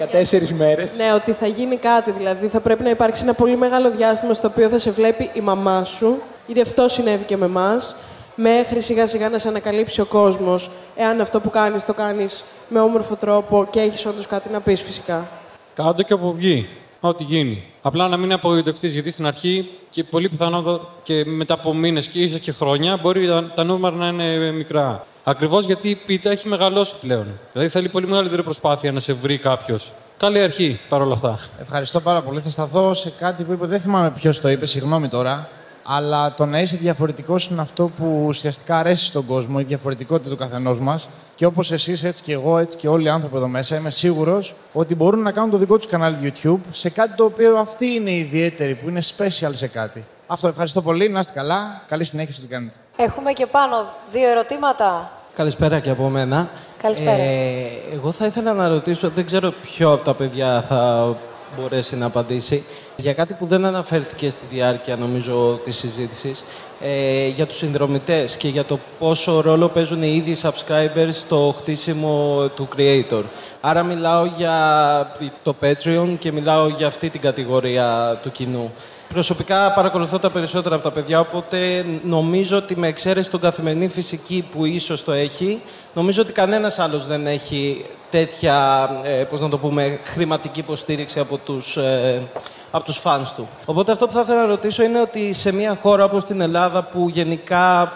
ένα 0.00 0.22
14 0.22 0.48
μέρες. 0.48 0.90
Ναι, 0.96 1.12
ότι 1.14 1.32
θα 1.32 1.46
γίνει 1.46 1.76
κάτι. 1.76 2.10
Δηλαδή 2.10 2.46
θα 2.46 2.60
πρέπει 2.60 2.82
να 2.82 2.90
υπάρξει 2.90 3.22
ένα 3.22 3.34
πολύ 3.34 3.56
μεγάλο 3.56 3.90
διάστημα 3.90 4.34
στο 4.34 4.48
οποίο 4.48 4.68
θα 4.68 4.78
σε 4.78 4.90
βλέπει 4.90 5.30
η 5.32 5.40
μαμά 5.40 5.84
σου. 5.84 6.22
Γιατί 6.46 6.60
αυτό 6.60 6.88
συνέβη 6.88 7.24
και 7.24 7.36
με 7.36 7.44
εμάς. 7.44 7.96
Μέχρι 8.34 8.80
σιγά 8.80 9.06
σιγά 9.06 9.28
να 9.28 9.38
σε 9.38 9.48
ανακαλύψει 9.48 10.00
ο 10.00 10.04
κόσμος, 10.04 10.70
εάν 10.96 11.20
αυτό 11.20 11.40
που 11.40 11.50
κάνεις 11.50 11.84
το 11.84 11.94
κάνεις 11.94 12.44
με 12.68 12.80
όμορφο 12.80 13.14
τρόπο 13.14 13.66
και 13.70 13.80
έχεις 13.80 14.06
όντως 14.06 14.26
κάτι 14.26 14.48
να 14.52 14.60
πεις 14.60 14.82
φυσικά. 14.82 15.28
Κάντο 15.74 16.02
και 16.02 16.12
από 16.12 16.32
βγει. 16.32 16.68
Ό,τι 17.04 17.24
γίνει. 17.24 17.62
Απλά 17.82 18.08
να 18.08 18.16
μην 18.16 18.32
απογοητευτείς, 18.32 18.92
γιατί 18.92 19.10
στην 19.10 19.26
αρχή 19.26 19.68
και 19.90 20.04
πολύ 20.04 20.28
πιθανότατα 20.28 20.88
και 21.02 21.24
μετά 21.26 21.54
από 21.54 21.74
μήνες 21.74 22.08
και 22.08 22.22
ίσως 22.22 22.40
και 22.40 22.52
χρόνια 22.52 22.98
μπορεί 23.02 23.26
τα, 23.26 23.52
τα 23.54 23.64
νούμερα 23.64 23.96
να 23.96 24.06
είναι 24.06 24.50
μικρά. 24.50 25.06
Ακριβώς 25.24 25.64
γιατί 25.64 25.88
η 25.88 25.94
πίτα 25.94 26.30
έχει 26.30 26.48
μεγαλώσει 26.48 26.94
πλέον. 27.00 27.26
Δηλαδή 27.52 27.70
θέλει 27.70 27.88
πολύ 27.88 28.06
μεγαλύτερη 28.06 28.42
προσπάθεια 28.42 28.92
να 28.92 29.00
σε 29.00 29.12
βρει 29.12 29.38
κάποιος. 29.38 29.92
Καλή 30.16 30.40
αρχή 30.40 30.80
παρόλα 30.88 31.14
αυτά. 31.14 31.38
Ευχαριστώ 31.60 32.00
πάρα 32.00 32.22
πολύ. 32.22 32.40
Θα 32.40 32.50
σταθώ 32.50 32.94
σε 32.94 33.12
κάτι 33.18 33.42
που 33.42 33.52
είπε, 33.52 33.66
δεν 33.66 33.80
θυμάμαι 33.80 34.10
ποιος 34.10 34.40
το 34.40 34.48
είπε, 34.48 34.66
συγγνώμη 34.66 35.08
τώρα. 35.08 35.48
Αλλά 35.82 36.34
το 36.34 36.46
να 36.46 36.60
είσαι 36.60 36.76
διαφορετικός 36.76 37.46
είναι 37.46 37.60
αυτό 37.60 37.90
που 37.98 38.24
ουσιαστικά 38.26 38.78
αρέσει 38.78 39.04
στον 39.04 39.26
κόσμο, 39.26 39.56
η 39.60 39.64
διαφορετικότητα 39.64 40.30
του 40.30 40.36
καθενός 40.36 40.78
μας. 40.78 41.08
Και 41.34 41.46
όπως 41.46 41.72
εσείς, 41.72 42.04
έτσι 42.04 42.22
και 42.22 42.32
εγώ, 42.32 42.58
έτσι 42.58 42.76
και 42.76 42.88
όλοι 42.88 43.04
οι 43.04 43.08
άνθρωποι 43.08 43.36
εδώ 43.36 43.48
μέσα, 43.48 43.76
είμαι 43.76 43.90
σίγουρος 43.90 44.54
ότι 44.72 44.94
μπορούν 44.94 45.22
να 45.22 45.32
κάνουν 45.32 45.50
το 45.50 45.56
δικό 45.56 45.76
τους 45.78 45.86
κανάλι 45.86 46.16
YouTube 46.22 46.60
σε 46.70 46.90
κάτι 46.90 47.16
το 47.16 47.24
οποίο 47.24 47.56
αυτή 47.56 47.86
είναι 47.86 48.12
ιδιαίτερη, 48.12 48.74
που 48.74 48.88
είναι 48.88 49.00
special 49.16 49.50
σε 49.52 49.66
κάτι. 49.66 50.04
Αυτό 50.26 50.48
ευχαριστώ 50.48 50.82
πολύ. 50.82 51.08
Να 51.08 51.20
είστε 51.20 51.32
καλά. 51.34 51.82
Καλή 51.88 52.04
συνέχεια 52.04 52.32
στο 52.32 52.42
τι 52.42 52.48
κάνετε. 52.48 52.74
Έχουμε 52.96 53.32
και 53.32 53.46
πάνω 53.46 53.94
δύο 54.12 54.30
ερωτήματα. 54.30 55.10
Καλησπέρα 55.34 55.80
και 55.80 55.90
από 55.90 56.08
μένα. 56.08 56.48
Καλησπέρα. 56.82 57.22
Ε, 57.22 57.66
εγώ 57.92 58.12
θα 58.12 58.26
ήθελα 58.26 58.52
να 58.52 58.68
ρωτήσω, 58.68 59.08
δεν 59.08 59.26
ξέρω 59.26 59.50
ποιο 59.50 59.92
από 59.92 60.04
τα 60.04 60.14
παιδιά 60.14 60.64
θα 60.68 61.14
μπορέσει 61.56 61.96
να 61.96 62.06
απαντήσει, 62.06 62.64
για 62.96 63.14
κάτι 63.14 63.32
που 63.32 63.46
δεν 63.46 63.64
αναφέρθηκε 63.64 64.30
στη 64.30 64.44
διάρκεια, 64.50 64.96
νομίζω, 64.96 65.60
της 65.64 65.76
συζήτησης, 65.76 66.44
ε, 66.80 67.26
για 67.26 67.46
τους 67.46 67.56
συνδρομητές 67.56 68.36
και 68.36 68.48
για 68.48 68.64
το 68.64 68.78
πόσο 68.98 69.40
ρόλο 69.40 69.68
παίζουν 69.68 70.02
οι 70.02 70.14
ίδιοι 70.16 70.36
subscribers 70.42 71.12
στο 71.12 71.54
χτίσιμο 71.58 72.46
του 72.56 72.68
creator. 72.76 73.22
Άρα 73.60 73.82
μιλάω 73.82 74.24
για 74.24 75.16
το 75.42 75.54
Patreon 75.62 76.08
και 76.18 76.32
μιλάω 76.32 76.68
για 76.68 76.86
αυτή 76.86 77.10
την 77.10 77.20
κατηγορία 77.20 78.18
του 78.22 78.32
κοινού. 78.32 78.72
Προσωπικά 79.12 79.72
παρακολουθώ 79.72 80.18
τα 80.18 80.30
περισσότερα 80.30 80.74
από 80.74 80.84
τα 80.84 80.90
παιδιά, 80.90 81.20
οπότε 81.20 81.84
νομίζω 82.04 82.56
ότι 82.56 82.76
με 82.76 82.88
εξαίρεση 82.88 83.30
τον 83.30 83.40
καθημερινή 83.40 83.88
φυσική 83.88 84.44
που 84.52 84.64
ίσως 84.64 85.04
το 85.04 85.12
έχει, 85.12 85.60
νομίζω 85.94 86.22
ότι 86.22 86.32
κανένας 86.32 86.78
άλλος 86.78 87.06
δεν 87.06 87.26
έχει 87.26 87.84
τέτοια, 88.10 88.88
ε, 89.02 89.24
πώς 89.24 89.40
να 89.40 89.48
το 89.48 89.58
πούμε, 89.58 89.98
χρηματική 90.02 90.60
υποστήριξη 90.60 91.18
από 91.20 91.36
τους, 91.36 91.76
ε, 91.76 92.22
από 92.70 92.84
τους 92.84 92.98
φανς 92.98 93.32
του. 93.32 93.48
Οπότε 93.64 93.92
αυτό 93.92 94.06
που 94.06 94.12
θα 94.12 94.20
ήθελα 94.20 94.40
να 94.40 94.46
ρωτήσω 94.46 94.82
είναι 94.82 95.00
ότι 95.00 95.32
σε 95.32 95.52
μια 95.52 95.78
χώρα 95.82 96.04
όπως 96.04 96.24
την 96.24 96.40
Ελλάδα 96.40 96.82
που 96.82 97.08
γενικά 97.08 97.92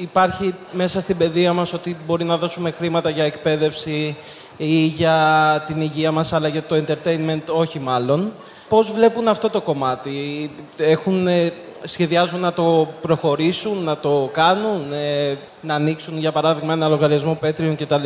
υπάρχει 0.00 0.54
μέσα 0.72 1.00
στην 1.00 1.16
παιδεία 1.16 1.52
μας 1.52 1.72
ότι 1.72 1.96
μπορεί 2.06 2.24
να 2.24 2.36
δώσουμε 2.36 2.70
χρήματα 2.70 3.10
για 3.10 3.24
εκπαίδευση 3.24 4.16
ή 4.56 4.86
για 4.86 5.64
την 5.66 5.80
υγεία 5.80 6.12
μας, 6.12 6.32
αλλά 6.32 6.48
για 6.48 6.62
το 6.62 6.76
entertainment 6.86 7.42
όχι 7.46 7.78
μάλλον. 7.78 8.32
Πώς 8.68 8.92
βλέπουν 8.92 9.28
αυτό 9.28 9.50
το 9.50 9.60
κομμάτι, 9.60 10.50
έχουν, 10.76 11.26
ε, 11.26 11.52
σχεδιάζουν 11.84 12.40
να 12.40 12.52
το 12.52 12.88
προχωρήσουν, 13.02 13.84
να 13.84 13.96
το 13.96 14.30
κάνουν, 14.32 14.92
ε, 14.92 15.36
να 15.60 15.74
ανοίξουν 15.74 16.18
για 16.18 16.32
παράδειγμα 16.32 16.72
ένα 16.72 16.88
λογαριασμό 16.88 17.38
Patreon 17.42 17.74
κτλ. 17.78 18.04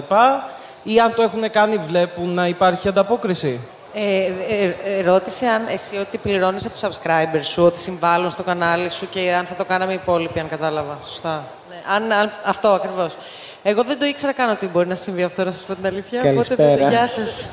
Ή 0.82 1.00
αν 1.00 1.14
το 1.14 1.22
έχουν 1.22 1.50
κάνει 1.50 1.76
βλέπουν 1.76 2.34
να 2.34 2.46
υπάρχει 2.46 2.88
ανταπόκριση; 2.88 3.60
Ε, 3.94 4.24
ε, 4.48 4.74
ε, 4.84 5.02
ρώτησε 5.02 5.46
αν 5.46 5.62
εσύ 5.68 5.96
ότι 5.96 6.18
πληρώνεις 6.18 6.64
από 6.66 6.74
τους 6.74 6.82
subscribers 6.82 7.44
σου, 7.44 7.62
ότι 7.62 7.78
συμβάλλουν 7.78 8.30
στο 8.30 8.42
κανάλι 8.42 8.90
σου 8.90 9.08
και 9.10 9.32
αν 9.32 9.44
θα 9.44 9.54
το 9.54 9.64
κάναμε 9.64 9.92
οι 9.92 9.98
υπόλοιποι, 10.02 10.40
αν 10.40 10.48
κατάλαβα. 10.48 10.98
Σωστά. 11.04 11.44
Ναι, 11.68 11.76
αν, 11.94 12.12
αν, 12.12 12.32
αυτό 12.44 12.68
ακριβώς. 12.68 13.12
Εγώ 13.62 13.82
δεν 13.84 13.98
το 13.98 14.04
ήξερα 14.04 14.32
καν 14.32 14.50
ότι 14.50 14.66
μπορεί 14.66 14.88
να 14.88 14.94
συμβεί 14.94 15.22
αυτό, 15.22 15.44
να 15.44 15.52
σας 15.52 15.62
πω 15.62 15.74
την 15.74 15.86
αλήθεια. 15.86 16.22
Καλησπέρα. 16.22 16.72
Οπότε, 16.72 16.88
γεια 16.88 17.06
σας. 17.06 17.46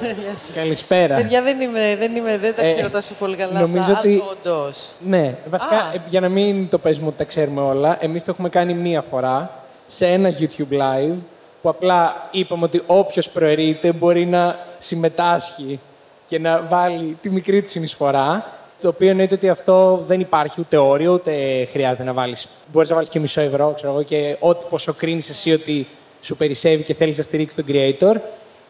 Καλησπέρα. 0.55 1.15
Παιδιά, 1.15 1.41
δεν, 1.41 1.61
είμαι, 1.61 1.95
δεν, 1.99 2.15
είμαι, 2.15 2.37
δεν 2.37 2.55
τα 2.55 2.61
Ε, 2.65 2.71
ξέρω 2.73 2.89
τόσο 2.89 3.13
πολύ 3.19 3.35
καλά. 3.35 3.59
νομίζω 3.59 3.81
αυτά. 3.81 3.99
ότι- 3.99 4.23
Όντως. 4.31 4.89
Ναι, 4.99 5.35
βασικά 5.49 5.75
Α. 5.75 5.93
ε, 5.93 6.01
για 6.09 6.19
να 6.19 6.29
μην 6.29 6.69
το 6.69 6.77
παίζουμε 6.77 7.07
ότι 7.07 7.17
τα 7.17 7.23
ξέρουμε 7.23 7.61
όλα, 7.61 7.97
εμείς 7.99 8.23
το 8.23 8.31
έχουμε 8.31 8.49
κάνει 8.49 8.73
μία 8.73 9.01
φορά 9.01 9.51
σε 9.87 10.07
ένα 10.07 10.33
YouTube 10.39 10.73
Live 10.73 11.15
που 11.61 11.69
απλά 11.69 12.27
είπαμε 12.31 12.63
ότι 12.63 12.83
όποιος 12.85 13.29
προαιρείται 13.29 13.91
μπορεί 13.91 14.25
να 14.25 14.59
συμμετάσχει 14.77 15.79
και 16.27 16.39
να 16.39 16.61
βάλει 16.61 17.17
τη 17.21 17.29
μικρή 17.29 17.61
του 17.61 17.69
συνεισφορά. 17.69 18.45
Το 18.81 18.87
οποίο 18.87 19.09
εννοείται 19.09 19.33
ότι 19.33 19.49
αυτό 19.49 20.03
δεν 20.07 20.19
υπάρχει 20.19 20.59
ούτε 20.61 20.77
όριο, 20.77 21.13
ούτε 21.13 21.31
χρειάζεται 21.71 22.03
να 22.03 22.13
βάλεις. 22.13 22.47
Μπορείς 22.71 22.89
να 22.89 22.95
βάλεις 22.95 23.09
και 23.09 23.19
μισό 23.19 23.41
ευρώ, 23.41 23.73
ξέρω 23.75 23.91
εγώ, 23.91 24.03
και 24.03 24.37
ό,τι 24.39 24.65
πόσο 24.69 24.93
κρίνεις 24.93 25.29
εσύ 25.29 25.51
ότι 25.51 25.87
σου 26.21 26.35
περισσεύει 26.35 26.83
και 26.83 26.93
θέλεις 26.93 27.17
να 27.17 27.23
στηρίξεις 27.23 27.65
τον 27.65 27.75
creator. 27.75 28.15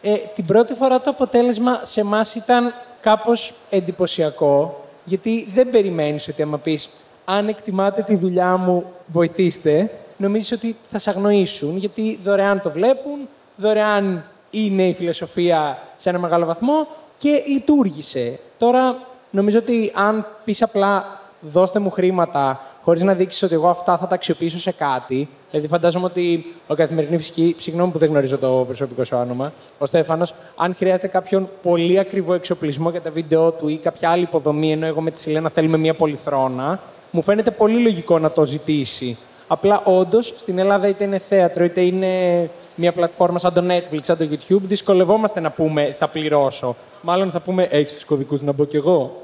Ε, 0.02 0.14
την 0.34 0.44
πρώτη 0.46 0.74
φορά 0.74 1.00
το 1.00 1.10
αποτέλεσμα 1.10 1.80
σε 1.82 2.00
εμάς 2.00 2.34
ήταν 2.34 2.74
κάπως 3.00 3.54
εντυπωσιακό, 3.70 4.84
γιατί 5.04 5.48
δεν 5.54 5.70
περιμένεις 5.70 6.28
ότι 6.28 6.42
άμα 6.42 6.58
πεις 6.58 6.90
αν 7.24 7.48
εκτιμάτε 7.48 8.02
τη 8.02 8.16
δουλειά 8.16 8.56
μου, 8.56 8.84
βοηθήστε, 9.06 9.90
νομίζεις 10.16 10.52
ότι 10.52 10.76
θα 10.86 10.98
σε 10.98 11.10
αγνοήσουν, 11.10 11.76
γιατί 11.76 12.18
δωρεάν 12.24 12.60
το 12.60 12.70
βλέπουν, 12.70 13.28
δωρεάν 13.56 14.24
είναι 14.50 14.86
η 14.86 14.94
φιλοσοφία 14.94 15.82
σε 15.96 16.08
ένα 16.08 16.18
μεγάλο 16.18 16.46
βαθμό 16.46 16.86
και 17.18 17.42
λειτουργήσε. 17.46 18.38
Τώρα, 18.58 19.07
νομίζω 19.30 19.58
ότι 19.58 19.92
αν 19.94 20.26
πεις 20.44 20.62
απλά 20.62 21.20
δώστε 21.40 21.78
μου 21.78 21.90
χρήματα 21.90 22.60
χωρίς 22.82 23.02
να 23.02 23.14
δείξεις 23.14 23.42
ότι 23.42 23.54
εγώ 23.54 23.68
αυτά 23.68 23.98
θα 23.98 24.06
τα 24.06 24.14
αξιοποιήσω 24.14 24.58
σε 24.58 24.72
κάτι, 24.72 25.28
δηλαδή 25.50 25.68
φαντάζομαι 25.68 26.04
ότι 26.04 26.54
ο 26.66 26.74
καθημερινή 26.74 27.16
φυσική, 27.16 27.56
συγγνώμη 27.58 27.92
που 27.92 27.98
δεν 27.98 28.08
γνωρίζω 28.08 28.38
το 28.38 28.64
προσωπικό 28.66 29.04
σου 29.04 29.16
όνομα, 29.16 29.52
ο 29.78 29.86
Στέφανος, 29.86 30.34
αν 30.56 30.74
χρειάζεται 30.74 31.06
κάποιον 31.06 31.48
πολύ 31.62 31.98
ακριβό 31.98 32.34
εξοπλισμό 32.34 32.90
για 32.90 33.00
τα 33.00 33.10
βίντεο 33.10 33.50
του 33.50 33.68
ή 33.68 33.76
κάποια 33.76 34.10
άλλη 34.10 34.22
υποδομή, 34.22 34.72
ενώ 34.72 34.86
εγώ 34.86 35.00
με 35.00 35.10
τη 35.10 35.20
Σιλένα 35.20 35.48
θέλουμε 35.48 35.76
μια 35.76 35.94
πολυθρόνα, 35.94 36.80
μου 37.10 37.22
φαίνεται 37.22 37.50
πολύ 37.50 37.82
λογικό 37.82 38.18
να 38.18 38.30
το 38.30 38.44
ζητήσει. 38.44 39.18
Απλά 39.48 39.82
όντως 39.84 40.34
στην 40.36 40.58
Ελλάδα 40.58 40.88
είτε 40.88 41.04
είναι 41.04 41.18
θέατρο 41.18 41.64
είτε 41.64 41.80
είναι 41.80 42.50
μια 42.78 42.92
πλατφόρμα 42.92 43.38
σαν 43.38 43.52
το 43.52 43.64
Netflix, 43.68 44.00
σαν 44.02 44.16
το 44.16 44.28
YouTube, 44.30 44.62
δυσκολευόμαστε 44.62 45.40
να 45.40 45.50
πούμε 45.50 45.96
θα 45.98 46.08
πληρώσω. 46.08 46.76
Μάλλον 47.00 47.30
θα 47.30 47.40
πούμε 47.40 47.68
έχεις 47.70 47.92
τους 47.92 48.04
κωδικούς 48.04 48.42
να 48.42 48.52
μπω 48.52 48.64
κι 48.64 48.76
εγώ. 48.76 49.22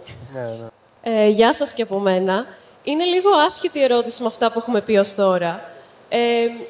Ε, 1.02 1.28
γεια 1.28 1.54
σας 1.54 1.72
και 1.72 1.82
από 1.82 1.98
μένα. 1.98 2.46
Είναι 2.82 3.04
λίγο 3.04 3.30
άσχετη 3.46 3.78
η 3.78 3.82
ερώτηση 3.82 4.22
με 4.22 4.28
αυτά 4.28 4.52
που 4.52 4.58
έχουμε 4.58 4.80
πει 4.80 4.96
ως 4.96 5.14
τώρα. 5.14 5.60
Ε, 6.08 6.18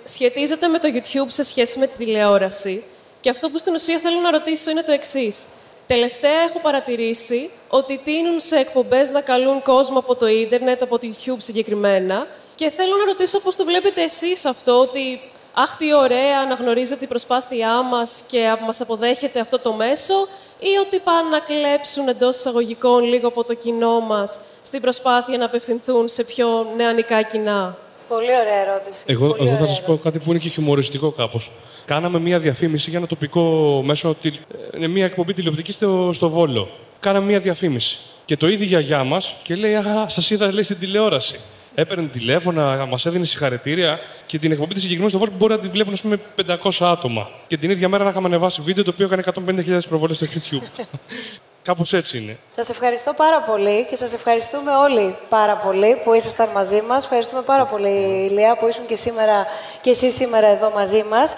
σχετίζεται 0.05 0.69
με 0.69 0.79
το 0.79 0.89
YouTube 0.95 1.27
σε 1.29 1.45
σχέση 1.45 1.79
με 1.79 1.87
τη 1.87 1.97
τηλεόραση. 1.97 2.83
Και 3.21 3.31
αυτό 3.31 3.51
που 3.51 3.59
στην 3.59 3.75
ουσία 3.75 3.99
θέλω 3.99 4.21
να 4.21 4.31
ρωτήσω 4.31 4.71
είναι 4.71 4.83
το 4.83 4.93
εξής. 4.93 5.45
Τελευταία 5.87 6.41
έχω 6.49 6.59
παρατηρήσει 6.59 7.51
ότι 7.69 8.01
τείνουν 8.05 8.41
σε 8.41 8.57
εκπομπές 8.57 9.11
να 9.11 9.21
καλούν 9.21 9.63
κόσμο 9.63 9.99
από 9.99 10.15
το 10.15 10.27
ίντερνετ, 10.27 10.83
από 10.83 10.99
το 10.99 11.07
YouTube 11.11 11.37
συγκεκριμένα. 11.39 12.27
Και 12.55 12.71
θέλω 12.71 12.97
να 12.97 13.05
ρωτήσω 13.05 13.41
πώς 13.41 13.57
το 13.57 13.65
βλέπετε 13.65 14.03
εσείς 14.03 14.45
αυτό, 14.45 14.81
ότι 14.81 15.21
αχ 15.55 15.77
τι 15.77 15.95
ωραία, 15.95 16.39
αναγνωρίζετε 16.45 16.99
την 16.99 17.09
προσπάθειά 17.09 17.83
μας 17.83 18.23
και 18.31 18.57
μας 18.67 18.81
αποδέχεται 18.81 19.41
αυτό 19.41 19.59
το 19.59 19.73
μέσο 19.73 20.15
ή 20.59 20.77
ότι 20.87 20.99
πάνε 20.99 21.29
να 21.29 21.39
κλέψουν 21.39 22.09
εντός 22.09 22.37
εισαγωγικών 22.37 23.03
λίγο 23.05 23.29
από 23.29 23.45
το 23.45 23.55
κοινό 23.55 24.01
μας 24.01 24.41
στην 24.63 24.81
προσπάθεια 24.81 25.39
να 25.39 25.45
απευθυνθούν 25.45 26.09
σε 26.09 26.25
πιο 26.25 26.67
νεανικά 26.77 27.23
κοινά; 27.23 27.77
Πολύ 28.09 28.27
ωραία 28.43 28.61
ερώτηση. 28.71 29.05
Εγώ, 29.07 29.27
Πολύ 29.29 29.49
εγώ 29.49 29.57
θα 29.57 29.63
ωραία 29.63 29.75
σας 29.75 29.83
πω 29.85 29.97
κάτι 30.03 30.19
που 30.19 30.31
είναι 30.31 30.39
και 30.39 30.49
χιουμοριστικό 30.49 31.11
κάπως. 31.11 31.51
Κάναμε 31.85 32.19
μία 32.19 32.39
διαφήμιση 32.39 32.91
για 32.91 32.99
ένα 32.99 33.07
τοπικό 33.09 33.43
μέσο, 33.85 34.15
τηλ- 34.21 34.37
ε, 34.81 34.87
μία 34.87 35.05
εκπομπή 35.05 35.33
τηλεοπτική 35.35 35.73
στο, 35.73 36.11
στο 36.13 36.29
Βόλο. 36.29 36.69
Κάναμε 37.01 37.27
μία 37.27 37.41
διαφήμιση. 37.41 37.99
Και 38.25 38.37
το 38.37 38.49
ίδιο 38.49 38.65
η 38.65 38.69
γιαγιά 38.69 39.05
μας 39.05 39.35
και 39.43 39.55
λέει: 39.55 39.75
Α, 39.75 40.05
σας 40.09 40.31
είδα 40.31 40.53
λέει, 40.53 40.63
στην 40.63 40.79
τηλεόραση. 40.79 41.41
Έπαιρνε 41.75 42.07
τηλέφωνα, 42.09 42.87
μας 42.87 43.07
έδινε 43.07 43.25
συγχαρητήρια 43.25 43.99
και 44.27 44.39
την 44.39 44.53
εκπομπή 44.53 44.73
της 44.73 44.83
συγκεκριμένης 44.83 45.17
στο 45.17 45.25
Βόλο 45.25 45.37
μπορεί 45.39 45.53
να 45.53 45.59
τη 45.59 45.69
βλέπουν 45.69 45.93
ας 45.93 46.01
πούμε, 46.01 46.21
500 46.47 46.71
άτομα. 46.81 47.31
Και 47.47 47.57
την 47.57 47.71
ίδια 47.71 47.89
μέρα 47.89 48.05
να 48.05 48.11
είχαμε 48.11 48.27
ανεβάσει 48.27 48.63
βίντεο 48.63 48.85
το 48.85 48.91
οποίο 48.91 49.07
έκανε 49.07 49.23
150.000 49.67 49.79
προβολές 49.89 50.17
στο 50.17 50.27
YouTube. 50.27 50.85
Κάπως 51.63 51.93
έτσι 51.93 52.19
είναι. 52.19 52.39
Σας 52.55 52.69
ευχαριστώ 52.69 53.13
πάρα 53.13 53.43
πολύ 53.43 53.87
και 53.91 53.97
σας 53.97 54.13
ευχαριστούμε 54.13 54.71
όλοι 54.71 55.17
πάρα 55.29 55.57
πολύ 55.57 56.01
που 56.05 56.13
ήσασταν 56.15 56.49
μαζί 56.55 56.83
μας. 56.89 57.05
Ευχαριστούμε 57.05 57.43
πάρα 57.43 57.65
πολύ, 57.65 58.27
Ηλία, 58.31 58.57
που 58.57 58.69
ήσουν 58.69 58.87
και, 58.87 58.97
σήμερα, 58.97 59.47
και 59.81 59.91
εσύ 59.91 60.11
σήμερα 60.11 60.47
εδώ 60.47 60.71
μαζί 60.71 61.05
μας. 61.11 61.37